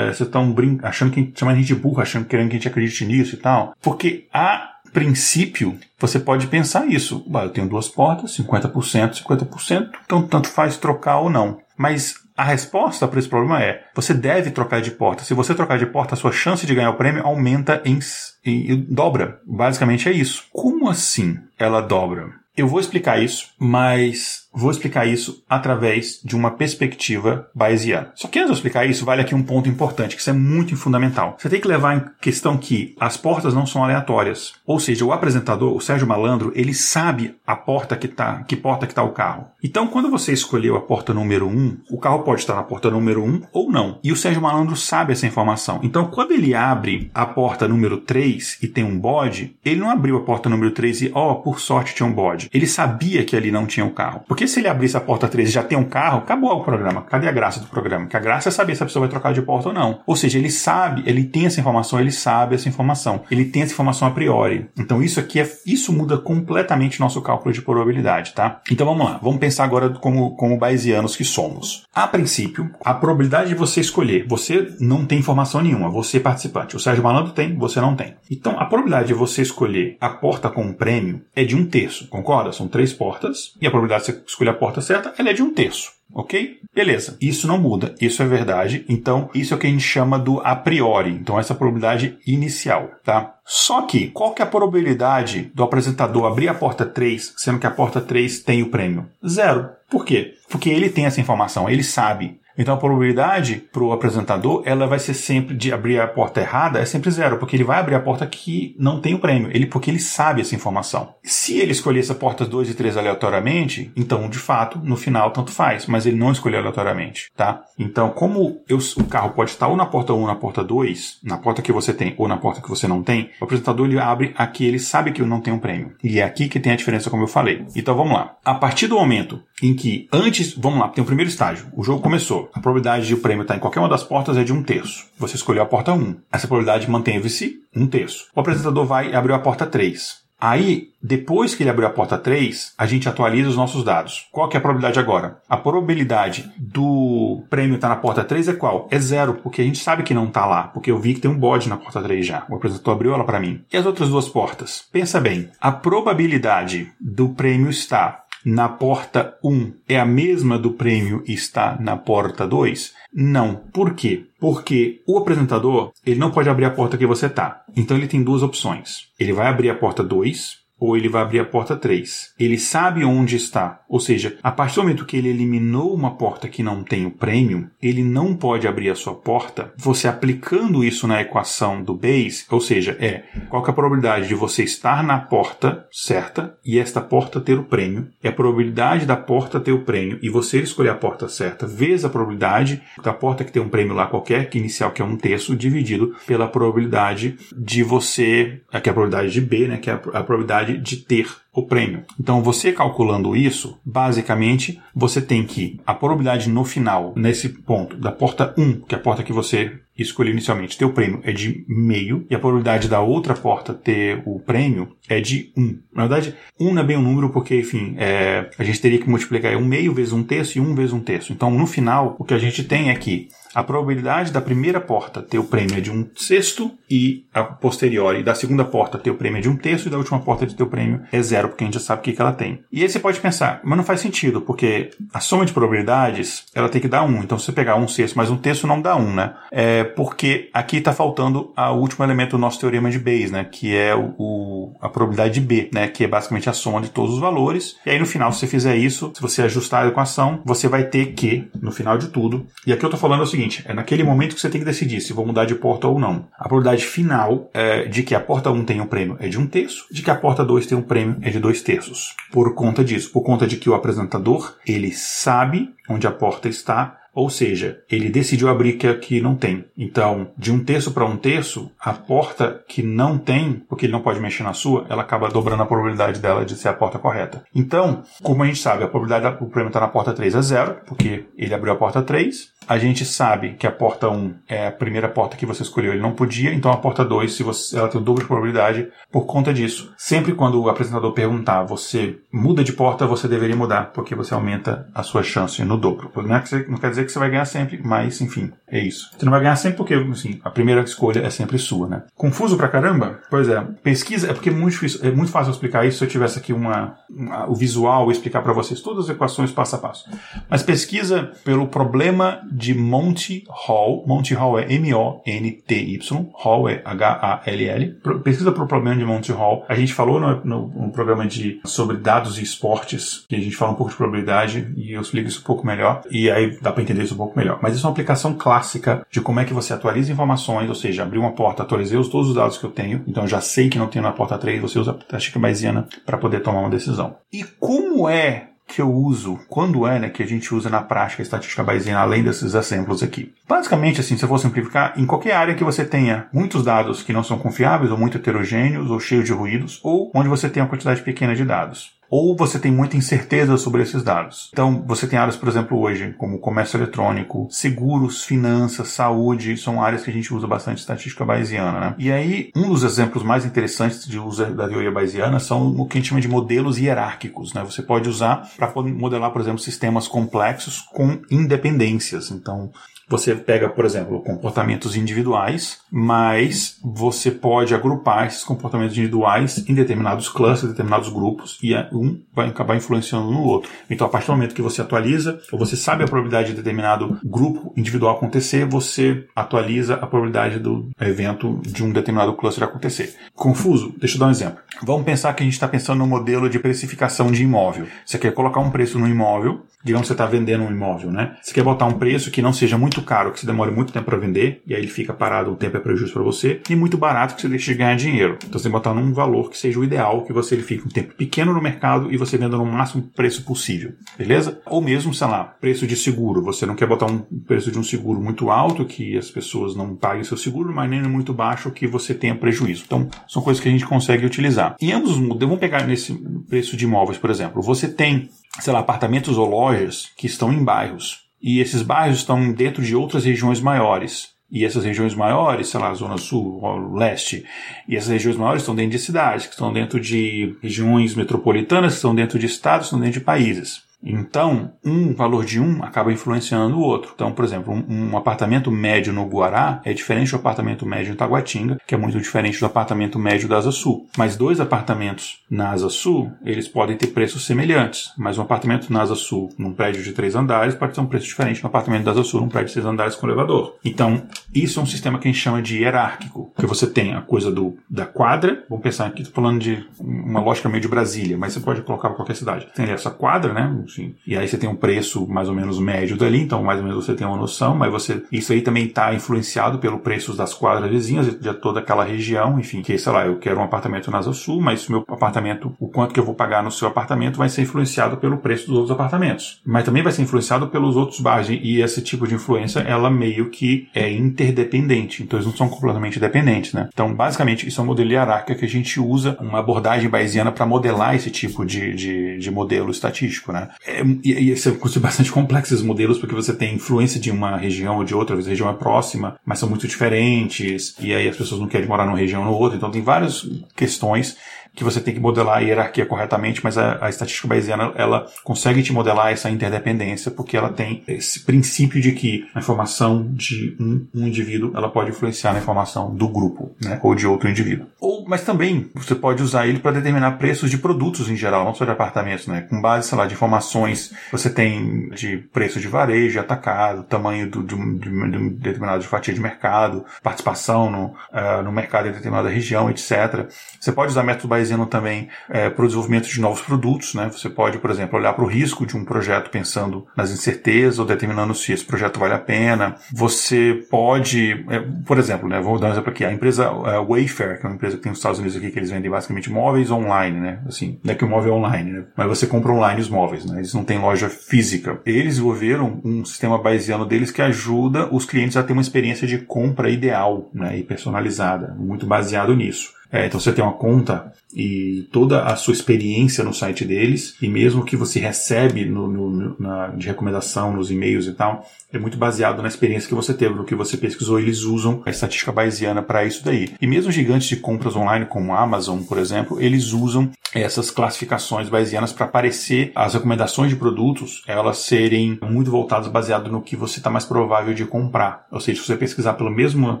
estão 0.20 0.54
é, 0.56 0.84
é, 0.84 0.88
achando 0.88 1.10
que 1.10 1.32
chamando 1.34 1.56
a 1.56 1.58
gente 1.58 1.68
de 1.68 1.74
burro, 1.74 2.00
achando 2.00 2.26
querendo 2.26 2.48
que 2.48 2.56
a 2.56 2.58
gente 2.58 2.68
acredite 2.68 3.04
nisso 3.04 3.34
e 3.34 3.38
tal. 3.38 3.74
Porque 3.82 4.26
a 4.32 4.78
princípio, 4.92 5.78
você 5.98 6.18
pode 6.18 6.46
pensar 6.46 6.86
isso. 6.86 7.24
Eu 7.32 7.50
tenho 7.50 7.68
duas 7.68 7.88
portas, 7.88 8.36
50%, 8.36 9.22
50%, 9.22 9.90
então 10.04 10.22
tanto 10.22 10.48
faz 10.48 10.76
trocar 10.76 11.18
ou 11.20 11.30
não. 11.30 11.58
Mas 11.76 12.16
a 12.38 12.44
resposta 12.44 13.08
para 13.08 13.18
esse 13.18 13.28
problema 13.28 13.60
é: 13.60 13.82
você 13.92 14.14
deve 14.14 14.52
trocar 14.52 14.80
de 14.80 14.92
porta. 14.92 15.24
Se 15.24 15.34
você 15.34 15.52
trocar 15.56 15.76
de 15.76 15.86
porta, 15.86 16.14
a 16.14 16.16
sua 16.16 16.30
chance 16.30 16.64
de 16.64 16.74
ganhar 16.74 16.90
o 16.90 16.96
prêmio 16.96 17.26
aumenta 17.26 17.82
em, 17.84 17.98
em, 18.46 18.72
em 18.72 18.86
dobra. 18.88 19.40
Basicamente 19.44 20.08
é 20.08 20.12
isso. 20.12 20.44
Como 20.52 20.88
assim 20.88 21.36
ela 21.58 21.80
dobra? 21.80 22.30
Eu 22.56 22.68
vou 22.68 22.78
explicar 22.78 23.20
isso, 23.20 23.50
mas 23.58 24.47
vou 24.52 24.70
explicar 24.70 25.06
isso 25.06 25.42
através 25.48 26.20
de 26.24 26.36
uma 26.36 26.50
perspectiva 26.50 27.48
bayesiana. 27.54 28.12
Só 28.14 28.28
que 28.28 28.38
antes 28.38 28.48
de 28.48 28.52
eu 28.52 28.56
explicar 28.56 28.86
isso, 28.86 29.04
vale 29.04 29.22
aqui 29.22 29.34
um 29.34 29.42
ponto 29.42 29.68
importante, 29.68 30.16
que 30.16 30.20
isso 30.20 30.30
é 30.30 30.34
muito 30.34 30.76
fundamental. 30.76 31.36
Você 31.38 31.48
tem 31.48 31.60
que 31.60 31.68
levar 31.68 31.96
em 31.96 32.04
questão 32.20 32.56
que 32.56 32.94
as 32.98 33.16
portas 33.16 33.54
não 33.54 33.66
são 33.66 33.84
aleatórias. 33.84 34.54
Ou 34.66 34.80
seja, 34.80 35.04
o 35.04 35.12
apresentador, 35.12 35.74
o 35.74 35.80
Sérgio 35.80 36.06
Malandro, 36.06 36.52
ele 36.54 36.74
sabe 36.74 37.36
a 37.46 37.56
porta 37.56 37.96
que 37.96 38.08
tá, 38.08 38.42
que 38.44 38.56
porta 38.56 38.86
que 38.86 38.94
tá 38.94 39.02
o 39.02 39.12
carro. 39.12 39.46
Então, 39.62 39.86
quando 39.86 40.10
você 40.10 40.32
escolheu 40.32 40.76
a 40.76 40.80
porta 40.80 41.12
número 41.14 41.46
1, 41.46 41.50
um, 41.50 41.76
o 41.90 41.98
carro 41.98 42.22
pode 42.22 42.40
estar 42.40 42.54
na 42.54 42.62
porta 42.62 42.90
número 42.90 43.22
1 43.22 43.26
um, 43.26 43.42
ou 43.52 43.70
não. 43.70 43.98
E 44.02 44.12
o 44.12 44.16
Sérgio 44.16 44.42
Malandro 44.42 44.76
sabe 44.76 45.12
essa 45.12 45.26
informação. 45.26 45.80
Então, 45.82 46.06
quando 46.06 46.32
ele 46.32 46.54
abre 46.54 47.10
a 47.14 47.26
porta 47.26 47.66
número 47.66 47.98
3 47.98 48.58
e 48.62 48.68
tem 48.68 48.84
um 48.84 48.98
bode, 48.98 49.56
ele 49.64 49.80
não 49.80 49.90
abriu 49.90 50.16
a 50.16 50.22
porta 50.22 50.48
número 50.48 50.70
3 50.70 51.02
e, 51.02 51.10
ó, 51.14 51.32
oh, 51.32 51.36
por 51.36 51.60
sorte 51.60 51.94
tinha 51.94 52.08
um 52.08 52.12
bode. 52.12 52.48
Ele 52.52 52.66
sabia 52.66 53.24
que 53.24 53.36
ali 53.36 53.50
não 53.50 53.66
tinha 53.66 53.84
o 53.84 53.88
um 53.88 53.92
carro. 53.92 54.22
Porque 54.26 54.37
se 54.46 54.60
ele 54.60 54.68
abrisse 54.68 54.96
a 54.96 55.00
porta 55.00 55.26
3 55.26 55.48
e 55.48 55.52
já 55.52 55.62
tem 55.62 55.76
um 55.76 55.84
carro, 55.84 56.18
acabou 56.18 56.52
o 56.52 56.64
programa. 56.64 57.02
Cadê 57.02 57.28
a 57.28 57.32
graça 57.32 57.60
do 57.60 57.66
programa? 57.66 58.06
Que 58.06 58.16
a 58.16 58.20
graça 58.20 58.48
é 58.48 58.52
saber 58.52 58.76
se 58.76 58.82
a 58.82 58.86
pessoa 58.86 59.02
vai 59.02 59.10
trocar 59.10 59.32
de 59.32 59.42
porta 59.42 59.68
ou 59.68 59.74
não. 59.74 60.00
Ou 60.06 60.16
seja, 60.16 60.38
ele 60.38 60.50
sabe, 60.50 61.02
ele 61.06 61.24
tem 61.24 61.46
essa 61.46 61.60
informação, 61.60 61.98
ele 61.98 62.12
sabe 62.12 62.54
essa 62.54 62.68
informação. 62.68 63.22
Ele 63.30 63.44
tem 63.44 63.62
essa 63.62 63.72
informação 63.72 64.06
a 64.06 64.10
priori. 64.10 64.68
Então 64.78 65.02
isso 65.02 65.18
aqui 65.18 65.40
é, 65.40 65.50
isso 65.66 65.92
muda 65.92 66.18
completamente 66.18 67.00
nosso 67.00 67.20
cálculo 67.22 67.52
de 67.52 67.62
probabilidade, 67.62 68.32
tá? 68.32 68.60
Então 68.70 68.86
vamos 68.86 69.06
lá. 69.06 69.18
Vamos 69.22 69.38
pensar 69.38 69.64
agora 69.64 69.90
como, 69.90 70.36
como 70.36 70.58
bayesianos 70.58 71.16
que 71.16 71.24
somos. 71.24 71.84
A 71.94 72.06
princípio, 72.06 72.70
a 72.84 72.94
probabilidade 72.94 73.48
de 73.48 73.54
você 73.54 73.80
escolher, 73.80 74.26
você 74.28 74.68
não 74.80 75.04
tem 75.04 75.18
informação 75.18 75.60
nenhuma, 75.60 75.88
você 75.88 76.18
é 76.18 76.20
participante. 76.20 76.76
O 76.76 76.80
Sérgio 76.80 77.02
Malandro 77.02 77.32
tem, 77.32 77.56
você 77.56 77.80
não 77.80 77.96
tem. 77.96 78.14
Então 78.30 78.58
a 78.58 78.66
probabilidade 78.66 79.08
de 79.08 79.14
você 79.14 79.42
escolher 79.42 79.96
a 80.00 80.08
porta 80.08 80.48
com 80.48 80.62
um 80.62 80.72
prêmio 80.72 81.22
é 81.34 81.44
de 81.44 81.56
um 81.56 81.64
terço, 81.64 82.08
concorda? 82.08 82.52
São 82.52 82.68
três 82.68 82.92
portas 82.92 83.54
e 83.60 83.66
a 83.66 83.70
probabilidade 83.70 84.06
de 84.06 84.12
você 84.12 84.27
escolher 84.30 84.50
a 84.50 84.54
porta 84.54 84.80
certa, 84.80 85.14
ela 85.18 85.30
é 85.30 85.32
de 85.32 85.42
um 85.42 85.52
terço. 85.52 85.92
Ok? 86.12 86.58
Beleza. 86.74 87.16
Isso 87.20 87.46
não 87.46 87.58
muda. 87.58 87.94
Isso 88.00 88.22
é 88.22 88.26
verdade. 88.26 88.84
Então, 88.88 89.28
isso 89.34 89.52
é 89.52 89.56
o 89.56 89.60
que 89.60 89.66
a 89.66 89.70
gente 89.70 89.82
chama 89.82 90.18
do 90.18 90.40
a 90.40 90.56
priori. 90.56 91.10
Então, 91.10 91.38
essa 91.38 91.52
é 91.52 91.56
probabilidade 91.56 92.18
inicial, 92.26 92.90
tá? 93.04 93.34
Só 93.44 93.82
que, 93.82 94.08
qual 94.08 94.32
que 94.32 94.40
é 94.40 94.44
a 94.44 94.48
probabilidade 94.48 95.50
do 95.54 95.62
apresentador 95.62 96.26
abrir 96.26 96.48
a 96.48 96.54
porta 96.54 96.86
3, 96.86 97.34
sendo 97.36 97.58
que 97.58 97.66
a 97.66 97.70
porta 97.70 98.00
3 98.00 98.40
tem 98.40 98.62
o 98.62 98.70
prêmio? 98.70 99.06
Zero. 99.26 99.68
Por 99.90 100.04
quê? 100.04 100.34
Porque 100.48 100.70
ele 100.70 100.90
tem 100.90 101.06
essa 101.06 101.20
informação, 101.20 101.68
ele 101.68 101.82
sabe. 101.82 102.38
Então 102.58 102.74
a 102.74 102.78
probabilidade 102.78 103.62
para 103.72 103.82
o 103.82 103.92
apresentador 103.92 104.62
ela 104.66 104.86
vai 104.86 104.98
ser 104.98 105.14
sempre 105.14 105.54
de 105.54 105.72
abrir 105.72 106.00
a 106.00 106.08
porta 106.08 106.40
errada 106.40 106.80
é 106.80 106.84
sempre 106.84 107.10
zero, 107.10 107.38
porque 107.38 107.56
ele 107.56 107.64
vai 107.64 107.78
abrir 107.78 107.94
a 107.94 108.00
porta 108.00 108.26
que 108.26 108.74
não 108.78 109.00
tem 109.00 109.14
o 109.14 109.18
prêmio, 109.18 109.50
ele 109.52 109.66
porque 109.66 109.90
ele 109.90 110.00
sabe 110.00 110.40
essa 110.40 110.54
informação. 110.54 111.14
Se 111.22 111.58
ele 111.58 111.72
escolhesse 111.72 112.10
a 112.10 112.14
porta 112.14 112.44
2 112.44 112.70
e 112.70 112.74
3 112.74 112.96
aleatoriamente, 112.96 113.92
então 113.96 114.28
de 114.28 114.38
fato 114.38 114.78
no 114.82 114.96
final 114.96 115.30
tanto 115.30 115.52
faz, 115.52 115.86
mas 115.86 116.06
ele 116.06 116.16
não 116.16 116.32
escolheu 116.32 116.58
aleatoriamente, 116.58 117.30
tá? 117.36 117.62
Então 117.78 118.10
como 118.10 118.60
eu, 118.68 118.78
o 118.96 119.04
carro 119.04 119.30
pode 119.30 119.50
estar 119.50 119.68
ou 119.68 119.76
na 119.76 119.86
porta 119.86 120.12
1 120.12 120.20
ou 120.20 120.26
na 120.26 120.34
porta 120.34 120.64
2, 120.64 121.20
na 121.22 121.38
porta 121.38 121.62
que 121.62 121.72
você 121.72 121.92
tem 121.92 122.14
ou 122.18 122.26
na 122.26 122.36
porta 122.36 122.60
que 122.60 122.68
você 122.68 122.88
não 122.88 123.02
tem, 123.02 123.30
o 123.40 123.44
apresentador 123.44 123.86
ele 123.86 123.98
abre 123.98 124.34
a 124.36 124.46
que 124.46 124.66
ele 124.66 124.78
sabe 124.78 125.12
que 125.12 125.22
não 125.22 125.40
tem 125.40 125.52
um 125.52 125.58
prêmio. 125.58 125.92
E 126.02 126.18
é 126.18 126.24
aqui 126.24 126.48
que 126.48 126.58
tem 126.58 126.72
a 126.72 126.76
diferença, 126.76 127.10
como 127.10 127.22
eu 127.22 127.28
falei. 127.28 127.64
Então 127.76 127.94
vamos 127.96 128.14
lá. 128.14 128.36
A 128.44 128.54
partir 128.54 128.86
do 128.86 128.96
momento 128.96 129.40
em 129.62 129.74
que 129.74 130.08
antes, 130.12 130.54
vamos 130.54 130.80
lá, 130.80 130.88
tem 130.88 131.02
o 131.02 131.06
primeiro 131.06 131.30
estágio, 131.30 131.66
o 131.76 131.84
jogo 131.84 132.02
começou 132.02 132.47
a 132.52 132.60
probabilidade 132.60 133.06
de 133.06 133.14
o 133.14 133.18
prêmio 133.18 133.42
estar 133.42 133.56
em 133.56 133.60
qualquer 133.60 133.80
uma 133.80 133.88
das 133.88 134.02
portas 134.02 134.36
é 134.36 134.44
de 134.44 134.52
um 134.52 134.62
terço. 134.62 135.06
Você 135.18 135.36
escolheu 135.36 135.62
a 135.62 135.66
porta 135.66 135.92
1. 135.92 136.16
Essa 136.32 136.46
probabilidade 136.46 136.90
manteve-se 136.90 137.60
um 137.74 137.86
terço. 137.86 138.26
O 138.34 138.40
apresentador 138.40 138.84
vai 138.84 139.10
e 139.10 139.14
abriu 139.14 139.34
a 139.34 139.38
porta 139.38 139.66
3. 139.66 140.28
Aí, 140.40 140.90
depois 141.02 141.56
que 141.56 141.64
ele 141.64 141.70
abriu 141.70 141.88
a 141.88 141.90
porta 141.90 142.16
3, 142.16 142.74
a 142.78 142.86
gente 142.86 143.08
atualiza 143.08 143.48
os 143.48 143.56
nossos 143.56 143.82
dados. 143.82 144.28
Qual 144.30 144.48
que 144.48 144.56
é 144.56 144.58
a 144.58 144.60
probabilidade 144.60 145.00
agora? 145.00 145.40
A 145.48 145.56
probabilidade 145.56 146.48
do 146.56 147.42
prêmio 147.50 147.74
estar 147.74 147.88
na 147.88 147.96
porta 147.96 148.22
3 148.22 148.48
é 148.48 148.52
qual? 148.52 148.86
É 148.88 149.00
zero, 149.00 149.34
porque 149.34 149.60
a 149.60 149.64
gente 149.64 149.80
sabe 149.80 150.04
que 150.04 150.14
não 150.14 150.26
está 150.26 150.46
lá, 150.46 150.68
porque 150.68 150.92
eu 150.92 150.98
vi 150.98 151.14
que 151.14 151.20
tem 151.20 151.30
um 151.30 151.38
bode 151.38 151.68
na 151.68 151.76
porta 151.76 152.00
3 152.00 152.24
já. 152.24 152.46
O 152.48 152.54
apresentador 152.54 152.94
abriu 152.94 153.14
ela 153.14 153.24
para 153.24 153.40
mim. 153.40 153.64
E 153.72 153.76
as 153.76 153.84
outras 153.84 154.10
duas 154.10 154.28
portas? 154.28 154.84
Pensa 154.92 155.20
bem, 155.20 155.48
a 155.60 155.72
probabilidade 155.72 156.92
do 157.00 157.30
prêmio 157.30 157.68
estar 157.68 158.27
na 158.48 158.66
porta 158.66 159.36
1 159.44 159.72
é 159.86 160.00
a 160.00 160.06
mesma 160.06 160.58
do 160.58 160.70
prêmio 160.70 161.22
está 161.26 161.76
na 161.78 161.98
porta 161.98 162.46
2? 162.46 162.94
Não. 163.12 163.56
Por 163.56 163.92
quê? 163.92 164.24
Porque 164.40 165.02
o 165.06 165.18
apresentador, 165.18 165.92
ele 166.04 166.18
não 166.18 166.30
pode 166.30 166.48
abrir 166.48 166.64
a 166.64 166.70
porta 166.70 166.96
que 166.96 167.06
você 167.06 167.26
está. 167.26 167.62
Então 167.76 167.94
ele 167.94 168.06
tem 168.06 168.22
duas 168.22 168.42
opções. 168.42 169.08
Ele 169.20 169.34
vai 169.34 169.48
abrir 169.48 169.68
a 169.68 169.74
porta 169.74 170.02
2 170.02 170.60
ou 170.78 170.96
ele 170.96 171.08
vai 171.08 171.22
abrir 171.22 171.40
a 171.40 171.44
porta 171.44 171.76
3. 171.76 172.34
Ele 172.38 172.58
sabe 172.58 173.04
onde 173.04 173.36
está. 173.36 173.80
Ou 173.88 174.00
seja, 174.00 174.36
a 174.42 174.50
partir 174.50 174.76
do 174.76 174.82
momento 174.82 175.04
que 175.04 175.16
ele 175.16 175.28
eliminou 175.28 175.94
uma 175.94 176.16
porta 176.16 176.48
que 176.48 176.62
não 176.62 176.82
tem 176.82 177.06
o 177.06 177.10
prêmio, 177.10 177.70
ele 177.82 178.04
não 178.04 178.34
pode 178.34 178.66
abrir 178.68 178.90
a 178.90 178.94
sua 178.94 179.14
porta. 179.14 179.72
Você 179.76 180.06
aplicando 180.06 180.84
isso 180.84 181.06
na 181.06 181.20
equação 181.20 181.82
do 181.82 181.94
base, 181.94 182.44
ou 182.50 182.60
seja, 182.60 182.96
é 183.00 183.24
qual 183.48 183.64
é 183.64 183.70
a 183.70 183.72
probabilidade 183.72 184.28
de 184.28 184.34
você 184.34 184.62
estar 184.62 185.02
na 185.02 185.18
porta 185.18 185.86
certa 185.90 186.56
e 186.64 186.78
esta 186.78 187.00
porta 187.00 187.40
ter 187.40 187.58
o 187.58 187.64
prêmio, 187.64 188.08
é 188.22 188.28
a 188.28 188.32
probabilidade 188.32 189.06
da 189.06 189.16
porta 189.16 189.60
ter 189.60 189.72
o 189.72 189.84
prêmio 189.84 190.18
e 190.22 190.28
você 190.28 190.60
escolher 190.60 190.90
a 190.90 190.94
porta 190.94 191.28
certa 191.28 191.66
vezes 191.66 192.04
a 192.04 192.10
probabilidade 192.10 192.82
da 193.02 193.12
porta 193.12 193.44
que 193.44 193.52
tem 193.52 193.62
um 193.62 193.68
prêmio 193.68 193.94
lá 193.94 194.06
qualquer, 194.06 194.48
que 194.48 194.58
inicial 194.58 194.90
que 194.90 195.02
é 195.02 195.04
um 195.04 195.16
terço, 195.16 195.56
dividido 195.56 196.14
pela 196.26 196.48
probabilidade 196.48 197.38
de 197.56 197.82
você, 197.82 198.60
que 198.70 198.88
é 198.88 198.90
a 198.90 198.94
probabilidade 198.94 199.32
de 199.32 199.40
B, 199.40 199.68
né, 199.68 199.76
que 199.76 199.90
é 199.90 199.92
a 199.92 199.98
probabilidade 199.98 200.67
de 200.76 200.96
ter 200.96 201.28
o 201.52 201.66
prêmio. 201.66 202.04
Então, 202.20 202.42
você 202.42 202.72
calculando 202.72 203.34
isso, 203.34 203.78
basicamente, 203.84 204.80
você 204.94 205.20
tem 205.20 205.44
que 205.44 205.80
a 205.86 205.94
probabilidade 205.94 206.48
no 206.48 206.64
final, 206.64 207.12
nesse 207.16 207.48
ponto, 207.48 207.96
da 207.96 208.12
porta 208.12 208.54
1, 208.56 208.82
que 208.82 208.94
é 208.94 208.98
a 208.98 209.00
porta 209.00 209.22
que 209.22 209.32
você 209.32 209.72
escolheu 209.98 210.32
inicialmente, 210.32 210.78
ter 210.78 210.84
o 210.84 210.92
prêmio 210.92 211.20
é 211.24 211.32
de 211.32 211.64
meio, 211.68 212.24
e 212.30 212.34
a 212.34 212.38
probabilidade 212.38 212.88
da 212.88 213.00
outra 213.00 213.34
porta 213.34 213.74
ter 213.74 214.22
o 214.24 214.38
prêmio 214.38 214.96
é 215.08 215.20
de 215.20 215.52
1. 215.56 215.78
Na 215.92 216.06
verdade, 216.06 216.34
1 216.60 216.72
não 216.72 216.82
é 216.82 216.84
bem 216.84 216.96
um 216.96 217.02
número 217.02 217.30
porque, 217.30 217.58
enfim, 217.58 217.94
é, 217.98 218.48
a 218.56 218.62
gente 218.62 218.80
teria 218.80 218.98
que 218.98 219.10
multiplicar 219.10 219.56
um 219.56 219.64
meio 219.64 219.92
vezes 219.92 220.12
um 220.12 220.22
terço 220.22 220.58
e 220.58 220.60
um 220.60 220.74
vezes 220.74 220.92
um 220.92 221.00
terço. 221.00 221.32
Então, 221.32 221.50
no 221.50 221.66
final, 221.66 222.14
o 222.18 222.24
que 222.24 222.34
a 222.34 222.38
gente 222.38 222.62
tem 222.62 222.90
é 222.90 222.94
que 222.94 223.28
a 223.58 223.64
probabilidade 223.64 224.30
da 224.30 224.40
primeira 224.40 224.80
porta 224.80 225.20
ter 225.20 225.36
o 225.36 225.42
prêmio 225.42 225.76
é 225.76 225.80
de 225.80 225.90
um 225.90 226.08
sexto 226.14 226.70
e 226.88 227.24
a 227.34 227.42
posteriori 227.42 228.22
da 228.22 228.32
segunda 228.32 228.64
porta 228.64 228.96
ter 228.96 229.10
o 229.10 229.16
prêmio 229.16 229.38
é 229.38 229.42
de 229.42 229.48
um 229.48 229.56
terço 229.56 229.88
e 229.88 229.90
da 229.90 229.98
última 229.98 230.20
porta 230.20 230.46
de 230.46 230.54
ter 230.54 230.62
o 230.62 230.68
prêmio 230.68 231.02
é 231.10 231.20
zero, 231.20 231.48
porque 231.48 231.64
a 231.64 231.66
gente 231.66 231.74
já 231.74 231.80
sabe 231.80 231.98
o 231.98 232.04
que, 232.04 232.12
que 232.12 232.22
ela 232.22 232.32
tem. 232.32 232.60
E 232.70 232.84
aí 232.84 232.88
você 232.88 233.00
pode 233.00 233.18
pensar, 233.18 233.60
mas 233.64 233.76
não 233.76 233.82
faz 233.82 234.00
sentido, 234.00 234.40
porque 234.40 234.90
a 235.12 235.18
soma 235.18 235.44
de 235.44 235.52
probabilidades 235.52 236.44
ela 236.54 236.68
tem 236.68 236.80
que 236.80 236.86
dar 236.86 237.02
um. 237.02 237.20
Então 237.20 237.36
se 237.36 237.46
você 237.46 237.52
pegar 237.52 237.74
um 237.74 237.88
sexto 237.88 238.14
mais 238.14 238.30
um 238.30 238.36
terço 238.36 238.64
não 238.64 238.80
dá 238.80 238.94
um, 238.94 239.12
né? 239.12 239.34
É 239.50 239.82
porque 239.82 240.50
aqui 240.54 240.76
está 240.76 240.92
faltando 240.92 241.52
o 241.56 241.74
último 241.78 242.04
elemento 242.04 242.36
do 242.36 242.38
nosso 242.38 242.60
teorema 242.60 242.88
de 242.92 243.00
Bayes, 243.00 243.32
né? 243.32 243.42
Que 243.42 243.74
é 243.76 243.92
o, 243.92 244.14
o, 244.16 244.76
a 244.80 244.88
probabilidade 244.88 245.34
de 245.34 245.40
B, 245.40 245.68
né? 245.74 245.88
Que 245.88 246.04
é 246.04 246.06
basicamente 246.06 246.48
a 246.48 246.52
soma 246.52 246.80
de 246.80 246.90
todos 246.90 247.14
os 247.14 247.18
valores. 247.18 247.76
E 247.84 247.90
aí 247.90 247.98
no 247.98 248.06
final, 248.06 248.32
se 248.32 248.38
você 248.38 248.46
fizer 248.46 248.76
isso, 248.76 249.10
se 249.12 249.20
você 249.20 249.42
ajustar 249.42 249.84
a 249.84 249.88
equação, 249.88 250.42
você 250.44 250.68
vai 250.68 250.84
ter 250.84 251.06
que, 251.06 251.48
no 251.60 251.72
final 251.72 251.98
de 251.98 252.06
tudo, 252.06 252.46
e 252.64 252.72
aqui 252.72 252.84
eu 252.84 252.88
estou 252.88 253.00
falando 253.00 253.22
o 253.22 253.26
seguinte, 253.26 253.47
seguinte: 253.48 253.64
é 253.66 253.72
naquele 253.72 254.04
momento 254.04 254.34
que 254.34 254.40
você 254.40 254.50
tem 254.50 254.60
que 254.60 254.66
decidir 254.66 255.00
se 255.00 255.12
vou 255.12 255.26
mudar 255.26 255.44
de 255.46 255.54
porta 255.54 255.88
ou 255.88 255.98
não. 255.98 256.26
A 256.38 256.48
probabilidade 256.48 256.84
final 256.84 257.50
é, 257.52 257.86
de 257.86 258.02
que 258.02 258.14
a 258.14 258.20
porta 258.20 258.50
1 258.50 258.64
tenha 258.64 258.82
um 258.82 258.86
prêmio 258.86 259.16
é 259.18 259.28
de 259.28 259.38
um 259.38 259.46
terço, 259.46 259.86
de 259.90 260.02
que 260.02 260.10
a 260.10 260.14
porta 260.14 260.44
2 260.44 260.66
tenha 260.66 260.78
um 260.78 260.84
prêmio 260.84 261.16
é 261.22 261.30
de 261.30 261.40
dois 261.40 261.62
terços. 261.62 262.14
Por 262.30 262.54
conta 262.54 262.84
disso, 262.84 263.10
por 263.10 263.22
conta 263.22 263.46
de 263.46 263.56
que 263.56 263.70
o 263.70 263.74
apresentador 263.74 264.54
ele 264.66 264.92
sabe 264.92 265.70
onde 265.88 266.06
a 266.06 266.12
porta 266.12 266.48
está 266.48 266.98
ou 267.18 267.28
seja, 267.28 267.82
ele 267.90 268.10
decidiu 268.10 268.48
abrir 268.48 268.74
que 268.74 268.86
aqui 268.86 269.20
não 269.20 269.34
tem. 269.34 269.64
Então, 269.76 270.28
de 270.38 270.52
um 270.52 270.62
terço 270.62 270.92
para 270.92 271.04
um 271.04 271.16
terço, 271.16 271.68
a 271.80 271.92
porta 271.92 272.62
que 272.68 272.80
não 272.80 273.18
tem, 273.18 273.54
porque 273.68 273.86
ele 273.86 273.92
não 273.92 274.02
pode 274.02 274.20
mexer 274.20 274.44
na 274.44 274.52
sua, 274.52 274.86
ela 274.88 275.02
acaba 275.02 275.28
dobrando 275.28 275.64
a 275.64 275.66
probabilidade 275.66 276.20
dela 276.20 276.44
de 276.44 276.54
ser 276.54 276.68
a 276.68 276.72
porta 276.72 276.96
correta. 276.96 277.42
Então, 277.52 278.04
como 278.22 278.44
a 278.44 278.46
gente 278.46 278.60
sabe, 278.60 278.84
a 278.84 278.88
probabilidade 278.88 279.36
do 279.36 279.46
prêmio 279.46 279.66
estar 279.66 279.80
tá 279.80 279.86
na 279.86 279.92
porta 279.92 280.12
3 280.12 280.32
é 280.32 280.42
zero, 280.42 280.76
porque 280.86 281.24
ele 281.36 281.52
abriu 281.52 281.72
a 281.72 281.76
porta 281.76 282.02
3. 282.02 282.52
A 282.68 282.78
gente 282.78 283.04
sabe 283.04 283.54
que 283.54 283.66
a 283.66 283.72
porta 283.72 284.10
1 284.10 284.34
é 284.46 284.66
a 284.66 284.72
primeira 284.72 285.08
porta 285.08 285.38
que 285.38 285.46
você 285.46 285.62
escolheu, 285.62 285.92
ele 285.92 286.02
não 286.02 286.12
podia, 286.12 286.52
então 286.52 286.70
a 286.70 286.76
porta 286.76 287.02
2, 287.02 287.32
se 287.32 287.42
você, 287.42 287.78
ela 287.78 287.88
tem 287.88 287.98
o 287.98 288.04
dobro 288.04 288.22
de 288.22 288.26
probabilidade 288.26 288.88
por 289.10 289.24
conta 289.24 289.54
disso. 289.54 289.94
Sempre 289.96 290.34
quando 290.34 290.60
o 290.60 290.68
apresentador 290.68 291.12
perguntar, 291.12 291.62
você 291.62 292.18
muda 292.30 292.62
de 292.62 292.74
porta, 292.74 293.06
você 293.06 293.26
deveria 293.26 293.56
mudar, 293.56 293.92
porque 293.92 294.14
você 294.14 294.34
aumenta 294.34 294.86
a 294.94 295.02
sua 295.02 295.22
chance 295.22 295.64
no 295.64 295.78
dobro. 295.78 296.10
Não, 296.16 296.36
é 296.36 296.40
quer 296.42 296.90
dizer 296.90 297.06
que 297.06 297.12
você 297.12 297.18
vai 297.18 297.30
ganhar 297.30 297.46
sempre, 297.46 297.80
mas 297.82 298.20
enfim, 298.20 298.52
é 298.70 298.80
isso. 298.80 299.10
Você 299.16 299.24
não 299.24 299.32
vai 299.32 299.40
ganhar 299.40 299.56
sempre 299.56 299.78
porque, 299.78 299.94
assim, 299.94 300.40
a 300.44 300.50
primeira 300.50 300.82
escolha 300.82 301.20
é 301.20 301.30
sempre 301.30 301.58
sua, 301.58 301.88
né? 301.88 302.02
Confuso 302.14 302.56
pra 302.56 302.68
caramba? 302.68 303.20
Pois 303.30 303.48
é. 303.48 303.60
Pesquisa, 303.82 304.30
é 304.30 304.34
porque 304.34 304.50
é 304.50 304.52
muito 304.52 304.72
difícil, 304.72 305.00
é 305.02 305.10
muito 305.10 305.30
fácil 305.30 305.50
explicar 305.50 305.86
isso 305.86 305.98
se 305.98 306.04
eu 306.04 306.08
tivesse 306.08 306.38
aqui 306.38 306.52
uma, 306.52 306.96
uma 307.10 307.48
o 307.48 307.54
visual 307.54 308.10
explicar 308.10 308.42
para 308.42 308.52
vocês 308.52 308.80
todas 308.80 309.04
as 309.04 309.10
equações 309.10 309.50
passo 309.50 309.76
a 309.76 309.78
passo. 309.78 310.08
Mas 310.48 310.62
pesquisa 310.62 311.32
pelo 311.44 311.66
problema 311.66 312.40
de 312.50 312.74
Monty 312.74 313.44
Hall. 313.48 314.04
Monty 314.06 314.34
Hall 314.34 314.58
é 314.58 314.72
M-O-N-T-Y. 314.72 316.26
Hall 316.34 316.68
é 316.68 316.82
H-A-L-L. 316.84 317.96
Pesquisa 318.22 318.52
para 318.52 318.64
o 318.64 318.68
problema 318.68 318.96
de 318.96 319.04
Monty 319.04 319.32
Hall. 319.32 319.64
A 319.68 319.74
gente 319.74 319.94
falou 319.94 320.20
no, 320.20 320.44
no, 320.44 320.68
no, 320.68 320.92
programa 320.92 321.26
de, 321.26 321.60
sobre 321.64 321.96
dados 321.96 322.38
e 322.38 322.42
esportes, 322.42 323.24
que 323.28 323.36
a 323.36 323.40
gente 323.40 323.56
fala 323.56 323.72
um 323.72 323.74
pouco 323.74 323.90
de 323.90 323.96
probabilidade 323.96 324.72
e 324.76 324.92
eu 324.92 325.00
explico 325.00 325.28
isso 325.28 325.40
um 325.40 325.44
pouco 325.44 325.66
melhor. 325.66 326.02
E 326.10 326.30
aí 326.30 326.58
dá 326.60 326.72
para 326.72 326.82
entender 326.82 327.02
isso 327.02 327.14
um 327.14 327.18
pouco 327.18 327.38
melhor. 327.38 327.58
Mas 327.62 327.74
isso 327.74 327.86
é 327.86 327.88
uma 327.88 327.92
aplicação 327.92 328.34
clássica 328.58 329.06
de 329.10 329.20
como 329.20 329.40
é 329.40 329.44
que 329.44 329.54
você 329.54 329.72
atualiza 329.72 330.12
informações, 330.12 330.68
ou 330.68 330.74
seja, 330.74 331.02
abrir 331.02 331.18
uma 331.18 331.32
porta, 331.32 331.62
atualizei 331.62 331.96
os, 331.96 332.08
todos 332.08 332.28
os 332.28 332.34
dados 332.34 332.58
que 332.58 332.64
eu 332.64 332.70
tenho, 332.70 333.04
então 333.06 333.26
já 333.26 333.40
sei 333.40 333.68
que 333.68 333.78
não 333.78 333.86
tenho 333.86 334.02
na 334.02 334.12
porta 334.12 334.36
3, 334.36 334.60
você 334.60 334.78
usa 334.78 334.92
a 334.92 334.96
estatística 334.96 335.38
bayesiana 335.38 335.86
para 336.04 336.18
poder 336.18 336.40
tomar 336.40 336.60
uma 336.60 336.70
decisão. 336.70 337.16
E 337.32 337.44
como 337.44 338.08
é 338.08 338.48
que 338.66 338.82
eu 338.82 338.92
uso, 338.92 339.40
quando 339.48 339.86
é 339.86 339.98
né, 339.98 340.10
que 340.10 340.22
a 340.22 340.26
gente 340.26 340.54
usa 340.54 340.68
na 340.68 340.82
prática 340.82 341.22
a 341.22 341.24
estatística 341.24 341.62
bayesiana, 341.64 342.00
além 342.00 342.22
desses 342.22 342.54
exemplos 342.54 343.02
aqui. 343.02 343.32
Basicamente, 343.48 344.00
assim, 344.00 344.14
se 344.14 344.22
eu 344.22 344.28
for 344.28 344.38
simplificar, 344.38 344.92
em 344.94 345.06
qualquer 345.06 345.32
área 345.32 345.54
que 345.54 345.64
você 345.64 345.86
tenha 345.86 346.26
muitos 346.34 346.64
dados 346.64 347.02
que 347.02 347.12
não 347.12 347.24
são 347.24 347.38
confiáveis, 347.38 347.90
ou 347.90 347.96
muito 347.96 348.18
heterogêneos, 348.18 348.90
ou 348.90 349.00
cheios 349.00 349.24
de 349.24 349.32
ruídos, 349.32 349.80
ou 349.82 350.12
onde 350.14 350.28
você 350.28 350.50
tem 350.50 350.62
uma 350.62 350.68
quantidade 350.68 351.00
pequena 351.00 351.34
de 351.34 351.46
dados 351.46 351.97
ou 352.10 352.36
você 352.36 352.58
tem 352.58 352.72
muita 352.72 352.96
incerteza 352.96 353.56
sobre 353.56 353.82
esses 353.82 354.02
dados. 354.02 354.50
Então, 354.52 354.82
você 354.86 355.06
tem 355.06 355.18
áreas, 355.18 355.36
por 355.36 355.48
exemplo, 355.48 355.78
hoje, 355.78 356.14
como 356.16 356.38
comércio 356.38 356.78
eletrônico, 356.78 357.46
seguros, 357.50 358.24
finanças, 358.24 358.88
saúde, 358.88 359.56
são 359.56 359.82
áreas 359.82 360.02
que 360.02 360.10
a 360.10 360.12
gente 360.12 360.32
usa 360.32 360.46
bastante 360.46 360.78
estatística 360.78 361.24
bayesiana, 361.24 361.80
né? 361.80 361.94
E 361.98 362.10
aí, 362.10 362.50
um 362.56 362.68
dos 362.68 362.82
exemplos 362.82 363.22
mais 363.22 363.44
interessantes 363.44 364.06
de 364.06 364.18
uso 364.18 364.46
da 364.46 364.68
teoria 364.68 364.90
bayesiana 364.90 365.38
são 365.38 365.68
o 365.78 365.86
que 365.86 365.98
a 365.98 366.00
gente 366.00 366.08
chama 366.08 366.20
de 366.20 366.28
modelos 366.28 366.78
hierárquicos, 366.78 367.52
né? 367.52 367.62
Você 367.64 367.82
pode 367.82 368.08
usar 368.08 368.48
para 368.56 368.72
modelar, 368.82 369.30
por 369.30 369.40
exemplo, 369.40 369.58
sistemas 369.58 370.08
complexos 370.08 370.80
com 370.92 371.20
independências. 371.30 372.30
Então, 372.30 372.70
Você 373.08 373.34
pega, 373.34 373.70
por 373.70 373.86
exemplo, 373.86 374.20
comportamentos 374.20 374.94
individuais, 374.94 375.78
mas 375.90 376.78
você 376.84 377.30
pode 377.30 377.74
agrupar 377.74 378.26
esses 378.26 378.44
comportamentos 378.44 378.96
individuais 378.98 379.64
em 379.66 379.74
determinados 379.74 380.28
clusters, 380.28 380.72
determinados 380.72 381.08
grupos, 381.08 381.58
e 381.62 381.74
um 382.00 382.20
vai 382.34 382.48
acabar 382.48 382.76
influenciando 382.76 383.30
no 383.30 383.42
outro. 383.42 383.70
Então, 383.90 384.06
a 384.06 384.10
partir 384.10 384.26
do 384.26 384.32
momento 384.32 384.54
que 384.54 384.62
você 384.62 384.80
atualiza, 384.80 385.40
ou 385.52 385.58
você 385.58 385.76
sabe 385.76 386.04
a 386.04 386.06
probabilidade 386.06 386.50
de 386.50 386.56
determinado 386.56 387.18
grupo 387.24 387.72
individual 387.76 388.16
acontecer, 388.16 388.66
você 388.66 389.26
atualiza 389.34 389.94
a 389.94 390.06
probabilidade 390.06 390.58
do 390.58 390.90
evento 391.00 391.60
de 391.62 391.84
um 391.84 391.92
determinado 391.92 392.32
cluster 392.34 392.64
acontecer. 392.64 393.14
Confuso? 393.34 393.94
Deixa 393.98 394.16
eu 394.16 394.20
dar 394.20 394.26
um 394.26 394.30
exemplo. 394.30 394.58
Vamos 394.82 395.04
pensar 395.04 395.32
que 395.34 395.42
a 395.42 395.46
gente 395.46 395.54
está 395.54 395.66
pensando 395.66 395.98
no 395.98 396.06
modelo 396.06 396.48
de 396.48 396.58
precificação 396.58 397.30
de 397.32 397.42
imóvel. 397.42 397.86
Você 398.04 398.18
quer 398.18 398.32
colocar 398.32 398.60
um 398.60 398.70
preço 398.70 398.98
no 398.98 399.08
imóvel, 399.08 399.62
digamos 399.82 400.04
que 400.04 400.08
você 400.08 400.14
está 400.14 400.26
vendendo 400.26 400.64
um 400.64 400.70
imóvel, 400.70 401.10
né? 401.10 401.36
Você 401.42 401.52
quer 401.52 401.62
botar 401.62 401.86
um 401.86 401.92
preço 401.92 402.30
que 402.30 402.42
não 402.42 402.52
seja 402.52 402.76
muito 402.76 403.02
caro, 403.02 403.32
que 403.32 403.40
se 403.40 403.46
demore 403.46 403.70
muito 403.70 403.92
tempo 403.92 404.06
para 404.06 404.18
vender, 404.18 404.62
e 404.66 404.74
aí 404.74 404.80
ele 404.80 404.88
fica 404.88 405.12
parado, 405.12 405.52
o 405.52 405.56
tempo 405.56 405.76
é 405.76 405.80
prejuízo 405.80 406.12
para 406.12 406.22
você, 406.22 406.60
e 406.68 406.76
muito 406.76 406.96
barato 406.96 407.34
que 407.34 407.42
você 407.42 407.48
deixe 407.48 407.72
de 407.72 407.78
ganhar 407.78 407.96
dinheiro. 407.96 408.38
Então 408.44 408.58
você 408.58 408.64
tem 408.64 408.72
que 408.72 408.78
botar 408.78 408.94
num 408.94 409.12
valor 409.12 409.50
que 409.50 409.58
seja 409.58 409.78
o 409.78 409.84
ideal, 409.84 410.24
que 410.24 410.32
você 410.32 410.54
ele 410.54 410.62
fique 410.62 410.86
um 410.86 410.90
tempo 410.90 411.14
pequeno 411.14 411.52
no 411.52 411.62
mercado 411.62 411.87
e 412.10 412.16
você 412.16 412.36
venda 412.36 412.56
no 412.56 412.66
máximo 412.66 413.02
preço 413.14 413.42
possível, 413.42 413.92
beleza? 414.16 414.60
Ou 414.66 414.80
mesmo, 414.80 415.14
sei 415.14 415.26
lá, 415.26 415.44
preço 415.44 415.86
de 415.86 415.96
seguro. 415.96 416.42
Você 416.42 416.66
não 416.66 416.74
quer 416.74 416.86
botar 416.86 417.06
um 417.06 417.18
preço 417.18 417.70
de 417.70 417.78
um 417.78 417.82
seguro 417.82 418.20
muito 418.20 418.50
alto, 418.50 418.84
que 418.84 419.16
as 419.16 419.30
pessoas 419.30 419.74
não 419.74 419.96
paguem 419.96 420.24
seu 420.24 420.36
seguro, 420.36 420.74
mas 420.74 420.90
nem 420.90 421.02
muito 421.02 421.32
baixo 421.32 421.70
que 421.70 421.86
você 421.86 422.14
tenha 422.14 422.34
prejuízo. 422.34 422.84
Então, 422.86 423.08
são 423.26 423.42
coisas 423.42 423.62
que 423.62 423.68
a 423.68 423.72
gente 423.72 423.86
consegue 423.86 424.26
utilizar. 424.26 424.76
Em 424.80 424.92
ambos 424.92 425.12
os 425.12 425.18
vamos 425.18 425.58
pegar 425.58 425.86
nesse 425.86 426.14
preço 426.48 426.76
de 426.76 426.84
imóveis, 426.84 427.18
por 427.18 427.30
exemplo. 427.30 427.62
Você 427.62 427.88
tem, 427.88 428.28
sei 428.60 428.72
lá, 428.72 428.80
apartamentos 428.80 429.38
ou 429.38 429.48
lojas 429.48 430.10
que 430.16 430.26
estão 430.26 430.52
em 430.52 430.62
bairros. 430.62 431.28
E 431.40 431.60
esses 431.60 431.82
bairros 431.82 432.18
estão 432.18 432.52
dentro 432.52 432.82
de 432.82 432.96
outras 432.96 433.24
regiões 433.24 433.60
maiores. 433.60 434.30
E 434.50 434.64
essas 434.64 434.84
regiões 434.84 435.14
maiores, 435.14 435.68
sei 435.68 435.78
lá, 435.78 435.92
Zona 435.92 436.16
Sul, 436.16 436.60
Leste, 436.94 437.44
e 437.86 437.96
essas 437.96 438.10
regiões 438.10 438.36
maiores 438.36 438.62
estão 438.62 438.74
dentro 438.74 438.92
de 438.92 438.98
cidades, 438.98 439.46
que 439.46 439.52
estão 439.52 439.72
dentro 439.72 440.00
de 440.00 440.56
regiões 440.62 441.14
metropolitanas, 441.14 441.92
que 441.92 441.96
estão 441.96 442.14
dentro 442.14 442.38
de 442.38 442.46
estados, 442.46 442.86
que 442.86 442.94
estão 442.94 443.00
dentro 443.00 443.20
de 443.20 443.24
países. 443.24 443.87
Então, 444.02 444.72
um 444.84 445.12
valor 445.12 445.44
de 445.44 445.60
um 445.60 445.82
acaba 445.82 446.12
influenciando 446.12 446.76
o 446.76 446.80
outro. 446.80 447.12
Então, 447.14 447.32
por 447.32 447.44
exemplo, 447.44 447.74
um, 447.74 448.10
um, 448.10 448.16
apartamento 448.16 448.70
médio 448.70 449.12
no 449.12 449.24
Guará 449.24 449.80
é 449.84 449.92
diferente 449.92 450.30
do 450.30 450.36
apartamento 450.36 450.86
médio 450.86 451.12
em 451.12 451.16
Taguatinga, 451.16 451.78
que 451.86 451.94
é 451.94 451.98
muito 451.98 452.18
diferente 452.20 452.60
do 452.60 452.66
apartamento 452.66 453.18
médio 453.18 453.48
da 453.48 453.58
Asa 453.58 453.72
Sul. 453.72 454.08
Mas 454.16 454.36
dois 454.36 454.60
apartamentos 454.60 455.42
na 455.50 455.70
Asa 455.70 455.88
Sul, 455.88 456.32
eles 456.44 456.68
podem 456.68 456.96
ter 456.96 457.08
preços 457.08 457.44
semelhantes. 457.44 458.12
Mas 458.16 458.38
um 458.38 458.42
apartamento 458.42 458.92
na 458.92 459.02
Asa 459.02 459.16
Sul, 459.16 459.50
num 459.58 459.72
prédio 459.72 460.02
de 460.02 460.12
três 460.12 460.34
andares, 460.36 460.74
pode 460.74 460.94
ter 460.94 461.00
um 461.00 461.06
preço 461.06 461.26
diferente 461.26 461.60
do 461.60 461.66
apartamento 461.66 462.04
da 462.04 462.12
Asa 462.12 462.22
Sul, 462.22 462.40
num 462.40 462.48
prédio 462.48 462.68
de 462.68 462.74
seis 462.74 462.86
andares 462.86 463.16
com 463.16 463.26
elevador. 463.26 463.76
Então, 463.84 464.22
isso 464.54 464.78
é 464.78 464.82
um 464.82 464.86
sistema 464.86 465.18
que 465.18 465.28
a 465.28 465.30
gente 465.30 465.40
chama 465.40 465.60
de 465.60 465.78
hierárquico, 465.78 466.52
que 466.56 466.66
você 466.66 466.86
tem 466.86 467.14
a 467.14 467.20
coisa 467.20 467.50
do, 467.50 467.76
da 467.90 468.06
quadra. 468.06 468.64
Vamos 468.68 468.82
pensar 468.82 469.06
aqui, 469.06 469.22
estou 469.22 469.42
falando 469.42 469.60
de 469.60 469.84
uma 470.00 470.40
lógica 470.40 470.68
meio 470.68 470.80
de 470.80 470.88
Brasília, 470.88 471.36
mas 471.36 471.52
você 471.52 471.60
pode 471.60 471.82
colocar 471.82 472.08
para 472.08 472.16
qualquer 472.16 472.36
cidade. 472.36 472.68
Tem 472.74 472.90
essa 472.90 473.10
quadra, 473.10 473.52
né? 473.52 473.84
Enfim, 473.88 474.14
e 474.26 474.36
aí 474.36 474.46
você 474.46 474.58
tem 474.58 474.68
um 474.68 474.76
preço 474.76 475.26
mais 475.26 475.48
ou 475.48 475.54
menos 475.54 475.78
médio 475.78 476.16
dali, 476.16 476.42
então 476.42 476.62
mais 476.62 476.78
ou 476.78 476.84
menos 476.86 477.04
você 477.04 477.14
tem 477.14 477.26
uma 477.26 477.36
noção, 477.36 477.74
mas 477.74 477.90
você 477.90 478.22
isso 478.30 478.52
aí 478.52 478.60
também 478.60 478.84
está 478.84 479.14
influenciado 479.14 479.78
pelo 479.78 479.98
preço 479.98 480.34
das 480.36 480.52
quadras 480.52 480.90
vizinhas 480.90 481.34
de 481.34 481.54
toda 481.54 481.80
aquela 481.80 482.04
região, 482.04 482.60
enfim, 482.60 482.82
que 482.82 482.98
sei 482.98 483.12
lá, 483.12 483.26
eu 483.26 483.38
quero 483.38 483.58
um 483.58 483.64
apartamento 483.64 484.10
na 484.10 484.18
Asa 484.18 484.32
Sul, 484.34 484.60
mas 484.60 484.86
o 484.88 484.92
meu 484.92 485.04
apartamento, 485.08 485.74
o 485.80 485.88
quanto 485.88 486.12
que 486.12 486.20
eu 486.20 486.24
vou 486.24 486.34
pagar 486.34 486.62
no 486.62 486.70
seu 486.70 486.86
apartamento 486.86 487.38
vai 487.38 487.48
ser 487.48 487.62
influenciado 487.62 488.18
pelo 488.18 488.36
preço 488.36 488.66
dos 488.66 488.76
outros 488.76 488.90
apartamentos, 488.90 489.60
mas 489.64 489.84
também 489.84 490.02
vai 490.02 490.12
ser 490.12 490.22
influenciado 490.22 490.68
pelos 490.68 490.96
outros 490.96 491.20
bairros 491.20 491.48
e 491.48 491.80
esse 491.80 492.02
tipo 492.02 492.26
de 492.26 492.34
influência 492.34 492.80
ela 492.80 493.10
meio 493.10 493.48
que 493.48 493.88
é 493.94 494.12
interdependente, 494.12 495.22
então 495.22 495.38
eles 495.38 495.46
não 495.46 495.56
são 495.56 495.68
completamente 495.68 496.20
dependentes, 496.20 496.74
né? 496.74 496.88
Então 496.92 497.14
basicamente 497.14 497.66
isso 497.66 497.80
é 497.80 497.84
um 497.84 497.86
modelo 497.86 498.10
hierárquico 498.10 498.58
que 498.58 498.66
a 498.66 498.68
gente 498.68 499.00
usa 499.00 499.36
uma 499.40 499.60
abordagem 499.60 500.10
bayesiana 500.10 500.52
para 500.52 500.66
modelar 500.66 501.14
esse 501.14 501.30
tipo 501.30 501.64
de, 501.64 501.94
de, 501.94 502.38
de 502.38 502.50
modelo 502.50 502.90
estatístico, 502.90 503.52
né? 503.52 503.68
É, 503.86 504.02
e, 504.24 504.50
e 504.50 504.56
são 504.56 504.76
bastante 505.00 505.30
complexos 505.30 505.72
esses 505.72 505.84
modelos, 505.84 506.18
porque 506.18 506.34
você 506.34 506.52
tem 506.52 506.74
influência 506.74 507.20
de 507.20 507.30
uma 507.30 507.56
região 507.56 507.96
ou 507.96 508.04
de 508.04 508.14
outra, 508.14 508.36
a 508.36 508.40
região 508.40 508.68
é 508.68 508.74
próxima, 508.74 509.38
mas 509.44 509.58
são 509.58 509.68
muito 509.68 509.86
diferentes, 509.86 510.94
e 510.98 511.14
aí 511.14 511.28
as 511.28 511.36
pessoas 511.36 511.60
não 511.60 511.68
querem 511.68 511.86
morar 511.86 512.04
numa 512.04 512.18
região 512.18 512.46
ou 512.48 512.60
outra, 512.60 512.76
então 512.76 512.90
tem 512.90 513.02
várias 513.02 513.48
questões 513.76 514.36
que 514.74 514.84
você 514.84 515.00
tem 515.00 515.14
que 515.14 515.20
modelar 515.20 515.58
a 515.58 515.60
hierarquia 515.60 516.06
corretamente, 516.06 516.60
mas 516.62 516.78
a, 516.78 517.04
a, 517.04 517.08
estatística 517.08 517.48
bayesiana 517.48 517.92
ela 517.96 518.26
consegue 518.44 518.82
te 518.82 518.92
modelar 518.92 519.32
essa 519.32 519.50
interdependência 519.50 520.30
porque 520.30 520.56
ela 520.56 520.70
tem 520.70 521.02
esse 521.08 521.40
princípio 521.40 522.00
de 522.00 522.12
que 522.12 522.46
a 522.54 522.60
informação 522.60 523.26
de 523.32 523.76
um, 523.80 524.06
um 524.14 524.26
indivíduo 524.26 524.72
ela 524.74 524.88
pode 524.88 525.10
influenciar 525.10 525.52
na 525.52 525.58
informação 525.58 526.14
do 526.14 526.28
grupo, 526.28 526.74
né, 526.82 527.00
ou 527.02 527.14
de 527.14 527.26
outro 527.26 527.48
indivíduo. 527.48 527.86
Ou, 528.00 528.24
mas 528.28 528.44
também 528.44 528.90
você 528.94 529.14
pode 529.14 529.42
usar 529.42 529.66
ele 529.66 529.78
para 529.78 529.92
determinar 529.92 530.32
preços 530.32 530.70
de 530.70 530.78
produtos 530.78 531.28
em 531.28 531.36
geral, 531.36 531.64
não 531.64 531.74
só 531.74 531.84
de 531.84 531.90
apartamentos, 531.90 532.46
né, 532.46 532.62
com 532.62 532.80
base, 532.80 533.08
sei 533.08 533.18
lá, 533.18 533.26
de 533.26 533.34
informações 533.34 534.12
você 534.30 534.50
tem 534.50 535.08
de 535.10 535.38
preço 535.38 535.80
de 535.80 535.88
varejo, 535.88 536.32
de 536.32 536.38
atacado, 536.38 537.02
tamanho 537.04 537.50
do, 537.50 537.62
de, 537.62 537.74
de, 537.98 538.08
um 538.08 538.48
determinado 538.50 539.02
fatia 539.04 539.34
de 539.34 539.40
mercado, 539.40 540.04
participação 540.22 540.90
no, 540.90 541.06
uh, 541.06 541.62
no 541.64 541.72
mercado 541.72 542.08
em 542.08 542.12
determinada 542.12 542.48
região, 542.48 542.90
etc. 542.90 543.48
Você 543.80 543.90
pode 543.92 544.12
usar 544.12 544.22
métodos 544.22 544.48
bayesianos 544.48 544.67
trazendo 544.68 544.86
também 544.86 545.28
é, 545.48 545.70
para 545.70 545.82
o 545.82 545.86
desenvolvimento 545.86 546.28
de 546.28 546.40
novos 546.40 546.60
produtos. 546.60 547.14
Né? 547.14 547.30
Você 547.32 547.48
pode, 547.48 547.78
por 547.78 547.90
exemplo, 547.90 548.18
olhar 548.18 548.34
para 548.34 548.44
o 548.44 548.46
risco 548.46 548.84
de 548.84 548.96
um 548.96 549.04
projeto 549.04 549.50
pensando 549.50 550.06
nas 550.14 550.30
incertezas 550.30 550.98
ou 550.98 551.06
determinando 551.06 551.54
se 551.54 551.72
esse 551.72 551.84
projeto 551.84 552.20
vale 552.20 552.34
a 552.34 552.38
pena. 552.38 552.96
Você 553.12 553.86
pode, 553.90 554.64
é, 554.68 554.80
por 555.06 555.18
exemplo, 555.18 555.48
né, 555.48 555.60
vou 555.60 555.78
dar 555.78 555.88
um 555.88 555.92
exemplo 555.92 556.10
aqui, 556.10 556.24
a 556.24 556.32
empresa 556.32 556.64
é, 556.64 557.00
Wayfair, 557.00 557.58
que 557.58 557.66
é 557.66 557.68
uma 557.68 557.76
empresa 557.76 557.96
que 557.96 558.02
tem 558.02 558.10
nos 558.10 558.18
Estados 558.18 558.38
Unidos 558.38 558.56
aqui, 558.56 558.70
que 558.70 558.78
eles 558.78 558.90
vendem 558.90 559.10
basicamente 559.10 559.50
móveis 559.50 559.90
online, 559.90 560.38
né? 560.38 560.60
Assim, 560.66 560.98
não 561.02 561.12
é 561.12 561.14
que 561.14 561.24
o 561.24 561.28
móvel 561.28 561.54
é 561.54 561.56
online, 561.56 561.92
né? 561.92 562.04
Mas 562.16 562.26
você 562.26 562.46
compra 562.46 562.72
online 562.72 563.00
os 563.00 563.08
móveis, 563.08 563.44
né? 563.44 563.58
Eles 563.58 563.72
não 563.72 563.84
têm 563.84 563.98
loja 563.98 564.28
física. 564.28 565.00
Eles 565.06 565.38
desenvolveram 565.38 566.00
um 566.04 566.24
sistema 566.24 566.58
bayesiano 566.58 567.06
deles 567.06 567.30
que 567.30 567.40
ajuda 567.40 568.12
os 568.12 568.24
clientes 568.24 568.56
a 568.56 568.62
ter 568.62 568.72
uma 568.72 568.82
experiência 568.82 569.26
de 569.26 569.38
compra 569.38 569.90
ideal, 569.90 570.50
né? 570.52 570.78
E 570.78 570.82
personalizada, 570.82 571.74
muito 571.78 572.06
baseado 572.06 572.54
nisso. 572.54 572.98
É, 573.10 573.26
então 573.26 573.40
você 573.40 573.52
tem 573.52 573.64
uma 573.64 573.72
conta 573.72 574.32
e 574.54 575.06
toda 575.12 575.44
a 575.44 575.56
sua 575.56 575.74
experiência 575.74 576.42
no 576.42 576.54
site 576.54 576.84
deles, 576.84 577.36
e 577.40 577.48
mesmo 577.48 577.84
que 577.84 577.96
você 577.96 578.18
recebe 578.18 578.84
no, 578.84 579.06
no, 579.06 579.56
na, 579.58 579.88
de 579.88 580.06
recomendação 580.06 580.72
nos 580.72 580.90
e-mails 580.90 581.26
e 581.26 581.32
tal, 581.32 581.68
é 581.92 581.98
muito 581.98 582.18
baseado 582.18 582.60
na 582.60 582.68
experiência 582.68 583.08
que 583.08 583.14
você 583.14 583.32
teve, 583.32 583.54
no 583.54 583.64
que 583.64 583.74
você 583.74 583.96
pesquisou. 583.96 584.38
Eles 584.38 584.62
usam 584.62 585.02
a 585.06 585.10
estatística 585.10 585.52
bayesiana 585.52 586.02
para 586.02 586.24
isso 586.24 586.44
daí. 586.44 586.74
E 586.80 586.86
mesmo 586.86 587.10
gigantes 587.10 587.48
de 587.48 587.56
compras 587.56 587.96
online, 587.96 588.26
como 588.26 588.52
a 588.52 588.62
Amazon, 588.62 589.00
por 589.00 589.18
exemplo, 589.18 589.60
eles 589.60 589.92
usam 589.92 590.30
essas 590.54 590.90
classificações 590.90 591.68
bayesianas 591.68 592.12
para 592.12 592.26
aparecer 592.26 592.92
as 592.94 593.14
recomendações 593.14 593.70
de 593.70 593.76
produtos, 593.76 594.42
elas 594.46 594.78
serem 594.78 595.38
muito 595.42 595.70
voltadas 595.70 596.08
baseado 596.08 596.50
no 596.50 596.62
que 596.62 596.76
você 596.76 596.98
está 596.98 597.10
mais 597.10 597.24
provável 597.24 597.74
de 597.74 597.84
comprar. 597.84 598.46
Ou 598.50 598.60
seja, 598.60 598.80
se 598.80 598.86
você 598.86 598.96
pesquisar 598.96 599.34
pelo 599.34 599.50
mesmo, 599.50 600.00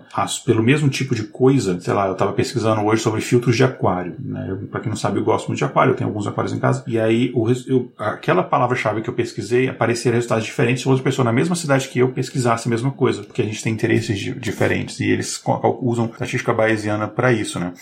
pelo 0.44 0.62
mesmo 0.62 0.88
tipo 0.88 1.14
de 1.14 1.24
coisa, 1.24 1.78
sei 1.80 1.92
lá, 1.92 2.06
eu 2.06 2.12
estava 2.12 2.32
pesquisando 2.32 2.82
hoje 2.82 3.02
sobre 3.02 3.20
filtros 3.20 3.56
de 3.56 3.64
aquário. 3.64 4.16
Né? 4.18 4.37
Para 4.70 4.80
quem 4.80 4.88
não 4.90 4.96
sabe, 4.96 5.18
eu 5.18 5.24
gosto 5.24 5.48
muito 5.48 5.58
de 5.58 5.64
aquário, 5.64 5.92
eu 5.92 5.96
tenho 5.96 6.08
alguns 6.08 6.26
aquários 6.26 6.52
em 6.52 6.58
casa. 6.58 6.84
E 6.86 6.98
aí, 6.98 7.32
o, 7.34 7.46
eu, 7.66 7.92
aquela 7.98 8.42
palavra-chave 8.42 9.02
que 9.02 9.10
eu 9.10 9.14
pesquisei 9.14 9.68
apareceria 9.68 10.14
resultados 10.14 10.44
diferentes 10.44 10.82
se 10.82 10.88
outra 10.88 11.04
pessoa 11.04 11.24
na 11.24 11.32
mesma 11.32 11.54
cidade 11.54 11.88
que 11.88 11.98
eu 11.98 12.12
pesquisasse 12.12 12.68
a 12.68 12.70
mesma 12.70 12.90
coisa, 12.90 13.22
porque 13.22 13.42
a 13.42 13.44
gente 13.44 13.62
tem 13.62 13.72
interesses 13.72 14.18
diferentes 14.40 15.00
e 15.00 15.10
eles 15.10 15.42
usam 15.80 16.06
estatística 16.06 16.52
bayesiana 16.52 17.08
para 17.08 17.32
isso, 17.32 17.58
né? 17.58 17.72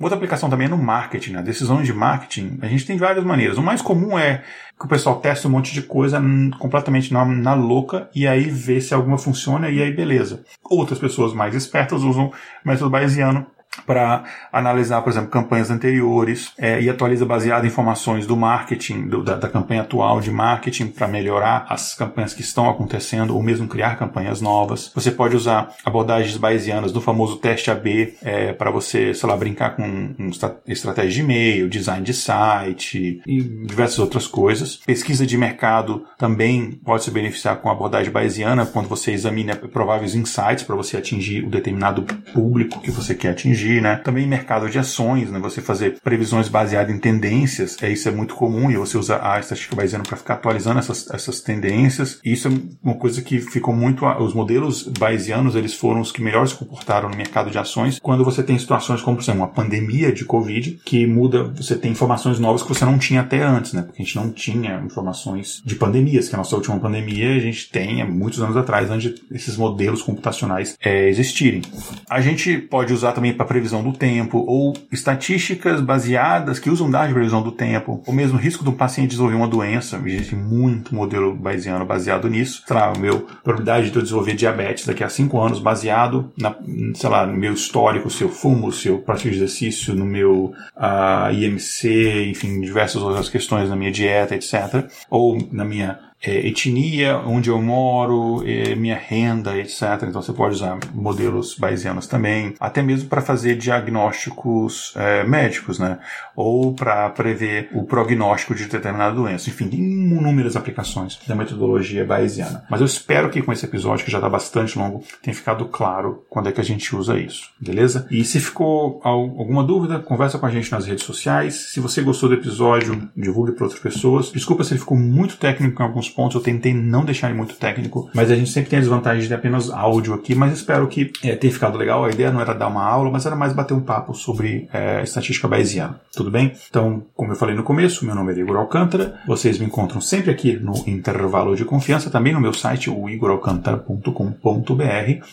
Outra 0.00 0.16
aplicação 0.16 0.48
também 0.48 0.66
é 0.66 0.70
no 0.70 0.78
marketing, 0.78 1.32
né? 1.32 1.42
Decisões 1.42 1.86
de 1.86 1.92
marketing, 1.92 2.58
a 2.62 2.66
gente 2.66 2.86
tem 2.86 2.96
várias 2.96 3.24
maneiras. 3.24 3.58
O 3.58 3.62
mais 3.62 3.82
comum 3.82 4.18
é 4.18 4.42
que 4.78 4.86
o 4.86 4.88
pessoal 4.88 5.20
testa 5.20 5.46
um 5.46 5.50
monte 5.50 5.74
de 5.74 5.82
coisa 5.82 6.22
completamente 6.58 7.12
na, 7.12 7.22
na 7.24 7.52
louca 7.52 8.08
e 8.14 8.26
aí 8.26 8.44
vê 8.44 8.80
se 8.80 8.94
alguma 8.94 9.18
funciona 9.18 9.68
e 9.68 9.82
aí 9.82 9.92
beleza. 9.92 10.42
Outras 10.64 10.98
pessoas 10.98 11.34
mais 11.34 11.54
espertas 11.54 12.02
usam 12.02 12.32
método 12.64 12.88
bayesiano 12.88 13.46
para 13.86 14.24
analisar, 14.52 15.00
por 15.02 15.10
exemplo, 15.10 15.30
campanhas 15.30 15.70
anteriores 15.70 16.52
é, 16.58 16.80
e 16.80 16.90
atualiza 16.90 17.24
baseado 17.24 17.64
em 17.64 17.68
informações 17.68 18.26
do 18.26 18.36
marketing, 18.36 19.08
do, 19.08 19.22
da, 19.22 19.36
da, 19.36 19.48
campanha 19.48 19.82
atual 19.82 20.20
de 20.20 20.30
marketing 20.30 20.88
para 20.88 21.06
melhorar 21.06 21.66
as 21.68 21.94
campanhas 21.94 22.34
que 22.34 22.40
estão 22.40 22.68
acontecendo 22.68 23.34
ou 23.34 23.42
mesmo 23.42 23.68
criar 23.68 23.96
campanhas 23.96 24.40
novas. 24.40 24.90
Você 24.94 25.12
pode 25.12 25.36
usar 25.36 25.72
abordagens 25.84 26.36
bayesianas 26.36 26.90
do 26.90 27.00
famoso 27.00 27.36
teste 27.36 27.70
AB 27.70 28.14
é, 28.22 28.52
para 28.52 28.72
você, 28.72 29.14
sei 29.14 29.28
lá, 29.28 29.36
brincar 29.36 29.76
com 29.76 29.82
um, 29.82 30.30
estratégia 30.66 31.10
de 31.10 31.20
e-mail, 31.20 31.68
design 31.68 32.04
de 32.04 32.12
site 32.12 33.22
e 33.24 33.42
diversas 33.42 34.00
outras 34.00 34.26
coisas. 34.26 34.76
Pesquisa 34.76 35.24
de 35.24 35.38
mercado 35.38 36.04
também 36.18 36.72
pode 36.84 37.04
se 37.04 37.10
beneficiar 37.10 37.56
com 37.56 37.68
a 37.68 37.72
abordagem 37.72 38.12
bayesiana 38.12 38.66
quando 38.66 38.88
você 38.88 39.12
examina 39.12 39.54
prováveis 39.54 40.14
insights 40.14 40.64
para 40.64 40.74
você 40.74 40.96
atingir 40.96 41.44
o 41.44 41.50
determinado 41.50 42.02
público 42.32 42.80
que 42.80 42.90
você 42.90 43.14
quer 43.14 43.30
atingir 43.30 43.59
corrigir, 43.60 43.82
né? 43.82 43.96
Também 43.96 44.26
mercado 44.26 44.68
de 44.68 44.78
ações, 44.78 45.30
né? 45.30 45.38
Você 45.40 45.60
fazer 45.60 45.98
previsões 46.02 46.48
baseadas 46.48 46.94
em 46.94 46.98
tendências, 46.98 47.76
é 47.82 47.90
isso 47.90 48.08
é 48.08 48.12
muito 48.12 48.34
comum 48.34 48.70
e 48.70 48.76
você 48.76 48.96
usa 48.96 49.20
a 49.22 49.38
estatística 49.38 49.76
bayesiana 49.76 50.04
para 50.04 50.16
ficar 50.16 50.34
atualizando 50.34 50.78
essas, 50.78 51.08
essas 51.10 51.40
tendências. 51.40 52.18
E 52.24 52.32
isso 52.32 52.48
é 52.48 52.50
uma 52.82 52.94
coisa 52.94 53.20
que 53.22 53.40
ficou 53.40 53.74
muito 53.74 54.06
os 54.06 54.34
modelos 54.34 54.84
bayesianos, 54.98 55.54
eles 55.54 55.74
foram 55.74 56.00
os 56.00 56.10
que 56.10 56.22
melhor 56.22 56.46
se 56.48 56.54
comportaram 56.54 57.08
no 57.08 57.16
mercado 57.16 57.50
de 57.50 57.58
ações 57.58 57.98
quando 58.00 58.24
você 58.24 58.42
tem 58.42 58.58
situações 58.58 59.02
como, 59.02 59.16
por 59.16 59.22
exemplo, 59.22 59.40
uma 59.40 59.48
pandemia 59.48 60.12
de 60.12 60.24
Covid 60.24 60.80
que 60.84 61.06
muda, 61.06 61.44
você 61.44 61.76
tem 61.76 61.92
informações 61.92 62.38
novas 62.38 62.62
que 62.62 62.68
você 62.68 62.84
não 62.84 62.98
tinha 62.98 63.20
até 63.20 63.42
antes, 63.42 63.72
né? 63.72 63.82
Porque 63.82 64.02
a 64.02 64.04
gente 64.04 64.16
não 64.16 64.30
tinha 64.30 64.80
informações 64.84 65.62
de 65.64 65.74
pandemias, 65.74 66.28
que 66.28 66.34
a 66.34 66.38
nossa 66.38 66.56
última 66.56 66.78
pandemia 66.78 67.34
a 67.34 67.38
gente 67.38 67.70
tem 67.70 68.00
há 68.00 68.06
muitos 68.06 68.40
anos 68.40 68.56
atrás, 68.56 68.90
antes 68.90 69.14
esses 69.30 69.56
modelos 69.56 70.02
computacionais 70.02 70.76
é, 70.82 71.08
existirem. 71.08 71.62
A 72.08 72.20
gente 72.20 72.58
pode 72.58 72.92
usar 72.92 73.12
também 73.12 73.32
para 73.32 73.46
previsão 73.50 73.82
do 73.82 73.92
tempo, 73.92 74.44
ou 74.46 74.72
estatísticas 74.92 75.80
baseadas 75.80 76.60
que 76.60 76.70
usam 76.70 76.88
dados 76.88 77.08
de 77.08 77.14
previsão 77.14 77.42
do 77.42 77.50
tempo, 77.50 78.00
ou 78.06 78.14
mesmo 78.14 78.38
risco 78.38 78.62
do 78.62 78.72
paciente 78.72 79.10
desenvolver 79.10 79.34
uma 79.34 79.48
doença. 79.48 80.00
Existe 80.06 80.36
muito 80.36 80.94
modelo 80.94 81.34
bayesiano 81.34 81.84
baseado 81.84 82.30
nisso. 82.30 82.62
Sei 82.64 82.76
lá, 82.76 82.92
meu 82.96 83.26
probabilidade 83.42 83.90
de 83.90 83.96
eu 83.96 84.02
desenvolver 84.02 84.34
diabetes 84.34 84.86
daqui 84.86 85.02
a 85.02 85.08
cinco 85.08 85.40
anos 85.40 85.58
baseado 85.58 86.30
na, 86.38 86.54
sei 86.94 87.10
lá, 87.10 87.26
no 87.26 87.36
meu 87.36 87.52
histórico, 87.52 88.08
se 88.08 88.22
eu 88.22 88.28
fumo, 88.28 88.70
se 88.70 88.86
eu 88.86 88.98
pratico 88.98 89.34
exercício, 89.34 89.96
no 89.96 90.06
meu 90.06 90.44
uh, 90.44 90.54
ah, 90.76 91.32
IMC, 91.32 92.28
enfim, 92.30 92.60
diversas 92.60 93.02
outras 93.02 93.28
questões 93.28 93.68
na 93.68 93.74
minha 93.74 93.90
dieta, 93.90 94.36
etc. 94.36 94.88
Ou 95.10 95.36
na 95.50 95.64
minha 95.64 95.98
é, 96.22 96.46
etnia, 96.46 97.18
onde 97.18 97.48
eu 97.48 97.60
moro, 97.60 98.44
é, 98.46 98.74
minha 98.74 98.96
renda, 98.96 99.56
etc. 99.56 99.82
Então 100.08 100.20
você 100.20 100.32
pode 100.32 100.54
usar 100.54 100.78
modelos 100.92 101.54
bayesianos 101.54 102.06
também, 102.06 102.54
até 102.60 102.82
mesmo 102.82 103.08
para 103.08 103.22
fazer 103.22 103.56
diagnósticos 103.56 104.92
é, 104.96 105.24
médicos, 105.24 105.78
né? 105.78 105.98
Ou 106.36 106.74
para 106.74 107.08
prever 107.10 107.70
o 107.72 107.84
prognóstico 107.84 108.54
de 108.54 108.66
determinada 108.66 109.14
doença. 109.14 109.48
Enfim, 109.48 109.68
tem 109.68 109.80
inúmeras 109.80 110.56
aplicações 110.56 111.18
da 111.26 111.34
metodologia 111.34 112.04
bayesiana. 112.04 112.64
Mas 112.70 112.80
eu 112.80 112.86
espero 112.86 113.30
que 113.30 113.42
com 113.42 113.52
esse 113.52 113.64
episódio, 113.64 114.04
que 114.04 114.10
já 114.10 114.18
está 114.18 114.28
bastante 114.28 114.78
longo, 114.78 115.02
tenha 115.22 115.34
ficado 115.34 115.64
claro 115.66 116.24
quando 116.28 116.48
é 116.48 116.52
que 116.52 116.60
a 116.60 116.64
gente 116.64 116.94
usa 116.94 117.18
isso, 117.18 117.50
beleza? 117.58 118.06
E 118.10 118.24
se 118.24 118.40
ficou 118.40 119.00
alguma 119.02 119.64
dúvida, 119.64 119.98
conversa 119.98 120.38
com 120.38 120.46
a 120.46 120.50
gente 120.50 120.70
nas 120.70 120.86
redes 120.86 121.04
sociais. 121.04 121.70
Se 121.72 121.80
você 121.80 122.02
gostou 122.02 122.28
do 122.28 122.34
episódio, 122.34 123.08
divulgue 123.16 123.52
para 123.52 123.64
outras 123.64 123.80
pessoas. 123.80 124.30
Desculpa 124.30 124.64
se 124.64 124.74
ele 124.74 124.80
ficou 124.80 124.98
muito 124.98 125.36
técnico 125.36 125.82
em 125.82 125.84
alguns 125.84 126.09
pontos, 126.10 126.34
eu 126.34 126.40
tentei 126.40 126.74
não 126.74 127.04
deixar 127.04 127.28
ele 127.28 127.36
muito 127.36 127.54
técnico, 127.54 128.10
mas 128.14 128.30
a 128.30 128.36
gente 128.36 128.50
sempre 128.50 128.70
tem 128.70 128.78
a 128.78 128.82
desvantagem 128.82 129.26
de 129.26 129.34
apenas 129.34 129.70
áudio 129.70 130.14
aqui, 130.14 130.34
mas 130.34 130.52
espero 130.52 130.86
que 130.88 131.12
é, 131.22 131.34
tenha 131.36 131.52
ficado 131.52 131.78
legal. 131.78 132.04
A 132.04 132.10
ideia 132.10 132.30
não 132.30 132.40
era 132.40 132.54
dar 132.54 132.68
uma 132.68 132.84
aula, 132.84 133.10
mas 133.10 133.26
era 133.26 133.36
mais 133.36 133.52
bater 133.52 133.74
um 133.74 133.80
papo 133.80 134.14
sobre 134.14 134.68
é, 134.72 135.02
estatística 135.02 135.48
bayesiana. 135.48 136.00
Tudo 136.12 136.30
bem? 136.30 136.52
Então, 136.68 137.02
como 137.14 137.32
eu 137.32 137.36
falei 137.36 137.54
no 137.54 137.62
começo, 137.62 138.04
meu 138.04 138.14
nome 138.14 138.32
é 138.32 138.38
Igor 138.38 138.56
Alcântara. 138.56 139.20
Vocês 139.26 139.58
me 139.58 139.66
encontram 139.66 140.00
sempre 140.00 140.30
aqui 140.30 140.56
no 140.56 140.74
intervalo 140.86 141.54
de 141.54 141.64
confiança, 141.64 142.10
também 142.10 142.32
no 142.32 142.40
meu 142.40 142.52
site, 142.52 142.90
o. 142.90 143.08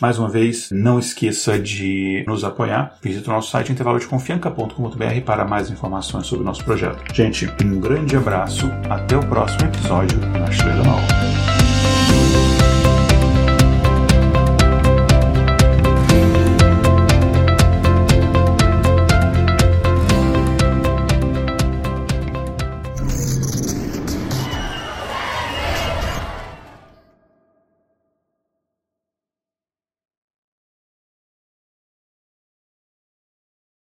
Mais 0.00 0.18
uma 0.18 0.28
vez, 0.28 0.68
não 0.70 0.98
esqueça 0.98 1.58
de 1.58 2.24
nos 2.26 2.44
apoiar. 2.44 2.96
Visite 3.02 3.28
o 3.28 3.32
nosso 3.32 3.50
site 3.50 3.72
intervalodeconfianca.com.br 3.72 5.20
para 5.24 5.44
mais 5.44 5.70
informações 5.70 6.26
sobre 6.26 6.42
o 6.42 6.46
nosso 6.46 6.64
projeto. 6.64 7.02
Gente, 7.14 7.48
um 7.64 7.80
grande 7.80 8.16
abraço, 8.16 8.66
até 8.88 9.16
o 9.16 9.26
próximo 9.26 9.68
episódio. 9.68 10.18
it 10.70 10.86
all. 10.86 11.17